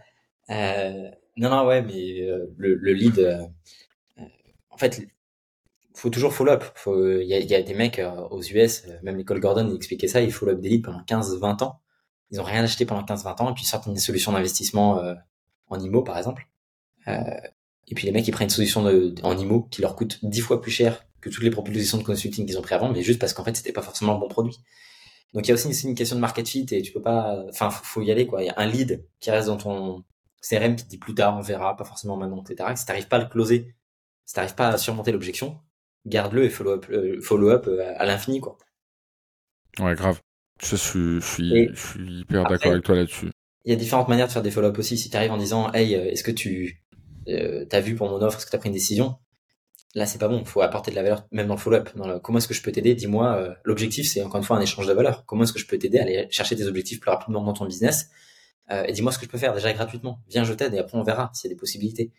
Euh... 0.50 1.10
Non, 1.36 1.50
non, 1.50 1.66
ouais, 1.66 1.82
mais 1.82 2.22
euh, 2.22 2.52
le, 2.56 2.74
le, 2.74 2.92
lead, 2.92 3.20
euh, 3.20 3.46
en 4.70 4.76
fait, 4.76 5.06
faut 5.94 6.10
toujours 6.10 6.34
follow-up. 6.34 6.64
Il 6.86 7.26
y 7.28 7.34
a, 7.34 7.38
y 7.38 7.54
a, 7.54 7.62
des 7.62 7.74
mecs 7.74 8.00
aux 8.30 8.42
US, 8.42 8.84
même 9.04 9.16
Nicole 9.16 9.38
Gordon 9.38 9.72
expliquait 9.74 10.08
ça, 10.08 10.20
il 10.20 10.32
follow-up 10.32 10.60
des 10.60 10.68
leads 10.68 10.82
pendant 10.82 11.02
15-20 11.02 11.62
ans 11.62 11.80
ils 12.30 12.40
ont 12.40 12.44
rien 12.44 12.62
acheté 12.62 12.84
pendant 12.84 13.02
15-20 13.02 13.42
ans 13.42 13.50
et 13.50 13.54
puis 13.54 13.64
sortent 13.64 13.88
des 13.92 14.00
solutions 14.00 14.32
d'investissement 14.32 14.98
euh, 14.98 15.14
en 15.68 15.78
IMO 15.78 16.02
par 16.02 16.18
exemple. 16.18 16.48
Euh, 17.06 17.22
et 17.86 17.94
puis 17.94 18.06
les 18.06 18.12
mecs 18.12 18.26
ils 18.28 18.32
prennent 18.32 18.46
une 18.46 18.50
solution 18.50 18.82
de, 18.82 19.14
en 19.22 19.36
IMO 19.36 19.62
qui 19.62 19.80
leur 19.80 19.96
coûte 19.96 20.18
10 20.22 20.40
fois 20.40 20.60
plus 20.60 20.70
cher 20.70 21.06
que 21.20 21.30
toutes 21.30 21.42
les 21.42 21.50
propositions 21.50 21.98
de 21.98 22.02
consulting 22.02 22.46
qu'ils 22.46 22.58
ont 22.58 22.62
pris 22.62 22.74
avant, 22.74 22.90
mais 22.90 23.02
juste 23.02 23.18
parce 23.18 23.32
qu'en 23.32 23.44
fait 23.44 23.56
c'était 23.56 23.72
pas 23.72 23.82
forcément 23.82 24.14
le 24.14 24.20
bon 24.20 24.28
produit. 24.28 24.58
Donc 25.34 25.46
il 25.46 25.48
y 25.48 25.52
a 25.52 25.54
aussi 25.54 25.68
une, 25.86 25.94
question 25.94 26.16
de 26.16 26.20
market 26.20 26.48
fit 26.48 26.66
et 26.70 26.82
tu 26.82 26.92
peux 26.92 27.02
pas, 27.02 27.44
enfin 27.50 27.70
faut, 27.70 28.02
y 28.02 28.10
aller 28.10 28.26
quoi. 28.26 28.42
Il 28.42 28.46
y 28.46 28.50
a 28.50 28.54
un 28.56 28.66
lead 28.66 29.06
qui 29.20 29.30
reste 29.30 29.48
dans 29.48 29.56
ton 29.56 30.04
CRM 30.42 30.76
qui 30.76 30.84
te 30.84 30.88
dit 30.88 30.98
plus 30.98 31.14
tard 31.14 31.36
on 31.36 31.40
verra, 31.40 31.76
pas 31.76 31.84
forcément 31.84 32.16
maintenant, 32.16 32.42
etc. 32.42 32.70
si 32.76 32.86
t'arrives 32.86 33.08
pas 33.08 33.16
à 33.16 33.20
le 33.20 33.26
closer, 33.26 33.74
si 34.24 34.34
t'arrives 34.34 34.54
pas 34.54 34.68
à 34.68 34.78
surmonter 34.78 35.12
l'objection, 35.12 35.58
garde-le 36.06 36.44
et 36.44 36.50
follow 36.50 36.72
up, 36.72 36.86
euh, 36.90 37.20
follow 37.20 37.50
up 37.50 37.68
à 37.96 38.06
l'infini 38.06 38.40
quoi. 38.40 38.58
Ouais 39.80 39.94
grave. 39.94 40.20
Je 40.60 40.76
suis, 40.76 41.20
je 41.20 41.26
suis, 41.26 41.68
je 41.72 41.88
suis 41.88 42.20
hyper 42.20 42.44
d'accord 42.44 42.72
avec 42.72 42.84
toi 42.84 42.96
là-dessus. 42.96 43.30
Il 43.64 43.70
y 43.70 43.74
a 43.74 43.76
différentes 43.76 44.08
manières 44.08 44.26
de 44.26 44.32
faire 44.32 44.42
des 44.42 44.50
follow-up 44.50 44.78
aussi. 44.78 44.96
Si 44.96 45.10
tu 45.10 45.16
arrives 45.16 45.32
en 45.32 45.36
disant, 45.36 45.72
hey, 45.72 45.94
euh, 45.94 46.10
est-ce 46.10 46.22
que 46.24 46.30
tu 46.30 46.82
euh, 47.28 47.64
as 47.70 47.80
vu 47.80 47.94
pour 47.94 48.08
mon 48.08 48.20
offre, 48.22 48.38
est-ce 48.38 48.46
que 48.46 48.50
tu 48.50 48.56
as 48.56 48.58
pris 48.58 48.68
une 48.68 48.74
décision? 48.74 49.16
Là, 49.94 50.06
c'est 50.06 50.18
pas 50.18 50.28
bon. 50.28 50.40
Il 50.40 50.46
faut 50.46 50.60
apporter 50.60 50.90
de 50.90 50.96
la 50.96 51.02
valeur, 51.02 51.26
même 51.32 51.46
dans 51.46 51.54
le 51.54 51.60
follow-up. 51.60 51.90
comment 52.22 52.38
est-ce 52.38 52.48
que 52.48 52.54
je 52.54 52.62
peux 52.62 52.72
t'aider? 52.72 52.94
Dis-moi. 52.94 53.36
Euh, 53.36 53.54
l'objectif, 53.64 54.08
c'est 54.08 54.22
encore 54.22 54.38
une 54.38 54.44
fois 54.44 54.56
un 54.56 54.60
échange 54.60 54.86
de 54.86 54.92
valeur. 54.92 55.24
Comment 55.26 55.44
est-ce 55.44 55.52
que 55.52 55.58
je 55.58 55.66
peux 55.66 55.78
t'aider 55.78 55.98
à 55.98 56.02
aller 56.02 56.26
chercher 56.30 56.56
tes 56.56 56.66
objectifs 56.66 57.00
plus 57.00 57.10
rapidement 57.10 57.42
dans 57.42 57.52
ton 57.52 57.66
business? 57.66 58.10
Euh, 58.70 58.84
Et 58.84 58.92
dis-moi 58.92 59.12
ce 59.12 59.18
que 59.18 59.24
je 59.24 59.30
peux 59.30 59.38
faire 59.38 59.54
déjà 59.54 59.72
gratuitement. 59.72 60.20
Viens, 60.28 60.44
je 60.44 60.52
t'aide 60.52 60.74
et 60.74 60.78
après 60.78 60.98
on 60.98 61.02
verra 61.02 61.30
s'il 61.34 61.48
y 61.48 61.52
a 61.52 61.54
des 61.54 61.58
possibilités. 61.58 62.12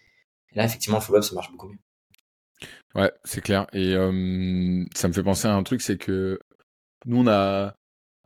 Et 0.52 0.58
là, 0.58 0.66
effectivement, 0.66 0.98
le 0.98 1.04
follow-up, 1.04 1.24
ça 1.24 1.36
marche 1.36 1.52
beaucoup 1.52 1.70
mieux. 1.70 1.80
Ouais, 2.96 3.12
c'est 3.24 3.42
clair. 3.42 3.68
Et 3.74 3.94
ça 3.94 5.08
me 5.08 5.14
fait 5.14 5.24
penser 5.24 5.48
à 5.48 5.54
un 5.54 5.64
truc, 5.64 5.82
c'est 5.82 5.98
que 5.98 6.40
nous, 7.06 7.22
on 7.22 7.28
a, 7.28 7.76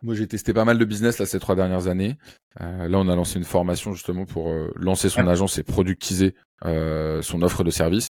moi, 0.04 0.16
j'ai 0.16 0.28
testé 0.28 0.54
pas 0.54 0.66
mal 0.66 0.78
de 0.78 0.86
business 0.86 1.18
là 1.18 1.26
ces 1.26 1.40
trois 1.40 1.56
dernières 1.56 1.88
années. 1.88 2.18
Euh, 2.60 2.88
là, 2.90 2.98
on 3.00 3.08
a 3.08 3.16
lancé 3.16 3.40
une 3.40 3.46
formation 3.46 3.94
justement 3.94 4.26
pour 4.26 4.50
euh, 4.50 4.72
lancer 4.76 5.10
son 5.10 5.28
agence 5.28 5.58
et 5.58 5.64
productiser 5.64 6.36
euh, 6.66 7.22
son 7.22 7.42
offre 7.42 7.64
de 7.64 7.72
service. 7.72 8.10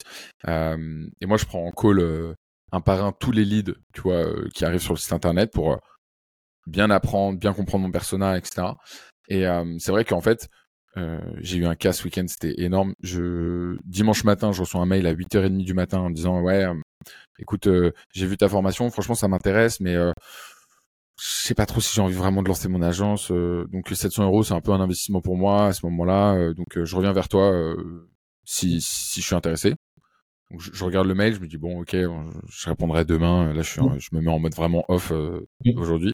Euh, 0.49 1.07
et 1.21 1.27
moi, 1.27 1.37
je 1.37 1.45
prends 1.45 1.67
en 1.67 1.71
call 1.71 2.01
euh, 2.01 2.35
un 2.73 2.81
par 2.81 3.05
un 3.05 3.13
tous 3.13 3.31
les 3.31 3.45
leads, 3.45 3.75
tu 3.93 4.01
vois, 4.01 4.25
qui 4.55 4.65
arrivent 4.65 4.81
sur 4.81 4.95
le 4.95 4.99
site 4.99 5.13
internet 5.13 5.53
pour 5.53 5.79
bien 6.67 6.91
apprendre, 6.91 7.39
bien 7.39 7.53
comprendre 7.53 7.85
mon 7.85 7.91
persona, 7.91 8.39
etc. 8.39 8.69
Et 9.29 9.45
c'est 9.79 9.93
vrai 9.93 10.05
qu'en 10.07 10.23
fait, 10.23 10.49
j'ai 11.41 11.59
eu 11.59 11.67
un 11.67 11.75
cas 11.75 11.93
ce 11.93 12.05
week-end, 12.05 12.25
c'était 12.29 12.55
énorme. 12.63 12.95
Je 13.03 13.77
dimanche 13.85 14.25
matin, 14.25 14.53
je 14.53 14.61
reçois 14.61 14.81
un 14.81 14.87
mail 14.87 15.07
à 15.07 15.13
8h30 15.13 15.65
du 15.65 15.75
matin 15.75 15.99
en 15.99 16.11
disant 16.11 16.41
ouais, 16.41 16.67
écoute, 17.39 17.69
j'ai 18.15 18.27
vu 18.27 18.39
ta 18.39 18.49
formation, 18.49 18.91
franchement 18.91 19.15
ça 19.15 19.29
m'intéresse, 19.29 19.81
mais 19.81 19.97
je 21.23 21.47
sais 21.47 21.55
pas 21.55 21.67
trop 21.67 21.81
si 21.81 21.95
j'ai 21.95 22.01
envie 22.01 22.15
vraiment 22.15 22.43
de 22.43 22.49
lancer 22.49 22.69
mon 22.69 22.83
agence. 22.83 23.31
Euh, 23.31 23.69
donc 23.71 23.89
700 23.89 24.25
euros, 24.25 24.43
c'est 24.43 24.55
un 24.55 24.61
peu 24.61 24.73
un 24.73 24.81
investissement 24.81 25.21
pour 25.21 25.37
moi 25.37 25.67
à 25.67 25.73
ce 25.73 25.87
moment-là. 25.87 26.35
Euh, 26.35 26.55
donc 26.55 26.77
euh, 26.77 26.85
je 26.85 26.97
reviens 26.97 27.13
vers 27.13 27.29
toi 27.29 27.77
si, 28.45 28.81
si 28.81 29.21
je 29.21 29.27
suis 29.27 29.35
intéressé. 29.37 29.75
Donc, 30.51 30.61
je, 30.61 30.85
regarde 30.85 31.07
le 31.07 31.15
mail, 31.15 31.35
je 31.35 31.41
me 31.41 31.47
dis 31.47 31.59
bon 31.59 31.81
ok, 31.81 31.93
je 31.93 32.69
répondrai 32.69 33.05
demain. 33.05 33.53
Là 33.53 33.63
je, 33.63 33.71
suis, 33.71 33.81
je 33.99 34.09
me 34.13 34.21
mets 34.21 34.33
en 34.33 34.41
mode 34.41 34.55
vraiment 34.55 34.85
off 34.89 35.13
aujourd'hui. 35.77 36.13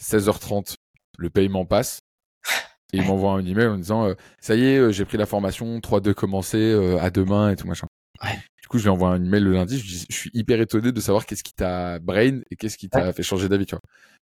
16h30, 0.00 0.74
le 1.18 1.28
paiement 1.28 1.66
passe. 1.66 1.98
Et 2.92 2.98
il 2.98 3.04
m'envoie 3.04 3.32
un 3.32 3.44
email 3.44 3.66
en 3.66 3.78
disant 3.78 4.14
ça 4.40 4.54
y 4.54 4.64
est, 4.64 4.92
j'ai 4.92 5.04
pris 5.04 5.16
la 5.16 5.26
formation 5.26 5.78
3-2 5.78 6.14
commencé 6.14 6.72
à 7.00 7.10
demain 7.10 7.50
et 7.50 7.56
tout 7.56 7.66
machin. 7.66 7.88
Du 8.22 8.28
coup, 8.70 8.78
je 8.78 8.84
lui 8.84 8.90
envoie 8.90 9.10
un 9.10 9.22
email 9.22 9.42
le 9.42 9.52
lundi. 9.52 9.78
Je, 9.78 10.06
je 10.08 10.16
suis 10.16 10.30
hyper 10.32 10.60
étonné 10.60 10.92
de 10.92 11.00
savoir 11.00 11.26
qu'est-ce 11.26 11.42
qui 11.42 11.52
t'a 11.52 11.98
brain 11.98 12.40
et 12.50 12.56
qu'est-ce 12.56 12.78
qui 12.78 12.88
t'a 12.88 13.12
fait 13.12 13.22
changer 13.22 13.48
d'avis. 13.48 13.66
Tu 13.66 13.74
vois. 13.74 13.82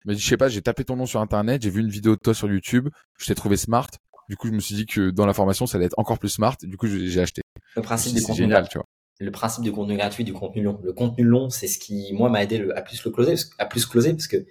Il 0.04 0.10
m'a 0.10 0.14
dit, 0.16 0.20
je 0.20 0.28
sais 0.28 0.38
pas, 0.38 0.50
j'ai 0.50 0.62
tapé 0.62 0.84
ton 0.84 0.96
nom 0.96 1.06
sur 1.06 1.22
internet, 1.22 1.62
j'ai 1.62 1.70
vu 1.70 1.82
une 1.82 1.90
vidéo 1.90 2.16
de 2.16 2.20
toi 2.20 2.34
sur 2.34 2.52
YouTube, 2.52 2.90
je 3.20 3.26
t'ai 3.28 3.36
trouvé 3.36 3.56
smart. 3.56 3.90
Du 4.30 4.36
coup, 4.36 4.48
je 4.48 4.54
me 4.54 4.60
suis 4.60 4.76
dit 4.76 4.86
que 4.86 5.12
dans 5.12 5.26
la 5.26 5.34
formation, 5.34 5.68
ça 5.68 5.78
allait 5.78 5.86
être 5.86 6.00
encore 6.00 6.18
plus 6.18 6.30
smart. 6.30 6.58
Du 6.62 6.78
coup, 6.78 6.88
j'ai 6.88 7.22
acheté. 7.22 7.42
Le 7.76 7.82
principe 7.82 8.16
du 8.16 8.22
contenu 8.22 8.44
génial, 8.44 8.68
tu 8.68 8.78
vois. 8.78 8.86
Le 9.20 9.30
principe 9.30 9.64
du 9.64 9.72
contenu 9.72 9.98
gratuit, 9.98 10.24
du 10.24 10.34
contenu 10.34 10.64
long. 10.64 10.80
Le 10.84 10.94
contenu 10.94 11.24
long, 11.24 11.50
c'est 11.50 11.68
ce 11.68 11.78
qui, 11.78 12.12
moi, 12.14 12.30
m'a 12.30 12.44
aidé 12.44 12.68
à 12.76 12.82
plus 12.82 13.04
le 13.06 13.12
closer, 13.12 13.36
à 13.60 13.66
plus 13.66 13.86
closer, 13.86 14.14
parce 14.14 14.28
que 14.28 14.46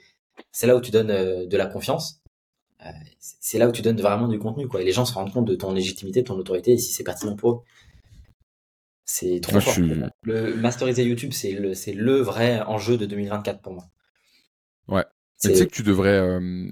c'est 0.52 0.66
là 0.66 0.76
où 0.76 0.80
tu 0.80 0.92
donnes 0.92 1.10
euh, 1.10 1.46
de 1.46 1.56
la 1.56 1.66
confiance. 1.66 2.20
Euh, 2.86 2.90
c'est 3.18 3.58
là 3.58 3.68
où 3.68 3.72
tu 3.72 3.82
donnes 3.82 4.00
vraiment 4.00 4.28
du 4.28 4.38
contenu, 4.38 4.68
quoi. 4.68 4.80
Et 4.80 4.84
les 4.84 4.92
gens 4.92 5.04
se 5.04 5.12
rendent 5.12 5.32
compte 5.32 5.46
de 5.46 5.56
ton 5.56 5.72
légitimité, 5.72 6.22
de 6.22 6.26
ton 6.26 6.36
autorité, 6.36 6.72
et 6.72 6.78
si 6.78 6.92
c'est 6.92 7.04
pertinent 7.04 7.34
pour 7.34 7.50
eux. 7.50 7.60
C'est 9.12 9.40
trop 9.40 9.58
fort. 9.58 9.74
Le 10.22 10.54
masteriser 10.54 11.04
YouTube, 11.04 11.32
c'est 11.32 11.50
le, 11.50 11.74
c'est 11.74 11.92
le 11.92 12.20
vrai 12.20 12.60
enjeu 12.60 12.96
de 12.96 13.06
2024 13.06 13.60
pour 13.60 13.72
moi. 13.72 13.84
Ouais. 14.86 15.04
Tu 15.42 15.52
sais 15.52 15.66
que 15.66 15.74
tu 15.74 15.82
devrais. 15.82 16.20
Euh... 16.20 16.68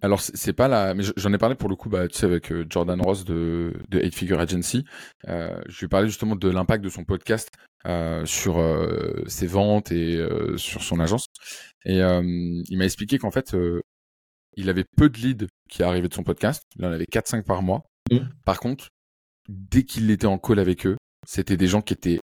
Alors 0.00 0.20
c'est 0.20 0.52
pas 0.52 0.68
là, 0.68 0.94
mais 0.94 1.02
j'en 1.16 1.32
ai 1.32 1.38
parlé 1.38 1.56
pour 1.56 1.68
le 1.68 1.76
coup, 1.76 1.88
bah, 1.88 2.06
tu 2.06 2.16
sais, 2.16 2.26
avec 2.26 2.52
euh, 2.52 2.64
Jordan 2.68 3.00
Ross 3.00 3.24
de, 3.24 3.72
de 3.88 3.98
Eight 3.98 4.14
Figure 4.14 4.38
Agency. 4.38 4.84
Euh, 5.26 5.58
je 5.66 5.80
lui 5.80 5.86
ai 5.86 5.88
parlé 5.88 6.06
justement 6.06 6.36
de 6.36 6.48
l'impact 6.48 6.84
de 6.84 6.90
son 6.90 7.04
podcast 7.04 7.50
euh, 7.86 8.24
sur 8.24 8.58
euh, 8.58 9.24
ses 9.26 9.46
ventes 9.46 9.90
et 9.90 10.16
euh, 10.16 10.56
sur 10.56 10.82
son 10.82 11.00
agence. 11.00 11.26
Et 11.86 11.98
il 11.98 12.78
m'a 12.78 12.84
expliqué 12.84 13.18
qu'en 13.18 13.32
fait, 13.32 13.56
il 14.56 14.68
avait 14.68 14.84
peu 14.96 15.08
de 15.08 15.18
leads 15.18 15.46
qui 15.68 15.82
arrivaient 15.82 16.08
de 16.08 16.14
son 16.14 16.22
podcast. 16.22 16.62
Il 16.76 16.84
en 16.84 16.92
avait 16.92 17.06
4-5 17.06 17.42
par 17.42 17.62
mois. 17.62 17.82
Mmh. 18.12 18.18
Par 18.44 18.60
contre, 18.60 18.90
dès 19.48 19.82
qu'il 19.82 20.10
était 20.10 20.26
en 20.26 20.38
call 20.38 20.60
avec 20.60 20.86
eux, 20.86 20.96
c'était 21.26 21.56
des 21.56 21.66
gens 21.66 21.82
qui 21.82 21.94
étaient 21.94 22.20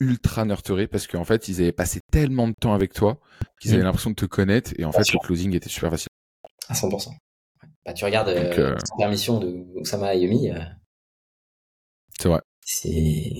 ultra 0.00 0.44
nurturés 0.44 0.86
parce 0.86 1.06
qu'en 1.06 1.24
fait, 1.24 1.48
ils 1.48 1.60
avaient 1.60 1.72
passé 1.72 2.00
tellement 2.12 2.48
de 2.48 2.54
temps 2.58 2.74
avec 2.74 2.92
toi 2.92 3.18
qu'ils 3.60 3.72
avaient 3.72 3.82
mm. 3.82 3.86
l'impression 3.86 4.10
de 4.10 4.16
te 4.16 4.26
connaître 4.26 4.72
et 4.78 4.84
en 4.84 4.92
fait, 4.92 5.12
le 5.12 5.18
closing 5.18 5.54
était 5.54 5.68
super 5.68 5.90
facile. 5.90 6.08
À 6.68 6.74
100%. 6.74 7.10
Bah, 7.84 7.92
tu 7.92 8.04
regardes 8.04 8.28
la 8.28 8.34
euh, 8.34 8.74
euh, 8.74 8.76
permission 8.98 9.40
de 9.40 9.64
Oussama 9.76 10.08
Ayomi. 10.08 10.50
Euh, 10.50 10.60
c'est 12.18 12.28
vrai. 12.28 12.40
C'est 12.60 13.32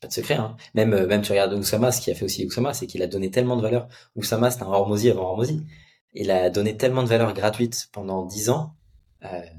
pas 0.00 0.08
de 0.08 0.12
secret. 0.12 0.34
Hein. 0.34 0.56
Même, 0.74 1.06
même 1.06 1.20
tu 1.20 1.32
regardes 1.32 1.52
Oussama, 1.52 1.92
ce 1.92 2.00
qui 2.00 2.10
a 2.10 2.14
fait 2.14 2.24
aussi 2.24 2.46
Oussama, 2.46 2.72
c'est 2.72 2.86
qu'il 2.86 3.02
a 3.02 3.06
donné 3.06 3.30
tellement 3.30 3.56
de 3.56 3.62
valeur. 3.62 3.88
Oussama, 4.16 4.50
c'était 4.50 4.64
un 4.64 4.68
Hormozy 4.68 5.10
avant 5.10 5.22
Hormozy. 5.22 5.66
Il 6.14 6.30
a 6.30 6.50
donné 6.50 6.76
tellement 6.76 7.02
de 7.02 7.08
valeur 7.08 7.32
gratuite 7.34 7.88
pendant 7.92 8.24
10 8.24 8.50
ans, 8.50 8.74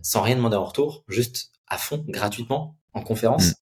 sans 0.02 0.22
rien 0.22 0.36
demander 0.36 0.58
en 0.58 0.66
retour, 0.66 1.06
juste 1.08 1.52
à 1.68 1.78
fond, 1.78 2.04
gratuitement, 2.10 2.78
en 2.94 3.02
conférence. 3.02 3.52
Mm 3.52 3.61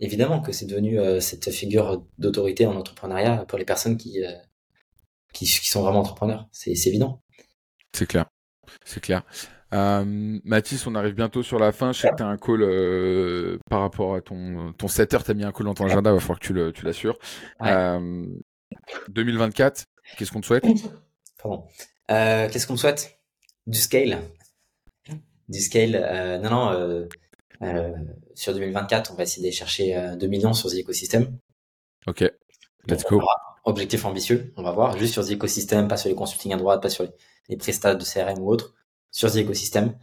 évidemment 0.00 0.40
que 0.40 0.52
c'est 0.52 0.66
devenu 0.66 0.98
euh, 0.98 1.20
cette 1.20 1.50
figure 1.50 2.04
d'autorité 2.18 2.66
en 2.66 2.76
entrepreneuriat 2.76 3.44
pour 3.46 3.58
les 3.58 3.64
personnes 3.64 3.96
qui, 3.96 4.24
euh, 4.24 4.32
qui, 5.32 5.46
sont 5.46 5.82
vraiment 5.82 6.00
entrepreneurs. 6.00 6.48
C'est 6.52 6.72
évident. 6.86 7.22
C'est 7.92 8.06
clair. 8.06 8.26
C'est 8.84 9.00
clair. 9.00 9.22
Euh, 9.72 10.04
Mathis, 10.44 10.86
on 10.86 10.94
arrive 10.94 11.14
bientôt 11.14 11.42
sur 11.42 11.58
la 11.58 11.72
fin. 11.72 11.92
Je 11.92 12.00
sais 12.00 12.10
que 12.10 12.16
tu 12.16 12.22
as 12.22 12.26
un 12.26 12.36
call 12.36 12.62
euh, 12.62 13.58
par 13.68 13.80
rapport 13.80 14.14
à 14.14 14.20
ton, 14.20 14.72
ton 14.72 14.88
7 14.88 15.14
heures. 15.14 15.24
Tu 15.24 15.30
as 15.30 15.34
mis 15.34 15.44
un 15.44 15.52
call 15.52 15.66
dans 15.66 15.74
ton 15.74 15.86
agenda. 15.86 16.10
Il 16.10 16.14
va 16.14 16.20
falloir 16.20 16.38
que 16.38 16.70
tu 16.70 16.84
l'assures. 16.84 17.18
2024, 19.08 19.84
qu'est-ce 20.16 20.32
qu'on 20.32 20.40
te 20.40 20.46
souhaite? 20.46 20.64
Pardon. 21.42 21.66
qu'est-ce 22.08 22.66
qu'on 22.66 22.74
te 22.74 22.80
souhaite? 22.80 23.18
Du 23.66 23.78
scale. 23.78 24.18
Du 25.48 25.60
scale. 25.60 26.40
non, 26.42 26.50
non 26.50 27.08
euh, 27.62 27.92
sur 28.34 28.52
2024, 28.54 29.12
on 29.12 29.14
va 29.14 29.22
essayer 29.22 29.48
de 29.48 29.54
chercher 29.54 29.94
2 30.18 30.26
euh, 30.26 30.28
millions 30.28 30.52
sur 30.52 30.70
The 30.70 30.74
Ecosystem. 30.74 31.38
Ok, 32.06 32.24
let's 32.88 33.04
go. 33.04 33.20
Objectif 33.64 34.04
ambitieux, 34.04 34.52
on 34.56 34.62
va 34.62 34.72
voir. 34.72 34.98
Juste 34.98 35.14
sur 35.14 35.26
The 35.26 35.32
Ecosystem, 35.32 35.88
pas 35.88 35.96
sur 35.96 36.08
les 36.08 36.14
consulting 36.14 36.52
à 36.52 36.56
droite, 36.56 36.82
pas 36.82 36.90
sur 36.90 37.04
les, 37.04 37.10
les 37.48 37.56
prestats 37.56 37.94
de 37.94 38.04
CRM 38.04 38.38
ou 38.40 38.50
autres. 38.50 38.74
Sur 39.10 39.30
The 39.32 39.36
Ecosystem. 39.36 39.94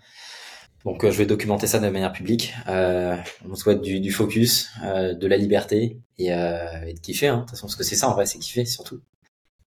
Donc 0.85 1.03
euh, 1.03 1.11
je 1.11 1.17
vais 1.17 1.25
documenter 1.25 1.67
ça 1.67 1.79
de 1.79 1.87
manière 1.89 2.11
publique. 2.11 2.53
Euh, 2.67 3.15
on 3.47 3.55
souhaite 3.55 3.81
du, 3.81 3.99
du 3.99 4.11
focus, 4.11 4.69
euh, 4.83 5.13
de 5.13 5.27
la 5.27 5.37
liberté 5.37 6.01
et, 6.17 6.33
euh, 6.33 6.83
et 6.87 6.93
de 6.93 6.99
kiffer. 6.99 7.27
Hein. 7.27 7.37
De 7.37 7.41
toute 7.41 7.51
façon, 7.51 7.67
parce 7.67 7.75
que 7.75 7.83
c'est 7.83 7.95
ça 7.95 8.09
en 8.09 8.13
vrai, 8.13 8.25
c'est 8.25 8.39
kiffer 8.39 8.65
surtout. 8.65 9.01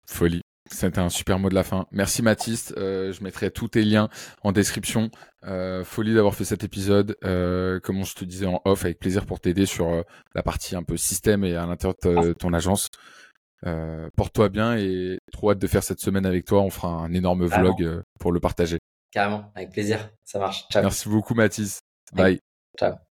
Folie. 0.05 0.41
C'était 0.79 0.99
un 0.99 1.09
super 1.09 1.39
mot 1.39 1.49
de 1.49 1.55
la 1.55 1.63
fin. 1.63 1.87
Merci 1.91 2.21
Mathis. 2.21 2.73
Euh, 2.77 3.11
je 3.11 3.21
mettrai 3.21 3.51
tous 3.51 3.67
tes 3.67 3.83
liens 3.83 4.07
en 4.43 4.53
description. 4.53 5.11
Euh, 5.45 5.83
folie 5.83 6.13
d'avoir 6.13 6.35
fait 6.35 6.45
cet 6.45 6.63
épisode. 6.63 7.17
Euh, 7.25 7.81
comme 7.81 8.05
je 8.05 8.15
te 8.15 8.23
disais 8.23 8.45
en 8.45 8.61
off, 8.63 8.85
avec 8.85 8.97
plaisir 8.97 9.25
pour 9.25 9.41
t'aider 9.41 9.65
sur 9.65 9.89
euh, 9.89 10.03
la 10.35 10.41
partie 10.41 10.77
un 10.77 10.83
peu 10.83 10.95
système 10.95 11.43
et 11.43 11.57
à 11.57 11.65
l'intérieur 11.65 11.95
de 12.01 12.31
ton 12.31 12.53
agence. 12.53 12.87
Euh, 13.65 14.09
porte-toi 14.15 14.47
bien 14.47 14.77
et 14.77 15.19
trop 15.33 15.51
hâte 15.51 15.59
de 15.59 15.67
faire 15.67 15.83
cette 15.83 15.99
semaine 15.99 16.25
avec 16.25 16.45
toi. 16.45 16.61
On 16.61 16.69
fera 16.69 16.87
un 16.87 17.13
énorme 17.13 17.45
vlog 17.45 18.03
pour 18.17 18.31
le 18.31 18.39
partager. 18.39 18.79
Carrément, 19.11 19.51
avec 19.55 19.71
plaisir. 19.71 20.09
Ça 20.23 20.39
marche. 20.39 20.65
Ciao. 20.71 20.83
Merci 20.83 21.09
beaucoup 21.09 21.33
Mathis. 21.33 21.81
Bye. 22.13 22.39
Ciao. 22.79 23.08